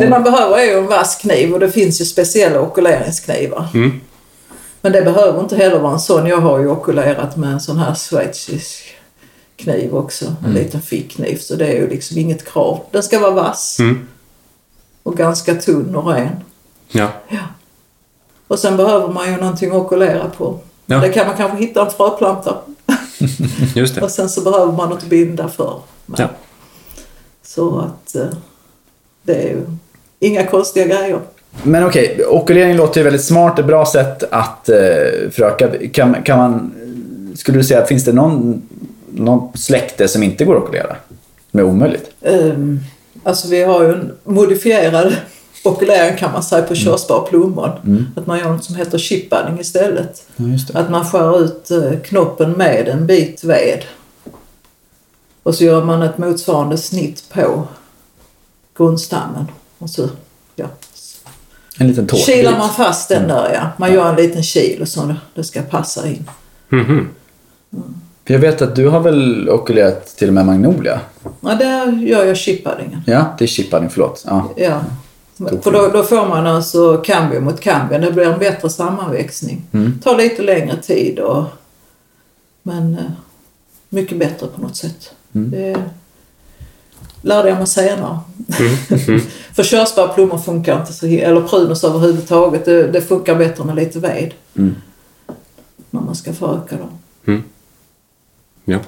Det 0.00 0.08
man 0.08 0.22
behöver 0.22 0.58
är 0.58 0.64
ju 0.64 0.78
en 0.78 0.86
vass 0.86 1.16
kniv 1.16 1.52
och 1.54 1.60
det 1.60 1.70
finns 1.70 2.00
ju 2.00 2.04
speciella 2.04 2.60
okuleringsknivar. 2.60 3.66
Mm. 3.74 4.00
Men 4.82 4.92
det 4.92 5.02
behöver 5.02 5.40
inte 5.40 5.56
heller 5.56 5.78
vara 5.78 5.92
en 5.92 6.00
sån. 6.00 6.26
Jag 6.26 6.36
har 6.40 6.58
ju 6.58 6.68
okulerat 6.68 7.36
med 7.36 7.52
en 7.52 7.60
sån 7.60 7.78
här 7.78 7.94
schweizisk 7.94 8.84
kniv 9.56 9.94
också. 9.94 10.34
En 10.44 10.52
liten 10.52 10.82
fickkniv. 10.82 11.36
Så 11.38 11.54
det 11.56 11.66
är 11.66 11.72
ju 11.72 11.88
liksom 11.88 12.18
inget 12.18 12.44
krav. 12.52 12.80
Den 12.90 13.02
ska 13.02 13.18
vara 13.20 13.30
vass 13.30 13.78
Mm. 13.80 14.08
och 15.02 15.16
ganska 15.16 15.54
tunn 15.54 15.96
och 15.96 16.06
ren. 16.12 16.36
Ja. 16.88 17.08
Och 18.48 18.58
sen 18.58 18.76
behöver 18.76 19.08
man 19.08 19.30
ju 19.32 19.36
någonting 19.36 19.70
att 19.70 19.76
okulera 19.76 20.30
på. 20.30 20.58
Ja. 20.86 20.98
Det 20.98 21.08
kan 21.08 21.26
man 21.26 21.36
kanske 21.36 21.58
hitta 21.58 21.84
en 21.84 21.90
fröplanta. 21.90 22.56
Just 23.74 23.94
det. 23.94 24.00
Och 24.02 24.10
sen 24.10 24.28
så 24.28 24.40
behöver 24.40 24.72
man 24.72 24.88
något 24.88 24.98
att 25.02 25.08
binda 25.08 25.48
för. 25.48 25.80
Ja. 26.16 26.28
Så 27.42 27.78
att 27.78 28.14
eh, 28.14 28.26
det 29.22 29.34
är 29.34 29.48
ju 29.48 29.66
inga 30.18 30.46
konstiga 30.46 30.86
grejer. 30.86 31.20
Men 31.62 31.84
okej, 31.84 32.24
okulering 32.26 32.76
låter 32.76 33.00
ju 33.00 33.04
väldigt 33.04 33.24
smart. 33.24 33.58
Ett 33.58 33.66
bra 33.66 33.86
sätt 33.86 34.24
att 34.30 34.68
eh, 34.68 34.76
föröka. 35.30 35.68
Kan, 35.92 36.22
kan 36.22 36.38
man, 36.38 36.74
skulle 37.34 37.58
du 37.58 37.64
säga 37.64 37.82
att 37.82 37.88
finns 37.88 38.04
det 38.04 38.12
någon, 38.12 38.62
någon 39.10 39.56
släkte 39.56 40.08
som 40.08 40.22
inte 40.22 40.44
går 40.44 40.56
att 40.56 40.62
okulera? 40.62 40.96
Som 41.50 41.60
är 41.60 41.64
omöjligt? 41.64 42.10
Ehm, 42.22 42.80
Alltså 43.24 43.48
vi 43.48 43.62
har 43.62 43.82
ju 43.82 43.92
en 43.92 44.12
modifierad 44.24 45.16
okulering 45.64 46.16
kan 46.16 46.32
man 46.32 46.42
säga 46.42 46.62
på 46.62 46.74
körsbara 46.74 47.20
plommon. 47.22 47.70
Att 48.16 48.26
man 48.26 48.38
gör 48.38 48.48
något 48.48 48.64
som 48.64 48.74
heter 48.74 48.98
chipbudding 48.98 49.60
istället. 49.60 50.26
Ja. 50.36 50.80
Att 50.80 50.90
man 50.90 51.04
skär 51.04 51.40
ut 51.44 51.70
eh, 51.70 52.00
knoppen 52.04 52.52
med 52.52 52.88
en 52.88 53.06
bit 53.06 53.44
ved. 53.44 53.84
Och 55.42 55.54
så 55.54 55.64
gör 55.64 55.84
man 55.84 56.02
ett 56.02 56.18
motsvarande 56.18 56.78
snitt 56.78 57.24
på 57.32 57.62
grundstammen. 58.76 59.44
Och 59.78 59.90
så 59.90 60.08
En 61.78 61.88
liten 61.88 62.06
tårtbit. 62.06 62.26
kilar 62.26 62.58
man 62.58 62.70
fast 62.70 63.08
den 63.08 63.28
där 63.28 63.50
ja. 63.54 63.68
Man 63.76 63.92
gör 63.92 64.08
en 64.08 64.16
liten 64.16 64.42
kil 64.42 64.82
och 64.82 64.88
så 64.88 65.14
det 65.34 65.44
ska 65.44 65.62
passa 65.62 66.08
in. 66.08 66.30
Mhm. 66.68 67.08
För 68.26 68.34
jag 68.34 68.40
vet 68.40 68.62
att 68.62 68.76
du 68.76 68.88
har 68.88 69.00
väl 69.00 69.48
okulerat 69.48 70.06
till 70.06 70.28
och 70.28 70.34
med 70.34 70.46
Magnolia? 70.46 71.00
Ja, 71.40 71.54
där 71.54 71.92
gör 71.92 72.24
jag 72.24 72.36
chipbuddingen. 72.36 73.02
Ja, 73.06 73.36
det 73.38 73.44
är 73.44 73.46
chipbudding, 73.46 73.90
förlåt. 73.90 74.24
Ja. 74.26 74.48
Ja. 74.56 74.80
För 75.62 75.72
då, 75.72 75.88
då 75.92 76.02
får 76.02 76.28
man 76.28 76.46
alltså 76.46 76.96
cambio 76.96 77.40
mot 77.40 77.60
cambio. 77.60 77.98
Det 77.98 78.12
blir 78.12 78.24
en 78.24 78.38
bättre 78.38 78.70
sammanväxning. 78.70 79.64
Mm. 79.72 80.00
tar 80.04 80.16
lite 80.16 80.42
längre 80.42 80.76
tid 80.76 81.18
och, 81.18 81.44
men 82.62 82.94
eh, 82.94 83.04
mycket 83.88 84.18
bättre 84.18 84.46
på 84.46 84.60
något 84.60 84.76
sätt. 84.76 85.10
Mm. 85.34 85.50
Det 85.50 85.76
lärde 87.22 87.48
jag 87.48 87.58
mig 87.58 87.66
senare. 87.66 88.18
Mm. 88.58 89.20
För 89.54 89.62
körsbär 89.62 90.08
och 90.08 90.14
plommon 90.14 90.42
funkar 90.42 90.80
inte 90.80 90.92
så, 90.92 91.06
eller 91.06 91.40
prunus 91.40 91.84
överhuvudtaget. 91.84 92.64
Det, 92.64 92.86
det 92.86 93.00
funkar 93.00 93.34
bättre 93.34 93.64
med 93.64 93.76
lite 93.76 93.98
ved. 93.98 94.34
Mm. 94.56 94.74
När 95.90 96.00
man 96.00 96.14
ska 96.14 96.32
föröka 96.32 96.76
dem. 96.76 96.98
Ja. 98.64 98.78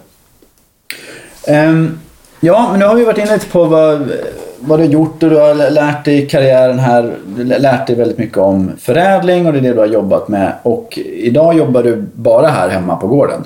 Ehm, 1.46 1.98
ja, 2.40 2.68
men 2.70 2.80
nu 2.80 2.86
har 2.86 2.94
vi 2.94 3.04
varit 3.04 3.18
inne 3.18 3.32
lite 3.32 3.46
på 3.46 3.64
vad, 3.64 4.12
vad 4.60 4.78
du 4.78 4.84
har 4.84 4.92
gjort 4.92 5.22
och 5.22 5.30
du 5.30 5.36
har 5.36 5.70
lärt 5.70 6.04
dig 6.04 6.22
i 6.22 6.26
karriären 6.26 6.78
här. 6.78 7.14
Lärt 7.36 7.86
dig 7.86 7.96
väldigt 7.96 8.18
mycket 8.18 8.38
om 8.38 8.72
förädling 8.78 9.46
och 9.46 9.52
det 9.52 9.58
är 9.58 9.62
det 9.62 9.72
du 9.72 9.78
har 9.78 9.86
jobbat 9.86 10.28
med. 10.28 10.52
Och 10.62 10.98
idag 11.04 11.54
jobbar 11.54 11.82
du 11.82 12.04
bara 12.14 12.48
här 12.48 12.68
hemma 12.68 12.96
på 12.96 13.06
gården. 13.06 13.44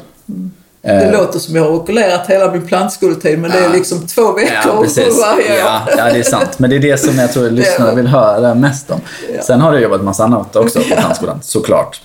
Det 0.83 0.89
Ehm, 0.89 1.13
låter 1.13 1.39
som 1.39 1.57
jag 1.57 1.63
har 1.63 1.71
okulerat 1.71 2.27
hela 2.27 2.53
min 2.53 2.67
plantskoletid 2.67 3.39
men 3.39 3.51
det 3.51 3.59
är 3.59 3.69
liksom 3.73 4.07
två 4.07 4.33
veckor 4.33 4.57
Ja, 4.67 4.83
precis. 4.83 5.21
varje 5.21 5.53
år. 5.53 5.59
Ja, 5.59 5.81
ja, 5.97 6.05
det 6.05 6.19
är 6.19 6.23
sant. 6.23 6.59
Men 6.59 6.71
det 6.71 6.77
är 6.77 6.81
det 6.81 6.99
som 6.99 7.19
jag 7.19 7.33
tror 7.33 7.51
lyssnarna 7.51 7.95
vill 7.95 8.07
höra 8.07 8.55
mest 8.55 8.91
om. 8.91 9.01
Ja. 9.37 9.43
Sen 9.43 9.61
har 9.61 9.73
du 9.73 9.79
jobbat 9.79 10.03
massa 10.05 10.25
annat 10.25 10.57
också 10.57 10.79
på 10.81 10.85
plantskolan, 10.97 11.39
såklart. 11.43 12.01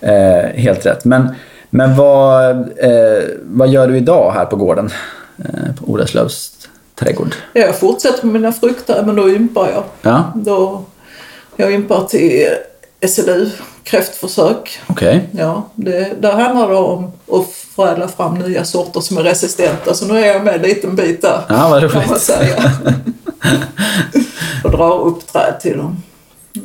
Eh, 0.00 0.12
helt 0.54 0.86
rätt. 0.86 1.04
Men, 1.04 1.34
men 1.70 1.96
vad, 1.96 2.50
eh, 2.60 3.24
vad 3.42 3.68
gör 3.68 3.88
du 3.88 3.96
idag 3.96 4.32
här 4.32 4.44
på 4.44 4.56
gården? 4.56 4.90
Eh, 5.38 5.74
på 5.80 5.92
Oreslövs 5.92 6.50
trädgård. 6.94 7.34
Ja, 7.52 7.60
jag 7.60 7.76
fortsätter 7.78 8.26
med 8.26 8.32
mina 8.32 8.52
frukter 8.52 9.02
men 9.06 9.16
då 9.16 9.28
ympar 9.30 9.68
jag. 9.74 9.84
Ja, 10.02 10.32
Då 10.34 10.84
jag 11.56 11.72
ympar 11.72 12.04
till 12.04 12.46
SLU, 13.08 13.50
kräftförsök. 13.84 14.80
okej. 14.86 15.28
Ja, 15.32 15.68
det, 15.74 16.12
där 16.22 16.32
handlar 16.32 16.68
det 16.70 16.76
om 16.76 17.12
att 17.32 17.46
förädla 17.76 18.08
fram 18.08 18.34
nya 18.34 18.64
sorter 18.64 19.00
som 19.00 19.18
är 19.18 19.22
resistenta. 19.22 19.94
Så 19.94 20.06
nu 20.06 20.18
är 20.18 20.26
jag 20.26 20.44
med 20.44 20.54
en 20.54 20.62
liten 20.62 20.96
bit 20.96 21.22
där, 21.22 21.40
Ja, 21.48 21.68
vad 21.68 21.80
kan 21.92 22.00
man 22.00 22.08
roligt. 22.08 22.22
säga. 22.22 22.72
och 24.64 24.70
drar 24.70 25.00
upp 25.00 25.26
träd 25.32 25.60
till 25.60 25.76
dem. 25.76 26.02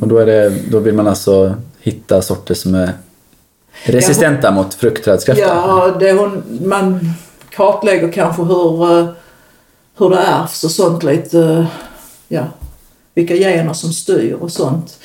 Och 0.02 0.08
då, 0.08 0.18
är 0.18 0.26
det, 0.26 0.50
då 0.72 0.80
vill 0.80 0.94
man 0.96 1.08
alltså 1.08 1.56
hitta 1.82 2.22
sorter 2.22 2.54
som 2.54 2.76
är 2.76 2.94
resistenta 3.84 4.52
mot 4.52 4.74
fruktträdskräftor? 4.74 5.46
Ja, 5.48 5.92
det 6.00 6.12
hon, 6.12 6.44
man 6.66 7.14
kartlägger 7.50 8.12
kanske 8.12 8.42
hur, 8.44 9.00
eh, 9.00 9.08
hur 9.98 10.10
det 10.10 10.18
ärvs 10.18 10.64
och 10.64 10.72
sånt 10.72 11.04
lite. 11.04 11.40
eh, 11.40 11.66
Ja, 12.32 12.44
vilka 13.16 13.36
gener 13.36 13.74
som 13.74 13.92
styr 13.94 14.34
och 14.34 14.52
sånt. 14.52 14.98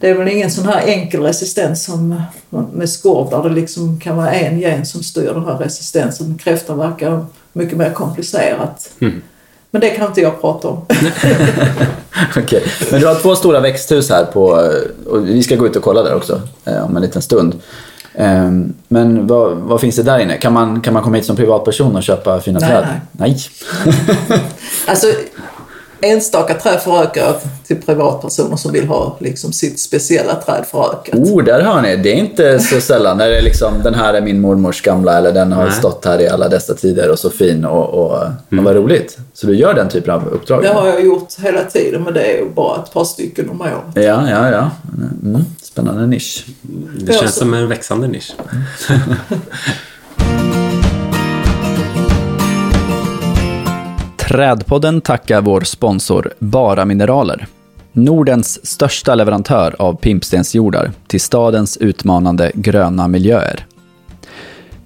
Det 0.00 0.08
är 0.10 0.14
väl 0.14 0.28
ingen 0.28 0.50
sån 0.50 0.64
här 0.66 0.82
enkel 0.86 1.20
resistens 1.22 1.84
som 1.84 2.22
med 2.72 2.90
skorv 2.90 3.30
där 3.30 3.48
det 3.48 3.54
liksom 3.54 4.00
kan 4.00 4.16
vara 4.16 4.32
en 4.32 4.60
gen 4.60 4.86
som 4.86 5.02
styr 5.02 5.32
den 5.34 5.44
här 5.44 5.58
resistensen. 5.58 6.38
Kräftan 6.38 6.78
verkar 6.78 7.26
mycket 7.52 7.78
mer 7.78 7.90
komplicerat. 7.90 8.90
Men 9.70 9.80
det 9.80 9.90
kan 9.90 10.06
inte 10.06 10.20
jag 10.20 10.40
prata 10.40 10.68
om. 10.68 10.86
Okej, 12.36 12.62
men 12.90 13.00
du 13.00 13.06
har 13.06 13.14
två 13.14 13.36
stora 13.36 13.60
växthus 13.60 14.10
här 14.10 14.24
på, 14.24 14.42
och 15.06 15.28
vi 15.28 15.42
ska 15.42 15.56
gå 15.56 15.66
ut 15.66 15.76
och 15.76 15.82
kolla 15.82 16.02
där 16.02 16.14
också 16.14 16.40
eh, 16.64 16.84
om 16.84 16.96
en 16.96 17.02
liten 17.02 17.22
stund. 17.22 17.54
Ehm, 18.14 18.74
Men 18.88 19.26
vad, 19.26 19.56
vad 19.56 19.80
finns 19.80 19.96
det 19.96 20.02
där 20.02 20.18
inne? 20.18 20.36
Kan 20.36 20.52
man, 20.52 20.80
kan 20.80 20.94
man 20.94 21.02
komma 21.02 21.16
hit 21.16 21.26
som 21.26 21.36
privatperson 21.36 21.96
och 21.96 22.02
köpa 22.02 22.40
fina 22.40 22.58
Nej, 22.60 22.68
träd? 22.70 22.86
nej. 23.12 23.38
Alltså, 24.86 25.06
enstaka 26.02 26.54
träd 26.54 26.80
förökar 26.80 27.20
jag 27.20 27.34
till 27.66 27.82
privatpersoner 27.82 28.56
som 28.56 28.72
vill 28.72 28.88
ha 28.88 29.16
liksom, 29.20 29.52
sitt 29.52 29.80
speciella 29.80 30.34
träd 30.34 30.64
förökat. 30.70 31.14
Oh, 31.14 31.44
där 31.44 31.62
hör 31.62 31.82
ni. 31.82 31.96
Det 31.96 32.12
är 32.12 32.16
inte 32.16 32.60
så 32.60 32.80
sällan 32.80 33.18
när 33.18 33.28
det 33.28 33.38
är 33.38 33.42
liksom, 33.42 33.82
den 33.82 33.94
här 33.94 34.14
är 34.14 34.20
min 34.20 34.40
mormors 34.40 34.82
gamla 34.82 35.18
eller 35.18 35.32
den 35.32 35.52
har 35.52 35.64
Nej. 35.64 35.72
stått 35.72 36.04
här 36.04 36.20
i 36.20 36.28
alla 36.28 36.48
dessa 36.48 36.74
tider 36.74 37.10
och 37.10 37.18
så 37.18 37.30
fin 37.30 37.64
och, 37.64 37.88
och, 37.88 38.12
och 38.12 38.28
vad 38.48 38.76
roligt. 38.76 39.18
Så 39.34 39.46
du 39.46 39.56
gör 39.56 39.74
den 39.74 39.88
typen 39.88 40.14
av 40.14 40.28
uppdrag? 40.28 40.62
Det 40.62 40.68
har 40.68 40.86
jag 40.86 41.04
gjort 41.04 41.28
hela 41.38 41.64
tiden 41.64 42.02
men 42.02 42.14
det 42.14 42.38
är 42.38 42.44
bara 42.44 42.82
ett 42.82 42.92
par 42.92 43.04
stycken 43.04 43.50
om 43.50 43.60
året. 43.60 43.72
Ja, 43.94 44.30
ja, 44.30 44.50
ja. 44.50 44.70
Mm, 45.22 45.44
spännande 45.62 46.06
nisch. 46.06 46.46
Det 46.98 47.12
känns 47.12 47.34
som 47.34 47.54
en 47.54 47.68
växande 47.68 48.08
nisch. 48.08 48.32
Trädpodden 54.32 55.00
tackar 55.00 55.40
vår 55.40 55.60
sponsor 55.60 56.32
Bara 56.38 56.84
Mineraler. 56.84 57.46
Nordens 57.92 58.66
största 58.66 59.14
leverantör 59.14 59.76
av 59.78 59.94
pimpstensjordar 59.94 60.92
till 61.06 61.20
stadens 61.20 61.76
utmanande 61.76 62.52
gröna 62.54 63.08
miljöer. 63.08 63.66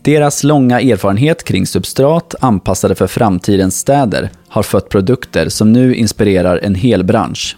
Deras 0.02 0.44
långa 0.44 0.80
erfarenhet 0.80 1.44
kring 1.44 1.66
substrat 1.66 2.34
anpassade 2.40 2.94
för 2.94 3.06
framtidens 3.06 3.78
städer 3.78 4.30
har 4.48 4.62
fött 4.62 4.88
produkter 4.88 5.48
som 5.48 5.72
nu 5.72 5.94
inspirerar 5.94 6.60
en 6.62 6.74
hel 6.74 7.04
bransch. 7.04 7.56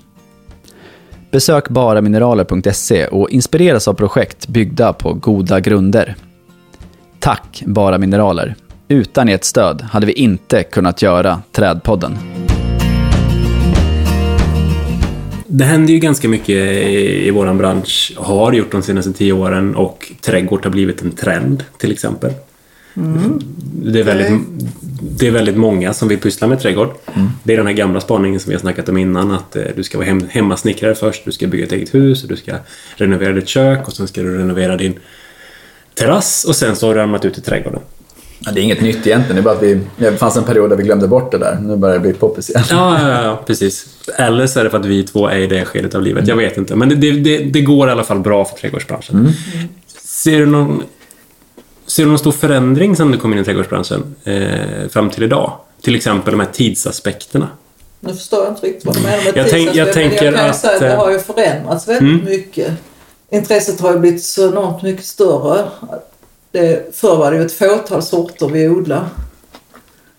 Besök 1.31 1.69
baramineraler.se 1.69 3.07
och 3.07 3.31
inspireras 3.31 3.89
av 3.89 3.95
projekt 3.95 4.49
byggda 4.49 4.93
på 4.93 5.15
goda 5.15 5.61
grunder. 5.61 6.17
Tack 7.19 7.63
Bara 7.67 7.99
Mineraler. 7.99 8.57
Utan 8.91 9.29
ert 9.29 9.45
stöd 9.45 9.83
hade 9.83 10.07
vi 10.07 10.13
inte 10.13 10.63
kunnat 10.63 11.03
göra 11.03 11.43
Trädpodden. 11.53 12.19
Det 15.47 15.65
händer 15.65 15.93
ju 15.93 15.99
ganska 15.99 16.29
mycket 16.29 16.49
i, 16.49 17.27
i 17.27 17.31
vår 17.31 17.55
bransch, 17.55 18.13
har 18.17 18.53
gjort 18.53 18.73
de 18.73 18.83
senaste 18.83 19.13
tio 19.13 19.33
åren 19.33 19.75
och 19.75 20.13
trädgård 20.21 20.65
har 20.65 20.71
blivit 20.71 21.03
en 21.03 21.11
trend 21.11 21.65
till 21.79 21.93
exempel. 21.93 22.33
Det, 23.83 24.01
är 24.01 24.05
väldigt, 24.05 24.41
det 25.19 25.27
är 25.27 25.31
väldigt 25.31 25.57
många 25.57 25.95
som 25.95 26.09
vill 26.09 26.19
pyssla 26.19 26.47
med 26.47 26.61
trädgård. 26.61 26.91
Det 27.43 27.53
är 27.53 27.57
den 27.57 27.67
här 27.67 27.75
gamla 27.75 28.01
spaningen 28.01 28.41
som 28.41 28.51
vi 28.51 28.55
har 28.55 28.61
snackat 28.61 28.89
om 28.89 28.97
innan 28.97 29.31
att 29.31 29.57
eh, 29.57 29.63
du 29.77 29.83
ska 29.83 29.99
vara 29.99 30.07
hem, 30.07 30.21
hemmasnickrare 30.31 30.95
först, 30.95 31.25
du 31.25 31.33
ska 31.33 31.47
bygga 31.47 31.65
ett 31.65 31.73
eget 31.73 31.95
hus 31.95 32.23
och 32.23 32.29
du 32.29 32.37
ska 32.37 32.53
renovera 32.97 33.33
ditt 33.33 33.49
kök 33.49 33.87
och 33.87 33.93
sen 33.93 34.09
ska 34.09 34.23
du 34.23 34.39
renovera 34.39 34.77
din 34.77 34.99
terrass 35.95 36.45
och 36.45 36.57
sen 36.57 36.77
så 36.77 36.87
har 36.87 36.95
du 36.95 37.01
ramlat 37.01 37.25
ut 37.25 37.39
i 37.39 37.41
trädgården. 37.41 37.81
Ja, 38.41 38.53
det 38.53 38.61
är 38.61 38.63
inget 38.63 38.81
nytt 38.81 39.07
egentligen. 39.07 39.35
Det 39.37 39.41
är 39.41 39.43
bara 39.43 39.55
att 39.55 39.63
vi, 39.63 39.81
det 39.97 40.17
fanns 40.17 40.37
en 40.37 40.45
period 40.45 40.71
där 40.71 40.77
vi 40.77 40.83
glömde 40.83 41.09
bort 41.09 41.31
det 41.33 41.39
där. 41.39 41.59
Nu 41.63 41.77
börjar 41.77 41.95
det 41.95 42.01
bli 42.01 42.13
poppis 42.13 42.51
igen. 42.51 42.63
Ja, 42.71 43.09
ja, 43.09 43.23
ja, 43.25 43.43
precis. 43.47 43.87
Eller 44.17 44.47
så 44.47 44.61
är 44.61 44.65
det 44.65 44.71
för 44.71 44.79
att 44.79 44.87
vi 44.87 45.03
två 45.03 45.29
är 45.29 45.39
i 45.39 45.47
det 45.47 45.65
skedet 45.65 45.95
av 45.95 46.03
livet. 46.03 46.29
Jag 46.29 46.37
vet 46.37 46.57
inte. 46.57 46.77
Men 46.77 46.89
det, 46.89 46.95
det, 46.95 47.11
det, 47.11 47.39
det 47.39 47.61
går 47.61 47.89
i 47.89 47.93
alla 47.93 48.05
fall 48.05 48.19
bra 48.21 48.45
för 48.45 48.57
trädgårdsbranschen. 48.57 49.33
Ser, 50.05 50.39
du 50.39 50.47
någon, 50.47 50.83
ser 51.87 52.03
du 52.03 52.09
någon 52.09 52.19
stor 52.19 52.33
förändring 52.33 52.97
sedan 52.97 53.11
du 53.13 53.19
kom 53.19 53.33
in 53.33 53.39
i 53.39 53.45
trädgårdsbranschen 53.45 54.15
eh, 54.25 54.89
fram 54.91 55.11
till 55.11 55.23
idag? 55.23 55.53
Till 55.83 55.95
exempel 55.95 56.31
de 56.33 56.41
här 56.41 56.49
tidsaspekterna. 56.53 57.49
Nu 58.01 58.15
förstår 58.15 58.45
jag 58.45 58.53
inte 58.53 58.67
riktigt 58.67 58.85
vad 58.87 58.97
du 58.97 59.01
menar 59.01 59.25
med 59.25 59.37
Jag 59.37 59.49
tänk- 59.51 59.75
jag 59.75 59.93
tänker 59.93 60.25
jag 60.25 60.35
kan 60.35 60.51
att, 60.51 60.57
säga 60.57 60.73
att 60.75 60.81
det 60.81 60.93
eh, 60.93 60.99
har 60.99 61.11
ju 61.11 61.19
förändrats 61.19 61.89
väldigt 61.89 62.25
mycket. 62.25 62.73
Intresset 63.31 63.81
har 63.81 63.93
ju 63.93 63.99
blivit 63.99 64.25
så 64.25 64.49
enormt 64.49 64.83
mycket 64.83 65.05
större. 65.05 65.65
Det, 66.53 66.97
förr 66.97 67.17
var 67.17 67.31
det 67.31 67.37
ju 67.37 67.47
ett 67.47 67.53
fåtal 67.59 68.03
sorter 68.03 68.47
vi 68.49 68.69
odlade. 68.69 69.07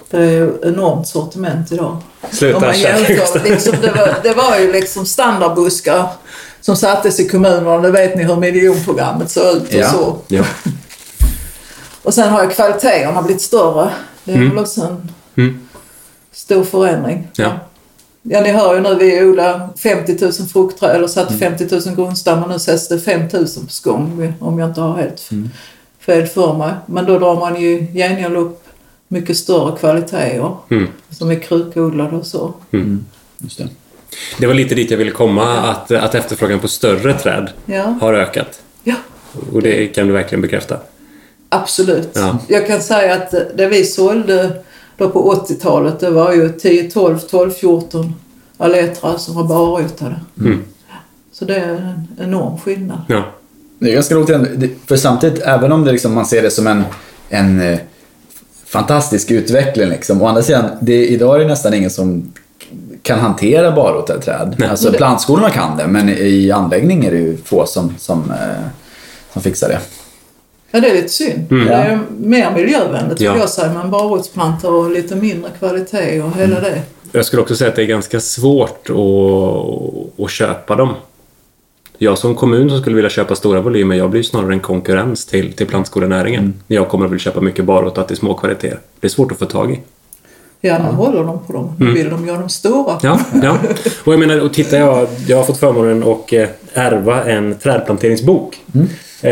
Det 0.10 0.18
är 0.18 0.30
ju 0.32 0.54
enormt 0.64 1.08
sortiment 1.08 1.72
idag. 1.72 1.98
Sluta 2.32 2.76
jämför, 2.76 3.50
liksom, 3.50 3.76
det, 3.82 3.92
var, 3.92 4.16
det 4.24 4.34
var 4.34 4.58
ju 4.60 4.72
liksom 4.72 5.06
standardbuskar 5.06 6.08
som 6.62 6.76
sattes 6.76 7.20
i 7.20 7.30
kommunerna. 7.30 7.78
Det 7.78 7.92
vet 7.92 8.16
ni 8.16 8.24
hur 8.24 8.36
miljonprogrammet 8.36 9.32
såg 9.32 9.56
ut 9.56 9.62
och 9.68 9.74
Ja. 9.74 9.90
så. 9.90 10.18
Ja. 10.28 10.44
Och 12.04 12.14
sen 12.14 12.30
har 12.30 12.44
ju 12.44 12.50
kvaliteterna 12.50 13.22
blivit 13.22 13.42
större. 13.42 13.90
Det 14.24 14.32
är 14.32 14.36
Mm. 14.36 14.50
väl 14.50 14.60
också 14.60 14.82
en 14.82 15.12
Mm. 15.38 15.60
stor 16.32 16.64
förändring. 16.64 17.28
Ja. 17.36 17.52
Ja, 18.22 18.42
ni 18.42 18.52
hör 18.52 18.76
ju 18.76 18.82
nu, 18.82 18.96
vi 18.96 19.24
odlar 19.26 19.70
50 19.78 20.18
000 20.22 20.32
fruktträd, 20.34 20.96
eller 20.96 21.08
satt 21.08 21.30
Mm. 21.32 21.58
50 21.58 21.76
000 21.88 21.96
grundstammar. 21.96 22.48
Nu 22.48 22.60
sätts 22.60 22.88
det 22.88 23.00
5 23.00 23.22
000 23.22 23.30
på 23.46 23.70
skång, 23.70 24.34
om 24.40 24.60
jag 24.60 24.70
inte 24.70 24.82
har 24.82 24.98
helt 24.98 25.32
Mm. 25.32 25.50
Fel 26.10 26.28
för 26.28 26.54
mig. 26.58 26.74
Men 26.86 27.06
då 27.06 27.20
drar 27.20 27.36
man 27.40 27.62
ju 27.62 27.88
gengäld 27.94 28.36
upp 28.38 28.64
mycket 29.08 29.38
större 29.38 29.78
kvaliteter 29.78 30.56
Mm. 30.70 30.88
som 31.10 31.32
är 31.32 31.36
krukodlade 31.40 32.16
och 32.16 32.26
så. 32.26 32.54
Mm. 32.72 33.06
Just 33.38 33.58
det. 33.58 33.68
Det 34.40 34.48
var 34.48 34.54
lite 34.54 34.76
dit 34.76 34.92
jag 34.92 34.98
ville 34.98 35.12
komma, 35.12 35.58
att, 35.58 35.92
att 35.92 36.16
efterfrågan 36.16 36.60
på 36.60 36.68
större 36.68 37.14
träd 37.14 37.50
Ja. 37.66 37.98
har 38.02 38.14
ökat. 38.14 38.62
Ja, 38.84 38.96
Och 39.54 39.62
det 39.62 39.88
kan 39.88 40.08
du 40.08 40.14
verkligen 40.14 40.42
bekräfta. 40.42 40.78
absolut. 41.50 42.10
Ja. 42.14 42.40
Jag 42.48 42.68
kan 42.68 42.82
säga 42.82 43.14
att 43.16 43.32
det 43.58 43.68
vi 43.68 43.84
sålde 43.86 44.64
då 44.98 45.10
på 45.10 45.34
80-talet, 45.34 46.00
det 46.00 46.10
var 46.10 46.34
ju 46.34 46.50
10, 46.50 46.92
12, 46.92 47.20
12, 47.20 47.52
14 47.52 48.16
aletrar 48.58 49.18
som 49.18 49.36
var 49.36 49.44
barrotade. 49.44 50.20
Mm. 50.40 50.64
Så 51.32 51.46
det 51.46 51.56
är 51.56 51.70
en 51.76 52.08
enorm 52.28 52.58
skillnad. 52.58 53.02
Ja. 53.08 53.24
Det 53.80 53.90
är 53.90 53.94
ganska 53.94 54.16
roligt, 54.16 54.72
för 54.86 54.96
samtidigt, 54.96 55.42
även 55.44 55.72
om 55.72 55.86
det 55.86 55.92
liksom, 55.92 56.14
man 56.14 56.26
ser 56.26 56.42
det 56.42 56.52
som 56.52 56.68
en, 56.68 56.84
en 57.30 57.62
eh, 57.62 57.80
fantastisk 58.66 59.32
utveckling, 59.32 59.90
liksom, 59.90 60.22
å 60.22 60.28
andra 60.28 60.42
sidan, 60.42 60.66
det, 60.82 61.08
idag 61.08 61.36
är 61.36 61.40
det 61.40 61.48
nästan 61.48 61.74
ingen 61.74 61.90
som 61.90 62.34
kan 63.02 63.20
hantera 63.20 63.72
barrotade 63.72 64.22
träd. 64.22 64.56
Nej. 64.58 64.70
Alltså 64.70 64.92
plantskolorna 64.92 65.50
kan 65.50 65.78
det, 65.78 65.88
men 65.88 66.10
i 66.10 66.52
anläggning 66.52 67.06
är 67.06 67.12
det 67.12 67.18
ju 67.18 67.38
få 67.38 67.66
som, 67.66 67.96
som, 67.98 68.32
eh, 68.32 68.66
som 69.34 69.42
fixar 69.42 69.70
det. 69.70 69.80
Ja, 70.72 70.80
det 70.80 70.90
är 70.90 70.96
lite 70.96 71.10
synd. 71.10 71.52
Mm. 71.52 71.66
Det 71.68 71.74
är 71.74 72.00
mer 72.18 72.52
miljövänligt 72.52 73.22
Ja. 73.22 73.38
jag 73.38 73.50
säga, 73.50 73.74
men 73.74 73.92
barrotsplantor 73.92 74.74
och 74.74 74.92
lite 74.92 75.16
mindre 75.16 75.52
kvalitet 75.60 76.22
och 76.22 76.36
hela 76.36 76.60
det. 76.60 76.82
Jag 77.12 77.26
skulle 77.26 77.42
också 77.42 77.56
säga 77.56 77.70
att 77.70 77.76
det 77.76 77.84
är 77.84 77.88
ganska 77.88 78.20
svårt 78.20 78.90
att, 78.90 80.26
att 80.26 80.32
köpa 80.32 80.76
dem. 80.76 80.94
Jag 82.02 82.18
som 82.18 82.36
kommun 82.36 82.70
som 82.70 82.80
skulle 82.80 82.96
vilja 82.96 83.10
köpa 83.10 83.36
stora 83.36 83.62
volymer, 83.62 83.96
jag 83.96 84.10
blir 84.10 84.24
snarare 84.24 84.54
en 84.54 84.60
konkurrens 84.60 85.26
till, 85.26 85.54
till 85.54 85.68
plantskolenäringen. 85.68 86.54
Jag 86.68 86.90
kommer 86.90 87.06
att 87.06 87.12
vilja 87.12 87.20
köpa 87.20 87.42
mycket 87.42 87.66
barotat 87.66 88.12
i 88.12 88.16
små 88.16 88.34
kvaliteter. 88.34 88.80
Det 89.00 89.08
är 89.08 89.10
svårt 89.10 89.32
att 89.32 89.40
få 89.40 89.46
tag 89.46 89.72
i. 89.72 89.80
Ja, 90.62 90.78
nu 90.78 90.84
håller 90.84 91.24
de 91.24 91.46
på 91.46 91.54
dem. 91.54 91.76
Nu 91.80 91.92
vill 91.92 92.10
de 92.10 92.28
göra 92.28 92.40
dem 92.40 92.50
stora. 92.50 92.92
Mm. 92.92 93.00
Ja, 93.02 93.20
ja. 93.44 93.58
Och 94.04 94.14
jag 94.14 94.20
menar, 94.20 94.40
och 94.40 94.54
titta, 94.54 94.78
jag, 94.78 95.08
jag 95.28 95.38
har 95.38 95.44
fått 95.44 95.58
förmånen 95.58 96.04
att 96.04 96.34
eh, 96.34 96.48
ärva 96.74 97.24
en 97.24 97.56
trädplanteringsbok. 97.56 98.58
Eh, 99.22 99.32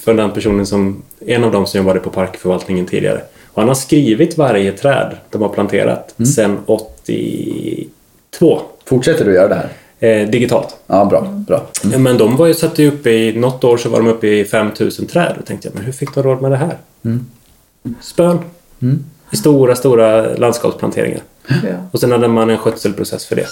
för 0.00 0.14
den 0.14 0.30
personen 0.30 0.66
som, 0.66 1.02
en 1.26 1.44
av 1.44 1.52
dem 1.52 1.66
som 1.66 1.78
jobbade 1.78 2.00
på 2.00 2.10
parkförvaltningen 2.10 2.86
tidigare. 2.86 3.20
Och 3.52 3.62
han 3.62 3.68
har 3.68 3.74
skrivit 3.74 4.38
varje 4.38 4.72
träd 4.72 5.16
de 5.30 5.42
har 5.42 5.48
planterat 5.48 6.14
sedan 6.34 6.58
82. 6.66 8.60
Fortsätter 8.84 9.24
du 9.24 9.34
göra 9.34 9.48
det 9.48 9.54
här? 9.54 9.68
Eh, 10.00 10.28
digitalt. 10.28 10.76
Ja, 10.86 11.04
bra. 11.04 11.42
bra. 11.46 11.66
Ja, 11.92 11.98
Men 11.98 12.18
de 12.18 12.36
var 12.36 12.46
ju 12.46 12.54
satt 12.54 12.78
ju 12.78 12.88
uppe 12.88 13.10
i, 13.10 13.38
något 13.38 13.64
år 13.64 13.76
så 13.76 13.88
var 13.88 13.98
de 13.98 14.08
uppe 14.08 14.26
i 14.26 14.44
5000 14.44 15.06
träd. 15.06 15.34
Då 15.38 15.42
tänkte 15.42 15.68
jag, 15.68 15.74
men 15.74 15.84
hur 15.84 15.92
fick 15.92 16.14
de 16.14 16.22
råd 16.22 16.42
med 16.42 16.50
det 16.50 16.56
här? 16.56 16.78
Spön. 18.00 18.38
I 19.30 19.36
stora, 19.36 19.76
stora 19.76 20.34
landskapsplanteringar. 20.36 21.20
Ja. 21.48 21.76
Och 21.92 22.00
sen 22.00 22.12
hade 22.12 22.28
man 22.28 22.50
en 22.50 22.58
skötselprocess 22.58 23.26
för 23.26 23.36
det. 23.36 23.46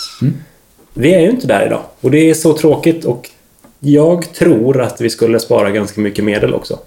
Vi 0.95 1.15
är 1.15 1.21
ju 1.21 1.31
inte 1.31 1.47
där 1.47 1.67
idag. 1.67 1.83
Och 2.01 2.11
det 2.11 2.31
är 2.31 2.35
så 2.35 2.53
tråkigt 2.53 3.05
och 3.05 3.31
jag 3.81 4.33
tror 4.33 4.81
att 4.81 5.01
vi 5.01 5.11
skulle 5.11 5.41
spara 5.41 5.71
ganska 5.71 6.01
mycket 6.01 6.25
medel 6.25 6.55
också. 6.55 6.79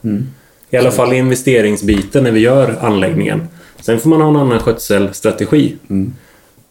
I 0.70 0.78
alla 0.78 0.92
fall 0.92 1.14
i 1.14 1.18
investeringsbiten 1.18 2.24
när 2.24 2.32
vi 2.32 2.40
gör 2.40 2.76
anläggningen. 2.82 3.48
Sen 3.82 4.00
får 4.00 4.10
man 4.10 4.22
ha 4.22 4.30
en 4.30 4.36
annan 4.36 4.60
skötselstrategi. 4.60 5.76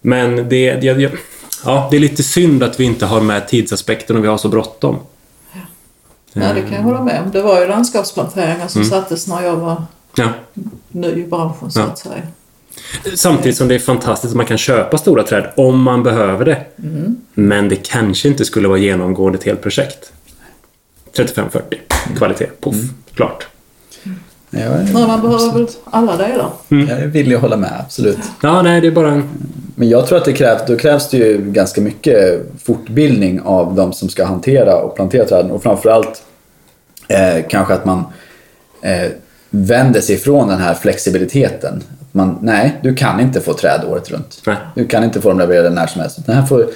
Men 0.01 0.37
det, 0.37 0.74
det, 0.74 0.93
det, 0.95 1.12
ja, 1.64 1.88
det 1.90 1.96
är 1.96 2.00
lite 2.00 2.22
synd 2.22 2.62
att 2.62 2.80
vi 2.80 2.84
inte 2.84 3.07
har 3.07 3.20
med 3.20 3.48
tidsaspekten 3.48 4.16
och 4.16 4.24
vi 4.24 4.28
har 4.28 4.38
så 4.38 4.48
bråttom. 4.48 4.96
ja, 6.32 6.52
det 6.52 6.62
kan 6.62 6.72
jag 6.72 6.82
hålla 6.82 7.02
med 7.04 7.22
om. 7.22 7.30
Det 7.30 7.42
var 7.42 7.61
ju 7.61 7.66
landskapsplanteringar 7.68 8.68
som 8.68 8.84
sattes 8.84 9.26
när 9.26 9.42
jag 9.42 9.57
var 9.57 9.82
Ja. 10.16 10.28
ny 10.88 11.09
i 11.09 11.26
branschen 11.26 11.70
så 11.70 11.80
Ja. 11.80 11.84
att 11.84 11.98
säga. 11.98 12.22
Samtidigt 13.14 13.57
som 13.57 13.68
det 13.68 13.74
är 13.74 13.78
fantastiskt 13.78 14.30
att 14.32 14.36
man 14.36 14.46
kan 14.46 14.59
köpa 14.59 14.98
stora 14.98 15.22
träd 15.22 15.52
om 15.57 15.82
man 15.82 16.02
behöver 16.02 16.44
det. 16.44 16.64
Men 17.34 17.68
det 17.68 17.76
kanske 17.76 18.28
inte 18.28 18.44
skulle 18.44 18.68
vara 18.68 18.78
genomgående 18.78 19.38
ett 19.38 19.44
helt 19.44 19.62
projekt. 19.62 20.12
35-40 21.16 21.61
kvalitet, 22.16 22.46
poff, 22.61 22.76
klart. 23.14 23.46
Ja, 24.51 24.61
jag, 24.61 24.92
Men 24.92 25.07
man 25.07 25.20
behöver 25.22 25.53
väl 25.53 25.66
alla 25.84 26.16
delar. 26.16 26.51
jag 26.68 26.88
är 26.88 27.07
villig 27.07 27.36
att 27.36 27.42
hålla 27.42 27.57
med, 27.57 27.72
absolut. 27.80 28.18
Ja, 28.42 28.62
nej, 28.62 28.80
det 28.80 28.86
är 28.86 28.90
bara 28.92 29.11
en... 29.11 29.28
Men 29.74 29.88
jag 29.88 30.07
tror 30.07 30.18
att 30.18 30.24
det 30.24 30.32
krävs, 30.32 30.62
då 30.66 30.76
krävs 30.76 31.11
det 31.11 31.16
ju 31.16 31.51
ganska 31.51 31.80
mycket 31.80 32.47
fortbildning 32.64 33.40
av 33.40 33.74
de 33.74 33.92
som 33.92 34.09
ska 34.09 34.24
hantera 34.24 34.76
och 34.76 34.97
plantera 34.97 35.24
träden. 35.24 35.51
Och 35.51 35.62
framförallt 35.62 36.22
eh, 37.09 37.44
kanske 37.49 37.74
att 37.74 37.84
man 37.84 38.05
eh, 38.82 39.11
vänder 39.51 40.01
sig 40.01 40.14
ifrån 40.14 40.49
den 40.49 40.59
här 40.59 40.74
flexibiliteten. 40.74 41.82
Att 42.01 42.14
man, 42.14 42.38
nej, 42.42 42.80
du 42.82 42.94
kan 42.94 43.20
inte 43.20 43.40
få 43.40 43.53
träd 43.53 43.80
året 43.90 44.11
runt. 44.11 44.42
Nej. 44.47 44.57
Du 44.74 44.86
kan 44.86 45.05
inte 45.05 45.20
få 45.20 45.28
dem 45.28 45.38
levererade 45.38 45.70
när 45.70 45.86
som 45.86 46.01
helst. 46.01 46.18
Här 46.26 46.47
får, 46.47 46.66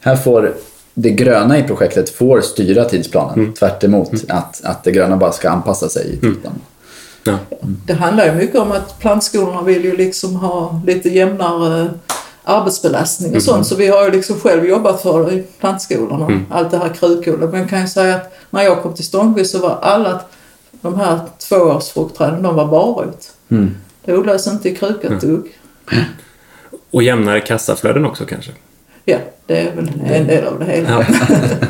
här 0.00 0.16
får 0.16 0.54
det 0.94 1.10
gröna 1.10 1.58
i 1.58 1.62
projektet 1.62 2.10
får 2.10 2.40
styra 2.40 2.84
tidsplanen. 2.84 3.52
Tvärt 3.54 3.84
emot 3.84 4.10
att, 4.28 4.60
att 4.64 4.84
det 4.84 4.92
gröna 4.92 5.16
bara 5.16 5.32
ska 5.32 5.50
anpassa 5.50 5.88
sig 5.88 6.14
i 6.14 6.16
tiden. 6.16 6.52
Ja. 7.24 7.38
Det 7.86 7.92
handlar 7.92 8.26
ju 8.26 8.32
mycket 8.32 8.56
om 8.60 8.72
att 8.72 8.98
plantskolorna 8.98 9.62
vill 9.62 9.84
ju 9.84 9.96
liksom 9.96 10.36
ha 10.36 10.82
lite 10.86 11.08
jämnare 11.08 11.90
arbetsbelastning 12.44 13.36
och 13.36 13.42
sånt. 13.42 13.66
Så 13.66 13.76
vi 13.76 13.88
har 13.88 14.04
ju 14.04 14.10
liksom 14.10 14.40
själv 14.40 14.64
jobbat 14.66 15.02
för 15.02 15.26
det 15.26 15.32
i 15.32 15.42
plantskolorna. 15.60 16.40
Allt 16.50 16.70
det 16.70 16.78
här 16.78 16.88
krukodlet. 16.88 17.50
Men 17.50 17.60
jag 17.60 17.70
kan 17.70 17.80
ju 17.80 17.88
säga 17.88 18.14
att 18.14 18.32
när 18.50 18.62
jag 18.62 18.82
kom 18.82 18.94
till 18.94 19.04
Stångby 19.04 19.44
så 19.44 19.58
var 19.58 19.78
alla 19.82 20.20
de 20.80 20.94
här 21.00 21.20
tvåårsfruktträden, 21.48 22.42
de 22.42 22.54
var 22.54 22.66
barrot. 22.66 23.32
Det 24.04 24.16
odlades 24.16 24.46
inte 24.46 24.68
i 24.68 24.76
kruka 24.76 25.08
ett 25.08 25.20
dugg. 25.20 25.58
Och 26.90 27.02
jämnare 27.02 27.40
kassaflöden 27.40 28.04
också 28.04 28.24
kanske. 28.24 28.52
Ja, 29.04 29.18
det 29.46 29.60
är 29.60 29.76
väl 29.76 29.90
en 30.04 30.26
del 30.26 30.46
av 30.46 30.58
det 30.58 30.64
hela. 30.64 30.90
Ja. 30.90 31.04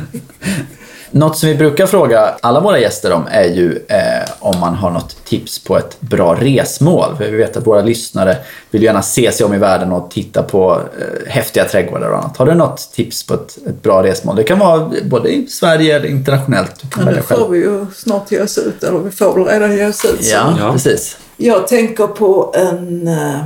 Något 1.12 1.38
som 1.38 1.48
vi 1.48 1.54
brukar 1.54 1.86
fråga 1.86 2.34
alla 2.40 2.60
våra 2.60 2.78
gäster 2.78 3.12
om 3.12 3.22
är 3.30 3.44
ju 3.44 3.76
eh, 3.88 4.30
om 4.40 4.60
man 4.60 4.74
har 4.74 4.90
något 4.90 5.24
tips 5.24 5.64
på 5.64 5.76
ett 5.78 6.00
bra 6.00 6.34
resmål. 6.34 7.16
För 7.16 7.24
vi 7.24 7.36
vet 7.36 7.56
att 7.56 7.66
våra 7.66 7.82
lyssnare 7.82 8.36
vill 8.70 8.82
gärna 8.82 9.02
se 9.02 9.32
sig 9.32 9.46
om 9.46 9.54
i 9.54 9.58
världen 9.58 9.92
och 9.92 10.10
titta 10.10 10.42
på 10.42 10.72
eh, 10.98 11.30
häftiga 11.30 11.64
trädgårdar 11.64 12.10
och 12.10 12.18
annat. 12.18 12.36
Har 12.36 12.46
du 12.46 12.54
något 12.54 12.90
tips 12.94 13.26
på 13.26 13.34
ett, 13.34 13.58
ett 13.66 13.82
bra 13.82 14.02
resmål? 14.02 14.36
Det 14.36 14.42
kan 14.44 14.58
vara 14.58 14.90
både 15.04 15.28
i 15.28 15.46
Sverige 15.46 15.96
eller 15.96 16.06
internationellt. 16.08 16.96
Men 16.96 17.14
nu 17.14 17.22
får 17.22 17.48
vi 17.48 17.58
ju 17.58 17.86
snart 17.94 18.32
ge 18.32 18.40
oss 18.42 18.58
ut, 18.58 18.84
eller 18.84 18.98
vi 18.98 19.10
får 19.10 19.34
väl 19.34 19.44
redan 19.44 19.76
ge 19.76 19.86
oss 19.86 20.04
ut. 20.04 20.20
Ja, 20.32 20.54
Ja. 20.58 20.72
precis. 20.72 21.16
Jag 21.36 21.68
tänker 21.68 22.06
på 22.06 22.54
en 22.56 23.08
eh, 23.08 23.40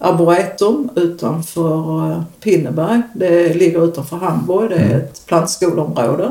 arboretum 0.00 0.88
utanför 0.96 2.10
eh, 2.10 2.22
Pinneberg. 2.40 3.02
Det 3.14 3.54
ligger 3.54 3.84
utanför 3.84 4.16
Hamburg. 4.16 4.70
Det 4.70 4.76
är 4.76 4.96
ett 4.96 5.26
plantskoleområde. 5.26 6.30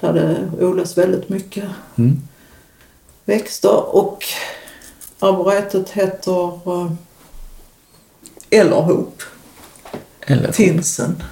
Där 0.00 0.12
det 0.12 0.64
odlas 0.64 0.98
väldigt 0.98 1.28
mycket 1.28 1.64
Mm. 1.98 2.22
växter. 3.24 3.96
Och 3.96 4.24
arboretet 5.18 5.90
heter 5.90 6.46
eh, 6.66 6.90
Ellerhop, 8.50 9.22
Eller, 10.26 10.52
Tinsen. 10.52 11.22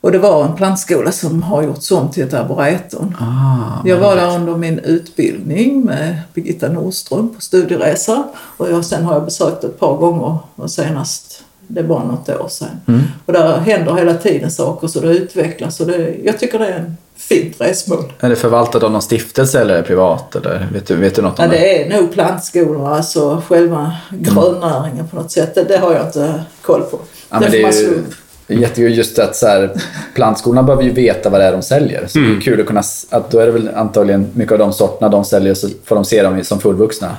Och 0.00 0.12
det 0.12 0.18
var 0.18 0.44
en 0.44 0.56
plantskola 0.56 1.12
som 1.12 1.42
har 1.42 1.62
gjorts 1.62 1.90
om 1.90 2.10
till 2.10 2.22
ett 2.22 2.34
arboretum. 2.34 3.14
ah, 3.20 3.82
Jag 3.88 3.98
var 3.98 4.16
där 4.16 4.36
under 4.36 4.56
min 4.56 4.78
utbildning 4.78 5.84
med 5.84 6.20
Birgitta 6.34 6.68
Nordström 6.68 7.34
på 7.34 7.40
studieresa 7.40 8.24
och 8.56 8.70
jag, 8.70 8.84
sen 8.84 9.04
har 9.04 9.14
jag 9.14 9.24
besökt 9.24 9.64
ett 9.64 9.80
par 9.80 9.96
gånger 9.96 10.38
och 10.54 10.70
senast, 10.70 11.44
det 11.74 11.82
var 11.82 12.04
något 12.04 12.28
år 12.28 12.48
sedan. 12.48 12.68
Mm. 12.88 13.00
Och 13.26 13.32
där 13.32 13.58
händer 13.58 13.94
hela 13.94 14.14
tiden 14.14 14.50
saker 14.50 14.86
så 14.88 15.00
det 15.00 15.08
utvecklas 15.08 15.80
och 15.80 15.86
det, 15.86 16.14
jag 16.24 16.38
tycker 16.38 16.58
det 16.58 16.66
är 16.66 16.78
en 16.78 16.96
fint 17.16 17.60
resmål. 17.60 18.12
Är 18.20 18.28
det 18.28 18.36
förvaltat 18.36 18.82
av 18.82 18.92
någon 18.92 19.02
stiftelse 19.02 19.60
eller 19.60 19.74
är 19.74 19.78
det 19.78 19.82
privat? 19.82 20.36
Eller 20.36 20.68
vet, 20.72 20.86
du, 20.86 20.96
vet 20.96 21.14
du 21.14 21.22
något 21.22 21.38
om 21.38 21.44
Ja, 21.44 21.50
det? 21.50 21.58
det 21.58 21.82
är 21.82 22.00
nog 22.00 22.12
plantskolor, 22.12 22.88
alltså 22.88 23.42
själva 23.48 23.92
grönnäringen 24.10 25.08
på 25.08 25.16
något 25.16 25.30
sätt. 25.30 25.54
Det, 25.54 25.64
det 25.64 25.76
har 25.76 25.92
jag 25.92 26.06
inte 26.06 26.42
koll 26.62 26.82
på. 26.82 26.98
Ja, 27.30 27.38
det 27.40 27.48
det 27.48 27.62
är 27.62 28.56
ju 28.56 28.60
jättekul 28.60 28.94
just 28.94 29.18
att 29.18 29.36
så 29.36 29.46
här, 29.46 29.70
plantskolorna 30.14 30.62
behöver 30.62 30.82
ju 30.82 30.90
veta 30.90 31.30
vad 31.30 31.40
det 31.40 31.44
är 31.44 31.52
de 31.52 31.62
säljer. 31.62 32.06
Så 32.06 32.18
det 32.18 32.36
är 32.36 32.40
kul 32.40 32.60
att 32.60 32.66
kunna, 32.66 32.82
att 33.10 33.30
då 33.30 33.38
är 33.38 33.46
det 33.46 33.52
väl 33.52 33.70
antagligen 33.74 34.30
mycket 34.34 34.52
av 34.52 34.58
de 34.58 34.72
sorterna 34.72 35.08
de 35.08 35.24
säljer 35.24 35.54
så 35.54 35.68
får 35.84 35.94
de 35.94 36.04
se 36.04 36.22
dem 36.22 36.44
som 36.44 36.60
fullvuxna. 36.60 37.16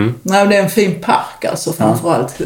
Vidare. 0.00 0.14
Nej, 0.22 0.48
det 0.48 0.56
är 0.56 0.62
en 0.62 0.70
fin 0.70 1.00
park 1.00 1.44
alltså 1.44 1.72
framförallt. 1.72 2.40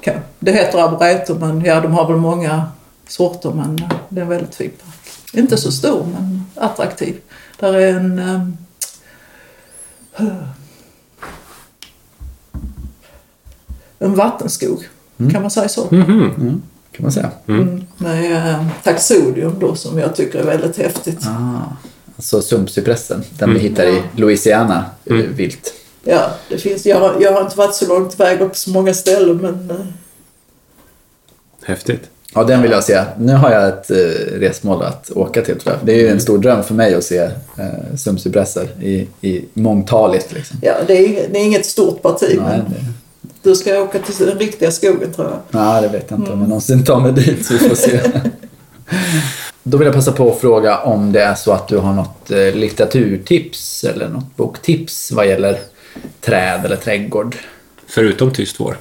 Ja. 0.00 0.12
Det 0.38 0.52
heter 0.52 0.78
arboretum 0.78 1.38
men 1.38 1.64
ja, 1.64 1.80
de 1.80 1.92
har 1.92 2.08
väl 2.08 2.16
många 2.16 2.66
sorter 3.08 3.50
men 3.50 3.76
det 4.08 4.20
är 4.20 4.22
en 4.22 4.28
väldigt 4.28 4.54
fin 4.54 4.70
park. 4.84 5.12
Inte 5.32 5.56
så 5.56 5.72
stor 5.72 6.06
men 6.06 6.44
attraktiv. 6.54 7.16
Där 7.58 7.74
är 7.74 7.94
en 7.94 8.18
ehm, 8.18 8.56
en 13.98 14.14
vattenskog, 14.14 14.88
kan 15.32 15.42
man 15.42 15.50
säga 15.50 15.68
så? 15.68 15.86
Mhm. 15.90 16.62
Kan 16.92 17.02
man 17.02 17.12
säga. 17.12 17.30
Mm. 17.46 17.84
Med 17.96 18.32
eh, 18.32 18.66
taxodium 18.82 19.58
då 19.58 19.74
som 19.74 19.98
jag 19.98 20.16
tycker 20.16 20.38
är 20.38 20.44
väldigt 20.44 20.76
häftigt. 20.78 21.26
Ah, 21.26 21.76
alltså 22.16 22.42
sumpcypressen, 22.42 23.24
den 23.38 23.54
vi 23.54 23.60
hittar 23.60 23.84
i 23.84 24.02
Louisiana, 24.16 24.84
eh, 25.04 25.16
vilt. 25.16 25.74
Ja, 26.04 26.30
det 26.48 26.58
finns. 26.58 26.86
Jag 26.86 27.00
har, 27.00 27.16
jag 27.20 27.32
har 27.32 27.40
inte 27.40 27.58
varit 27.58 27.74
så 27.74 27.86
långt 27.86 28.20
väg 28.20 28.38
på 28.38 28.50
så 28.52 28.70
många 28.70 28.94
ställen 28.94 29.36
men 29.36 29.70
eh, 29.70 29.86
Häftigt. 31.64 32.02
Ja, 32.34 32.44
den 32.44 32.62
vill 32.62 32.70
jag 32.70 32.84
se. 32.84 33.04
Nu 33.18 33.32
har 33.32 33.50
jag 33.50 33.68
ett 33.68 33.90
eh, 33.90 33.96
resmål 34.38 34.82
att 34.82 35.10
åka 35.10 35.42
till 35.42 35.60
tror 35.60 35.74
jag. 35.74 35.86
Det 35.86 35.92
är 35.92 35.96
ju 35.96 36.08
en 36.08 36.20
stor 36.20 36.38
dröm 36.38 36.62
för 36.62 36.74
mig 36.74 36.94
att 36.94 37.04
se 37.04 37.18
eh, 37.18 37.96
sumsibrässor 37.96 38.68
i, 38.80 39.08
i 39.20 39.44
mångtaligt. 39.54 40.32
Liksom. 40.32 40.56
ja, 40.62 40.74
det 40.86 40.92
är, 40.98 41.08
inget, 41.08 41.32
det 41.32 41.38
är 41.38 41.44
inget 41.44 41.66
stort 41.66 42.02
parti. 42.02 42.38
Nej, 42.38 42.38
men 42.38 42.64
det, 42.72 42.84
du 43.42 43.54
ska 43.54 43.82
åka 43.82 43.98
till 43.98 44.26
den 44.26 44.38
riktiga 44.38 44.70
skogen 44.70 45.12
tror 45.12 45.28
jag. 45.28 45.38
nej, 45.50 45.82
det 45.82 45.88
vet 45.88 46.10
jag 46.10 46.18
inte 46.18 46.32
om 46.32 46.40
jag 46.40 46.48
någonsin 46.48 46.84
tar 46.84 47.00
mig 47.00 47.12
dit, 47.12 47.46
så 47.46 47.52
vi 47.54 47.58
får 47.58 47.76
se. 47.76 48.00
Då 49.62 49.76
vill 49.76 49.86
jag 49.86 49.94
passa 49.94 50.12
på 50.12 50.32
att 50.32 50.40
fråga 50.40 50.78
om 50.78 51.12
det 51.12 51.22
är 51.22 51.34
så 51.34 51.52
att 51.52 51.68
du 51.68 51.78
har 51.78 51.92
något 51.92 52.30
eh, 52.30 52.54
litteraturtips 52.54 53.84
eller 53.84 54.08
något 54.08 54.36
boktips 54.36 55.12
vad 55.12 55.28
gäller 55.28 55.58
träd 56.20 56.64
eller 56.64 56.76
trädgård. 56.76 57.36
Förutom 57.86 58.32
Tyst 58.32 58.60
vår. 58.60 58.76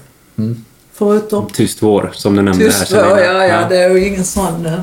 Förutom 0.93 1.49
Tyst 1.49 1.81
vår, 1.81 2.11
som 2.13 2.35
du 2.35 2.41
nämnde 2.41 2.63
här. 2.65 2.71
tyst 2.71 2.87
Selina. 2.91 3.09
ja, 3.09 3.19
ja, 3.19 3.45
ja, 3.45 3.67
det 3.69 3.77
är 3.77 3.89
ju 3.89 4.07
ingen 4.07 4.25
sån... 4.25 4.67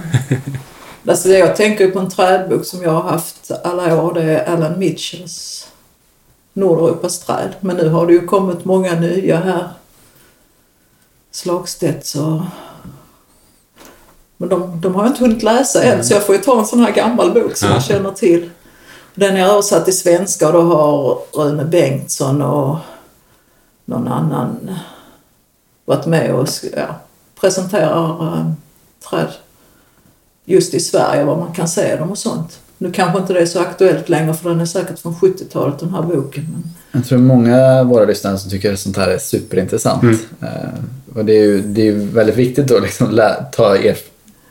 Alltså 1.06 1.28
jag 1.28 1.56
tänker 1.56 1.90
på 1.90 1.98
en 1.98 2.10
trädbok 2.10 2.64
som 2.66 2.82
jag 2.82 2.90
har 2.90 3.02
haft 3.10 3.50
alla 3.64 4.02
år. 4.02 4.14
Det 4.14 4.22
är 4.22 4.44
Alan 4.54 4.78
Mitchells 4.78 5.68
Nordeuropas 6.52 7.18
träd. 7.20 7.48
Men 7.60 7.76
nu 7.76 7.88
har 7.88 8.06
det 8.06 8.12
ju 8.12 8.26
kommit 8.26 8.64
många 8.64 8.94
nya 8.94 9.36
här. 9.40 9.68
Slagstedts 11.30 12.14
och... 12.14 12.40
Men 14.36 14.48
de, 14.48 14.80
de 14.80 14.94
har 14.94 15.02
jag 15.04 15.10
inte 15.10 15.20
hunnit 15.24 15.42
läsa 15.42 15.82
än 15.82 16.04
så 16.04 16.14
jag 16.14 16.26
får 16.26 16.34
ju 16.34 16.40
ta 16.40 16.58
en 16.60 16.66
sån 16.66 16.80
här 16.80 16.92
gammal 16.92 17.32
bok 17.32 17.56
som 17.56 17.68
Ja. 17.68 17.74
jag 17.74 17.84
känner 17.84 18.10
till. 18.10 18.50
Den 19.18 19.36
är 19.36 19.46
översatt 19.46 19.84
till 19.84 19.98
svenska 19.98 20.46
och 20.46 20.52
då 20.52 20.60
har 20.60 21.18
Rune 21.32 21.64
Bengtsson 21.64 22.42
och 22.42 22.76
någon 23.84 24.08
annan 24.08 24.70
varit 25.84 26.06
med 26.06 26.34
och 26.34 26.48
ja, 26.76 27.00
presenterar 27.40 28.36
äh, 28.38 28.52
träd 29.10 29.28
just 30.44 30.74
i 30.74 30.80
Sverige, 30.80 31.24
var 31.24 31.36
man 31.36 31.52
kan 31.52 31.68
se 31.68 31.96
dem 31.96 32.10
och 32.10 32.18
sånt. 32.18 32.58
Nu 32.78 32.92
kanske 32.92 33.18
inte 33.18 33.32
det 33.32 33.40
är 33.40 33.46
så 33.46 33.60
aktuellt 33.60 34.08
längre 34.08 34.34
för 34.34 34.50
den 34.50 34.60
är 34.60 34.66
säkert 34.66 34.98
från 34.98 35.14
70-talet 35.14 35.78
den 35.78 35.94
här 35.94 36.02
boken. 36.02 36.46
Men 36.52 36.70
Jag 36.92 37.08
tror 37.08 37.18
många 37.18 37.80
av 37.80 37.86
våra 37.86 38.04
lyssnare 38.04 38.38
som 38.38 38.50
tycker 38.50 38.72
att 38.72 38.80
sånt 38.80 38.96
här 38.96 39.08
är 39.08 39.18
superintressant. 39.18 40.04
Eh, 40.40 40.48
och 41.14 41.24
det 41.24 41.32
är 41.32 41.42
ju 41.42 41.62
det 41.62 41.88
är 41.88 41.92
väldigt 41.92 42.36
viktigt 42.36 42.70
att 42.70 42.82
liksom 42.82 43.20
ta, 43.52 43.76
er, 43.76 43.96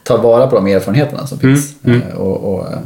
ta 0.04 0.18
vara 0.18 0.48
på 0.48 0.56
de 0.56 0.68
erfarenheterna 0.68 1.28
som 1.28 1.40
finns. 1.40 1.74
Mm, 1.84 2.02
Eh, 2.02 2.16
och, 2.16 2.54
och, 2.54 2.72
eh, 2.72 2.80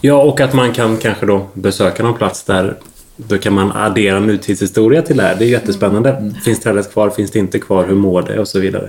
Ja, 0.00 0.22
och 0.22 0.40
att 0.40 0.52
man 0.52 0.72
kan 0.72 0.96
kanske 0.96 1.26
då 1.26 1.46
besöka 1.54 2.02
någon 2.02 2.14
plats 2.14 2.44
där 2.44 2.76
då 3.16 3.38
kan 3.38 3.52
man 3.52 3.72
addera 3.72 4.20
nutidshistoria 4.20 5.02
till 5.02 5.16
det 5.16 5.22
här. 5.22 5.36
Det 5.38 5.44
är 5.44 5.48
jättespännande. 5.48 6.10
Mm. 6.10 6.34
Finns 6.34 6.60
trädet 6.60 6.92
kvar? 6.92 7.10
Finns 7.10 7.30
det 7.30 7.38
inte 7.38 7.58
kvar? 7.58 7.86
Hur 7.86 7.94
mår 7.94 8.22
det? 8.22 8.38
Och 8.38 8.48
så 8.48 8.60
vidare. 8.60 8.88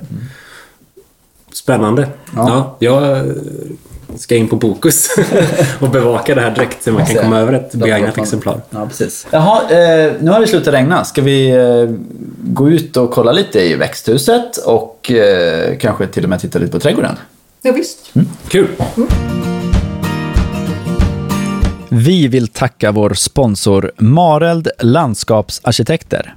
Spännande. 1.53 2.07
Ja. 2.36 2.76
Ja. 2.80 3.16
jag 3.16 3.26
ska 4.18 4.36
in 4.36 4.47
på 4.47 4.55
Bokus 4.55 5.09
och 5.80 5.89
bevaka 5.89 6.36
det 6.36 6.41
här 6.41 6.51
direkt 6.51 6.84
så 6.84 6.91
man 6.91 7.05
kan 7.05 7.24
komma 7.24 7.39
över 7.39 7.53
ett 7.53 7.76
begagnat 7.76 8.18
exemplar. 8.18 8.62
Ja, 8.70 8.86
precis. 8.88 9.28
Jaha, 9.32 9.62
eh, 9.62 10.14
nu 10.20 10.32
har 10.32 10.39
det 10.39 10.47
slutat 10.47 10.74
regna. 10.74 11.05
Ska 11.05 11.22
vi 11.22 11.49
eh, 11.49 11.95
gå 12.43 12.70
ut 12.70 12.97
och 12.97 13.12
kolla 13.12 13.32
lite 13.32 13.59
i 13.59 13.76
växthuset 13.76 14.57
och 14.57 15.12
eh, 15.12 15.78
kanske 15.78 16.07
till 16.07 16.24
och 16.24 16.30
med 16.30 16.39
titta 16.39 16.59
lite 16.59 16.72
på 16.72 16.80
trädgården? 16.80 17.16
ja, 17.62 17.72
visst. 17.72 18.14
Kul! 18.47 18.68
Vi 21.93 22.27
vill 22.27 22.47
tacka 22.47 22.91
vår 22.91 23.13
sponsor 23.13 23.91
Mareld 23.97 24.67
Landskapsarkitekter. 24.79 26.35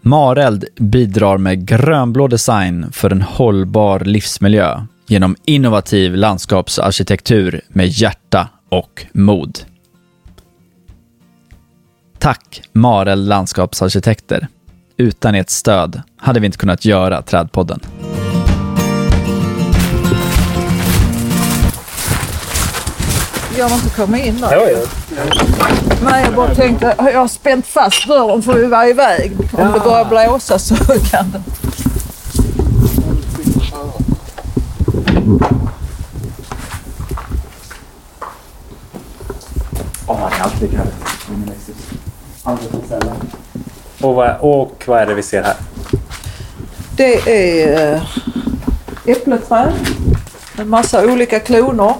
Mareld 0.00 0.64
bidrar 0.76 1.38
med 1.38 1.66
grönblå 1.66 2.28
design 2.28 2.92
för 2.92 3.10
en 3.10 3.22
hållbar 3.22 4.00
livsmiljö 4.00 4.86
genom 5.06 5.36
innovativ 5.44 6.14
landskapsarkitektur 6.16 7.60
med 7.68 7.88
hjärta 7.88 8.48
och 8.68 9.06
mod. 9.12 9.58
Tack 12.18 12.62
Mareld 12.72 13.28
Landskapsarkitekter. 13.28 14.48
Utan 14.96 15.34
ert 15.34 15.50
stöd 15.50 16.02
hade 16.16 16.40
vi 16.40 16.46
inte 16.46 16.58
kunnat 16.58 16.84
göra 16.84 17.22
Trädpodden. 17.22 17.80
Jag 23.58 23.70
inte 23.70 23.90
kommit 23.96 24.24
in 24.26 24.40
där. 24.40 24.86
Nej, 26.04 26.24
jag 26.24 26.34
bara 26.34 26.54
tänkte, 26.54 26.94
jag 26.98 27.20
har 27.20 27.28
spänt 27.28 27.66
fast 27.66 28.06
dörren 28.06 28.42
för 28.42 28.54
vi 28.54 28.66
var 28.66 28.86
iväg. 28.88 29.32
Om 29.52 29.72
det 29.72 29.80
börjar 29.80 30.04
blåsa 30.04 30.58
så 30.58 30.74
kan 30.76 31.30
det... 31.30 31.42
Ja, 40.06 40.30
det 40.30 40.36
är 40.36 40.80
alltid 42.44 42.68
ställen. 42.86 43.16
Och 44.00 44.14
vad, 44.14 44.36
och 44.40 44.84
vad 44.86 45.00
är 45.00 45.06
det 45.06 45.14
vi 45.14 45.22
ser 45.22 45.42
här? 45.42 45.56
Det 46.96 47.14
är 47.14 47.94
eh, 47.94 48.02
äppleträd. 49.06 49.72
En 50.58 50.68
massa 50.68 51.06
olika 51.06 51.40
kloner. 51.40 51.94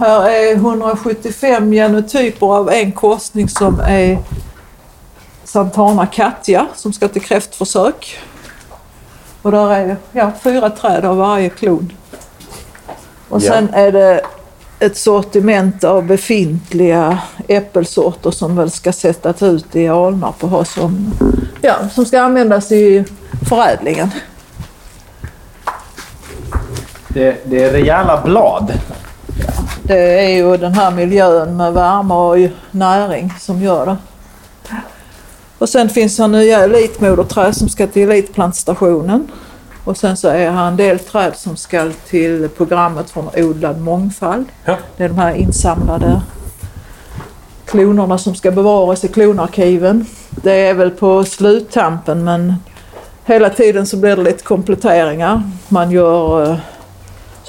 Här 0.00 0.30
är 0.30 0.54
175 0.54 1.72
genotyper 1.74 2.46
av 2.46 2.70
en 2.70 2.92
korsning 2.92 3.48
som 3.48 3.80
är 3.80 4.18
Santana 5.44 6.06
Katja 6.06 6.66
som 6.74 6.92
ska 6.92 7.08
till 7.08 7.22
kräftförsök. 7.22 8.18
Och 9.42 9.50
där 9.50 9.70
är 9.70 9.96
ja, 10.12 10.32
fyra 10.42 10.70
träd 10.70 11.04
av 11.04 11.16
varje 11.16 11.48
klon. 11.48 11.92
Och 13.28 13.42
Ja. 13.42 13.52
sen 13.52 13.68
är 13.74 13.92
det 13.92 14.20
ett 14.78 14.96
sortiment 14.96 15.84
av 15.84 16.04
befintliga 16.06 17.18
äppelsorter 17.48 18.30
som 18.30 18.56
väl 18.56 18.70
ska 18.70 18.92
sättas 18.92 19.42
ut 19.42 19.76
i 19.76 19.88
Alnarp 19.88 20.44
och 20.44 20.50
ha 20.50 20.64
som, 20.64 21.12
ja, 21.60 21.74
som 21.92 22.04
ska 22.04 22.20
användas 22.22 22.72
i 22.72 23.04
förädlingen. 23.48 24.10
Det, 27.08 27.36
det 27.44 27.64
är 27.64 27.72
rejäla 27.72 28.20
blad. 28.24 28.72
Det 29.82 30.24
är 30.24 30.28
ju 30.28 30.56
den 30.56 30.74
här 30.74 30.90
miljön 30.90 31.56
med 31.56 31.72
värme 31.72 32.14
och 32.14 32.50
näring 32.70 33.32
som 33.40 33.62
gör 33.62 33.86
det. 33.86 33.96
Och 35.58 35.68
sen 35.68 35.88
finns 35.88 36.16
det 36.16 36.26
nya 36.26 36.64
elitmoderträd 36.64 37.56
som 37.56 37.68
ska 37.68 37.86
till 37.86 38.10
elitplantstationen. 38.10 39.28
Och 39.84 39.96
sen 39.96 40.16
så 40.16 40.28
är 40.28 40.50
här 40.50 40.68
en 40.68 40.76
del 40.76 40.98
träd 40.98 41.36
som 41.36 41.56
ska 41.56 41.90
till 42.08 42.48
programmet 42.56 43.10
från 43.10 43.28
odlad 43.36 43.80
mångfald. 43.80 44.46
Ja. 44.64 44.76
Det 44.96 45.04
är 45.04 45.08
de 45.08 45.18
här 45.18 45.34
insamlade 45.34 46.22
klonerna 47.70 48.18
som 48.18 48.34
ska 48.34 48.50
bevaras 48.50 49.04
i 49.04 49.08
klonarkiven. 49.08 50.06
Det 50.30 50.52
är 50.52 50.74
väl 50.74 50.90
på 50.90 51.24
sluttampen 51.24 52.24
men 52.24 52.54
hela 53.24 53.50
tiden 53.50 53.86
så 53.86 53.96
blir 53.96 54.16
det 54.16 54.22
lite 54.22 54.44
kompletteringar. 54.44 55.42
Man 55.68 55.90
gör 55.90 56.50
eh, 56.50 56.56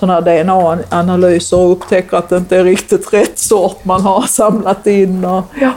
sådana 0.02 0.14
här 0.14 0.44
DNA-analyser 0.44 1.58
och 1.58 1.72
upptäcker 1.72 2.18
att 2.18 2.30
det 2.30 2.38
inte 2.38 2.58
är 2.58 2.64
riktigt 2.64 3.14
rätt 3.14 3.40
sort 3.40 3.86
man 3.86 4.02
har 4.02 4.22
samlat 4.22 4.88
in. 4.88 5.26
Och, 5.26 5.46
ja. 5.62 5.72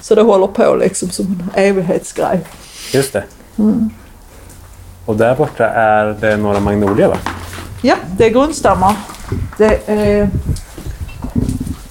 Så 0.00 0.14
det 0.14 0.22
håller 0.22 0.46
på 0.46 0.76
liksom 0.80 1.10
som 1.10 1.42
en 1.54 1.64
evighetsgrej. 1.64 2.40
Just 2.92 3.12
det. 3.12 3.24
Och 5.06 5.16
där 5.16 5.36
borta 5.36 5.68
är 5.68 6.16
det 6.20 6.36
några 6.36 6.60
magnolia 6.60 7.08
va? 7.08 7.16
Ja, 7.82 7.96
det 8.16 8.26
är 8.26 8.30
grundstammar. 8.30 8.96
Det 9.58 9.88
är... 9.88 10.30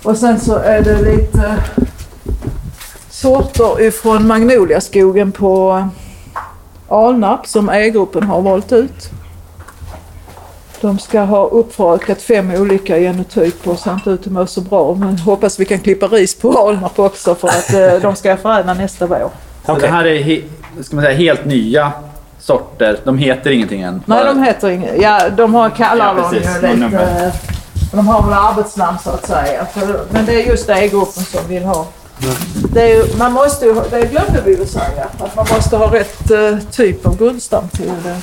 Och 0.03 0.17
sen 0.17 0.39
så 0.39 0.55
är 0.55 0.81
det 0.81 1.01
lite 1.01 1.55
sorter 3.09 3.81
ifrån 3.81 4.27
magnoliaskogen 4.27 5.31
på 5.31 5.87
Alnarp 6.87 7.47
som 7.47 7.69
E-gruppen 7.69 8.23
har 8.23 8.41
valt 8.41 8.71
ut. 8.71 9.11
De 10.81 10.99
ska 10.99 11.21
ha 11.21 11.47
uppfrökat 11.47 12.21
fem 12.21 12.51
olika 12.51 12.97
genotyper 12.97 13.71
och 13.71 13.79
ser 13.79 13.93
inte 13.93 14.09
ut 14.09 14.27
att 14.27 14.31
må 14.33 14.45
så 14.47 14.61
bra. 14.61 14.93
Men 14.93 15.17
hoppas 15.19 15.59
vi 15.59 15.65
kan 15.65 15.79
klippa 15.79 16.07
ris 16.07 16.35
på 16.35 16.57
Alnarp 16.67 16.99
också 16.99 17.35
för 17.35 17.47
att 17.47 17.73
eh, 17.73 18.01
de 18.01 18.15
ska 18.15 18.37
förädla 18.37 18.73
nästa 18.73 19.05
vår. 19.05 19.29
Okej. 19.65 19.81
det 19.81 19.87
här 19.87 20.05
är 20.05 20.23
he, 20.23 20.41
ska 20.81 20.95
man 20.95 21.05
säga, 21.05 21.17
helt 21.17 21.45
nya 21.45 21.91
sorter. 22.39 22.99
De 23.03 23.17
heter 23.17 23.51
ingenting 23.51 23.81
än. 23.81 24.01
Nej, 24.05 24.25
de 24.25 24.43
heter 24.43 24.69
inget. 24.69 25.01
Ja, 25.01 25.29
de 25.29 25.53
har 25.55 25.69
kallar 25.69 26.07
Ja, 26.07 26.13
dem 26.13 26.31
precis. 26.31 26.47
ju 26.47 26.67
Någon 26.67 26.75
lite... 26.75 26.97
nummer. 26.97 27.31
De 27.91 28.07
har 28.07 28.23
väl 28.23 28.33
arbetsnamn 28.33 28.97
så 29.03 29.09
att 29.09 29.25
säga. 29.25 29.67
Men 30.09 30.25
det 30.25 30.41
är 30.43 30.47
just 30.49 30.69
E-gruppen 30.69 31.23
som 31.23 31.47
vill 31.47 31.63
ha. 31.63 31.85
Det, 32.73 32.81
är 32.81 32.87
ju, 32.87 33.17
man 33.17 33.33
måste 33.33 33.65
ju, 33.65 33.73
det 33.73 34.01
glömde 34.11 34.41
vi 34.45 34.57
ju 34.57 34.65
säga. 34.65 35.07
Att 35.19 35.35
man 35.35 35.45
måste 35.55 35.77
ha 35.77 35.93
rätt 35.93 36.31
eh, 36.31 36.57
typ 36.71 37.05
av 37.05 37.17
grundstam 37.17 37.69
till 37.69 37.89
uh, 37.89 38.17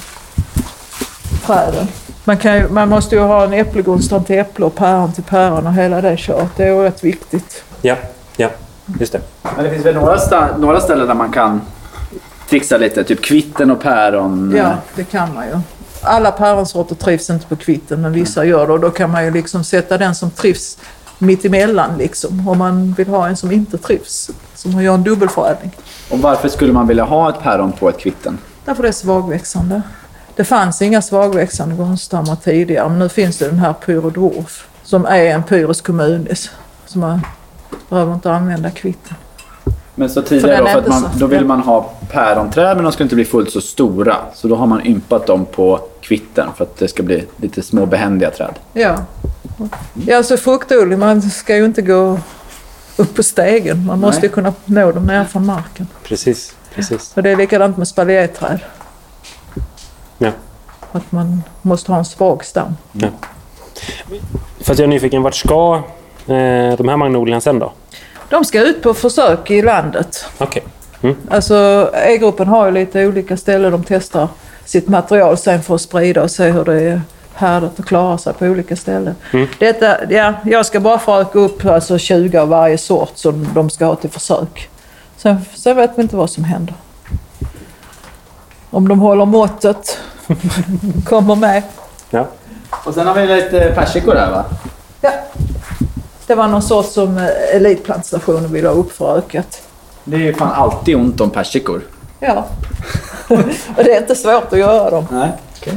träden. 1.47 1.89
Man, 2.25 2.37
kan 2.37 2.57
ju, 2.57 2.69
man 2.69 2.89
måste 2.89 3.15
ju 3.15 3.21
ha 3.21 3.45
en 3.45 3.53
äppelgrundstam 3.53 4.25
till 4.25 4.39
äpple 4.39 4.65
och 4.65 4.75
päron 4.75 5.13
till 5.13 5.25
päron 5.25 5.67
och 5.67 5.73
hela 5.75 6.01
det 6.01 6.17
köret. 6.17 6.49
Det 6.57 6.65
är 6.65 6.83
rätt 6.83 7.05
viktigt. 7.05 7.65
Ja. 7.83 7.97
ja. 8.37 8.49
Just 9.01 9.13
det. 9.13 9.21
Men 9.57 9.65
det 9.65 9.71
finns 9.71 9.87
väl 9.87 9.95
några, 9.95 10.17
sta- 10.17 10.59
några 10.59 10.81
ställen 10.81 11.07
där 11.09 11.15
man 11.15 11.33
kan 11.33 11.61
trixa 12.49 12.77
lite? 12.79 13.05
Typ 13.05 13.23
kvitten 13.23 13.71
och 13.71 13.81
päron? 13.83 14.55
Ja, 14.57 14.73
det 14.95 15.05
kan 15.05 15.35
man 15.35 15.47
ju. 15.47 15.59
Alla 16.03 16.33
päronsorter 16.33 16.95
trivs 16.95 17.31
inte 17.31 17.47
på 17.47 17.57
kvitten, 17.57 18.01
men 18.03 18.13
vissa 18.13 18.45
gör 18.45 18.67
det. 18.67 18.73
Och 18.73 18.81
då 18.81 18.91
kan 18.91 19.11
man 19.11 19.25
ju 19.25 19.31
liksom 19.31 19.65
sätta 19.65 19.99
den 19.99 20.15
som 20.15 20.31
trivs 20.31 20.79
mitt 21.19 21.45
emellan 21.45 21.91
liksom. 21.99 22.49
Om 22.49 22.59
man 22.59 22.93
vill 22.93 23.09
ha 23.09 23.29
en 23.29 23.37
som 23.37 23.53
inte 23.53 23.79
trivs. 23.79 24.31
Som 24.55 24.83
gör 24.83 24.95
en 24.95 25.03
dubbelförädling. 25.05 25.71
Och 26.11 26.19
varför 26.19 26.49
skulle 26.49 26.73
man 26.73 26.87
vilja 26.87 27.05
ha 27.05 27.29
ett 27.29 27.43
päron 27.43 27.73
på 27.73 27.89
ett 27.89 27.99
kvitten? 27.99 28.39
Därför 28.65 28.83
det 28.83 28.89
är 28.89 28.93
svagväxande. 28.93 29.83
Det 30.37 30.45
fanns 30.45 30.83
inga 30.83 31.03
svagväxande 31.03 31.75
grundstammar 31.77 32.37
tidigare, 32.37 32.89
men 32.89 32.99
nu 32.99 33.09
finns 33.09 33.39
det 33.39 33.47
den 33.47 33.59
här 33.59 33.73
Pyrodwarf. 33.73 34.67
Som 34.83 35.07
är 35.07 35.25
en 35.25 35.43
Pyrus 35.43 35.81
communis. 35.81 36.51
Så 36.87 36.99
man 36.99 37.21
behöver 37.89 38.15
inte 38.15 38.33
använda 38.33 38.71
kvitten. 38.71 39.15
Men 39.95 40.09
så 40.11 40.23
För 40.23 40.29
tidigare 40.29 40.57
den 40.57 40.65
då, 40.65 40.71
för 40.71 40.79
att 40.79 40.89
man, 40.89 41.03
så- 41.03 41.19
då 41.19 41.27
vill 41.27 41.41
ja. 41.41 41.47
man 41.47 41.61
ha 41.61 41.91
päronträd 42.11 42.77
men 42.77 42.85
de 42.85 42.93
ska 42.93 43.03
inte 43.03 43.15
bli 43.15 43.25
fullt 43.25 43.51
så 43.51 43.61
stora. 43.61 44.17
Så 44.35 44.49
då 44.49 44.57
har 44.57 44.67
man 44.67 44.87
ympat 44.87 45.27
dem 45.27 45.47
på 45.47 45.81
kvitten 46.01 46.49
för 46.57 46.65
att 46.65 46.77
det 46.79 46.89
ska 46.89 47.03
bli 47.03 47.25
lite 47.37 47.63
små 47.63 47.87
behändiga 47.87 48.31
träd. 48.31 48.55
Ja. 48.73 48.97
Ja, 50.07 50.17
alltså 50.17 50.37
fruktodling, 50.37 50.99
man 50.99 51.23
ska 51.23 51.57
ju 51.57 51.65
inte 51.65 51.83
gå 51.83 52.19
upp 52.97 53.15
på 53.15 53.23
stegen. 53.23 53.87
Man 53.87 54.01
måste 54.01 54.21
Nej. 54.21 54.29
ju 54.29 54.35
kunna 54.35 54.53
nå 54.65 54.93
dem 54.93 55.05
ner 55.07 55.25
från 55.25 55.47
marken. 55.47 55.87
Precis. 56.03 56.55
Precis. 56.75 57.13
Och 57.17 57.23
det 57.23 57.31
är 57.31 57.37
likadant 57.37 57.77
med 57.77 57.89
spalierträd. 57.89 58.61
Ja. 60.19 60.31
Att 60.93 61.13
man 61.13 61.43
måste 61.63 61.93
ha 61.93 61.99
en 61.99 62.05
svag 62.05 62.45
stam. 62.45 62.77
Fast 64.61 64.79
jag 64.79 64.85
är 64.85 64.87
nyfiken, 64.87 65.23
vart 65.23 65.35
ska 65.35 65.75
eh, 66.27 66.77
de 66.77 66.89
här 66.89 66.97
magnolierna 66.97 67.41
sen 67.41 67.59
då? 67.59 67.73
De 68.29 68.45
ska 68.45 68.61
ut 68.61 68.83
på 68.83 68.95
försök 68.95 69.51
i 69.51 69.63
landet. 69.63 70.27
Okej. 70.39 70.63
Alltså 71.31 71.91
E-gruppen 71.95 72.49
har 72.49 72.67
ju 72.67 72.73
lite 72.73 73.07
olika 73.07 73.37
ställen 73.37 73.73
de 73.73 73.85
testar 73.85 74.29
sitt 74.65 74.89
material 74.89 75.37
sen 75.37 75.63
för 75.63 75.75
att 75.75 75.81
sprida 75.81 76.23
och 76.23 76.31
se 76.31 76.51
hur 76.51 76.65
det 76.65 76.81
är 76.83 77.01
härdat 77.35 77.79
och 77.79 77.85
klara 77.87 78.19
sig 78.19 78.35
på 78.35 78.45
olika 78.45 78.77
ställen. 78.77 79.15
Detta, 79.59 80.13
ja, 80.13 80.35
jag 80.45 80.67
ska 80.67 80.81
bara 80.81 80.99
föröka 80.99 81.39
upp 81.39 81.65
alltså 81.67 81.99
20 81.99 82.39
av 82.39 82.49
varje 82.49 82.79
sort 82.79 83.13
som 83.15 83.49
de 83.55 83.71
ska 83.71 83.85
ha 83.85 83.95
till 83.95 84.11
försök. 84.11 84.69
Sen, 85.17 85.37
sen 85.55 85.77
vet 85.77 85.91
vi 85.97 86.03
inte 86.03 86.17
vad 86.17 86.31
som 86.31 86.45
händer. 86.45 86.75
Om 88.75 88.89
de 88.89 89.01
håller 89.01 89.25
måttet, 89.25 89.99
kommer 91.05 91.35
med. 91.35 91.63
Ja. 92.11 92.27
Och 92.85 92.95
sen 92.95 93.07
har 93.07 93.15
vi 93.15 93.27
lite 93.27 93.73
persikor 93.75 94.15
här 94.15 94.31
va? 94.31 94.45
Ja. 95.01 95.11
Det 96.27 96.35
var 96.35 96.49
någon 96.49 96.63
sort 96.63 96.87
som 96.87 97.19
eh, 97.19 97.57
Elitplantstationen 97.57 98.53
ville 98.53 98.69
ha 98.69 98.75
uppförökat. 98.75 99.63
Det 100.05 100.17
är 100.17 100.21
ju 100.21 100.35
fan 100.35 100.53
alltid 100.53 100.97
ont 100.97 101.21
om 101.21 101.31
persikor. 101.31 101.83
Ja. 102.21 102.45
och 103.77 103.85
det 103.85 103.97
är 103.97 104.01
inte 104.01 104.15
svårt 104.15 104.53
att 104.53 104.59
göra 104.59 104.91
dem. 104.91 105.07
Nej, 105.11 105.33
okej. 105.57 105.75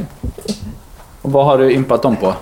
Och 1.22 1.32
vad 1.32 1.44
har 1.44 1.58
du 1.58 1.72
ympat 1.72 2.02
dem 2.02 2.16
på? 2.16 2.34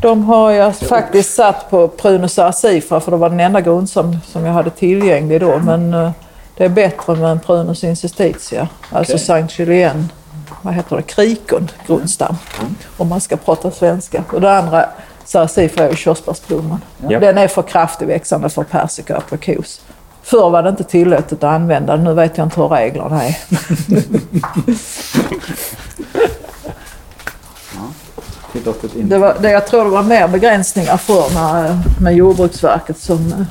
De 0.00 0.24
har 0.24 0.50
jag 0.50 0.76
faktiskt 0.76 1.34
satt 1.34 1.70
på 1.70 1.88
Prunus 1.88 2.38
arcifra 2.38 3.00
för 3.00 3.10
det 3.10 3.16
var 3.16 3.30
den 3.30 3.40
enda 3.40 3.60
grundsam 3.60 4.16
som 4.26 4.44
jag 4.44 4.52
hade 4.52 4.70
tillgänglig 4.70 5.40
då. 5.40 5.58
Men 5.58 5.94
eh, 5.94 6.10
det 6.56 6.64
är 6.64 6.68
bättre 6.68 7.16
med 7.16 7.30
en 7.30 7.40
Prunus 7.40 7.84
insistitia, 7.84 8.68
alltså 8.90 9.12
Okej. 9.12 9.26
Saint 9.26 9.58
Julien, 9.58 10.12
vad 10.62 10.74
heter 10.74 10.96
det, 10.96 11.02
krikon 11.02 11.70
grundstam. 11.86 12.36
Om 12.96 13.08
man 13.08 13.20
ska 13.20 13.36
prata 13.36 13.70
svenska. 13.70 14.24
Och 14.32 14.40
det 14.40 14.58
andra 14.58 14.88
sarcifra 15.24 15.88
är 15.88 15.94
körsbärsblomman. 15.94 16.80
Ja. 17.08 17.20
Den 17.20 17.38
är 17.38 17.48
för 17.48 17.62
kraftig 17.62 18.06
växande 18.06 18.48
för 18.48 18.62
persika 18.62 19.16
och 19.16 19.32
aprikos. 19.32 19.80
Förr 20.22 20.50
var 20.50 20.62
det 20.62 20.68
inte 20.68 20.84
tillåtet 20.84 21.32
att 21.32 21.44
använda 21.44 21.96
den, 21.96 22.04
nu 22.04 22.14
vet 22.14 22.38
jag 22.38 22.46
inte 22.46 22.60
hur 22.60 22.68
reglerna 22.68 23.24
är. 23.24 23.36
Det 28.94 29.18
var, 29.18 29.36
det, 29.40 29.50
jag 29.50 29.66
tror 29.66 29.84
det 29.84 29.90
var 29.90 30.02
mer 30.02 30.28
begränsningar 30.28 30.96
för 30.96 31.34
när, 31.34 31.78
med 32.00 32.14
Jordbruksverket 32.14 32.98
som 32.98 33.32
eh, 33.32 33.42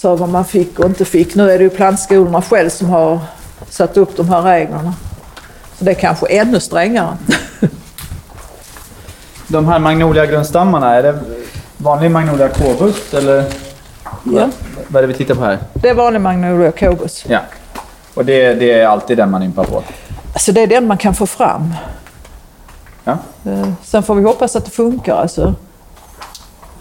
sa 0.00 0.16
vad 0.16 0.28
man 0.28 0.44
fick 0.44 0.78
och 0.78 0.84
inte 0.86 1.04
fick. 1.04 1.34
Nu 1.34 1.50
är 1.50 1.58
det 1.58 1.64
ju 1.64 1.70
plantskolorna 1.70 2.42
själv 2.42 2.68
som 2.70 2.90
har 2.90 3.18
satt 3.68 3.96
upp 3.96 4.16
de 4.16 4.28
här 4.28 4.42
reglerna. 4.42 4.94
Så 5.78 5.84
det 5.84 5.90
är 5.90 5.94
kanske 5.94 6.26
ännu 6.26 6.60
strängare. 6.60 7.16
De 9.48 9.68
här 9.68 9.78
magnolia 9.78 10.26
grundstammarna, 10.26 10.94
är 10.94 11.02
det 11.02 11.18
vanlig 11.76 12.10
magnolia 12.10 12.48
kobus 12.48 13.14
eller 13.14 13.44
Ja. 14.24 14.48
vad 14.88 14.96
är 15.02 15.06
det 15.06 15.12
vi 15.12 15.14
tittar 15.14 15.34
på 15.34 15.44
här? 15.44 15.58
Det 15.74 15.88
är 15.88 15.94
vanlig 15.94 16.20
Magnolia 16.20 16.72
cobus. 16.72 17.24
Ja. 17.28 17.40
Och 18.14 18.24
det, 18.24 18.54
det 18.54 18.72
är 18.72 18.86
alltid 18.86 19.16
den 19.16 19.30
man 19.30 19.42
ympar 19.42 19.64
på? 19.64 19.82
Alltså 20.32 20.52
det 20.52 20.60
är 20.62 20.66
den 20.66 20.86
man 20.86 20.98
kan 20.98 21.14
få 21.14 21.26
fram. 21.26 21.74
Ja. 23.04 23.12
Eh, 23.44 23.68
Sen 23.84 24.02
får 24.02 24.14
vi 24.14 24.22
hoppas 24.24 24.56
att 24.56 24.64
det 24.64 24.70
funkar. 24.70 25.16
Alltså. 25.16 25.54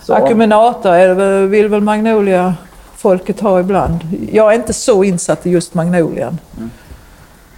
Så, 0.01 0.13
Acuminata 0.13 0.97
är 0.97 1.45
vill 1.45 1.67
väl 1.67 1.81
Magnolia 1.81 2.55
folket 2.97 3.39
ha 3.39 3.59
ibland. 3.59 3.99
Jag 4.31 4.51
är 4.53 4.55
inte 4.55 4.73
så 4.73 5.03
insatt 5.03 5.45
i 5.45 5.49
just 5.49 5.73
Magnolian. 5.73 6.37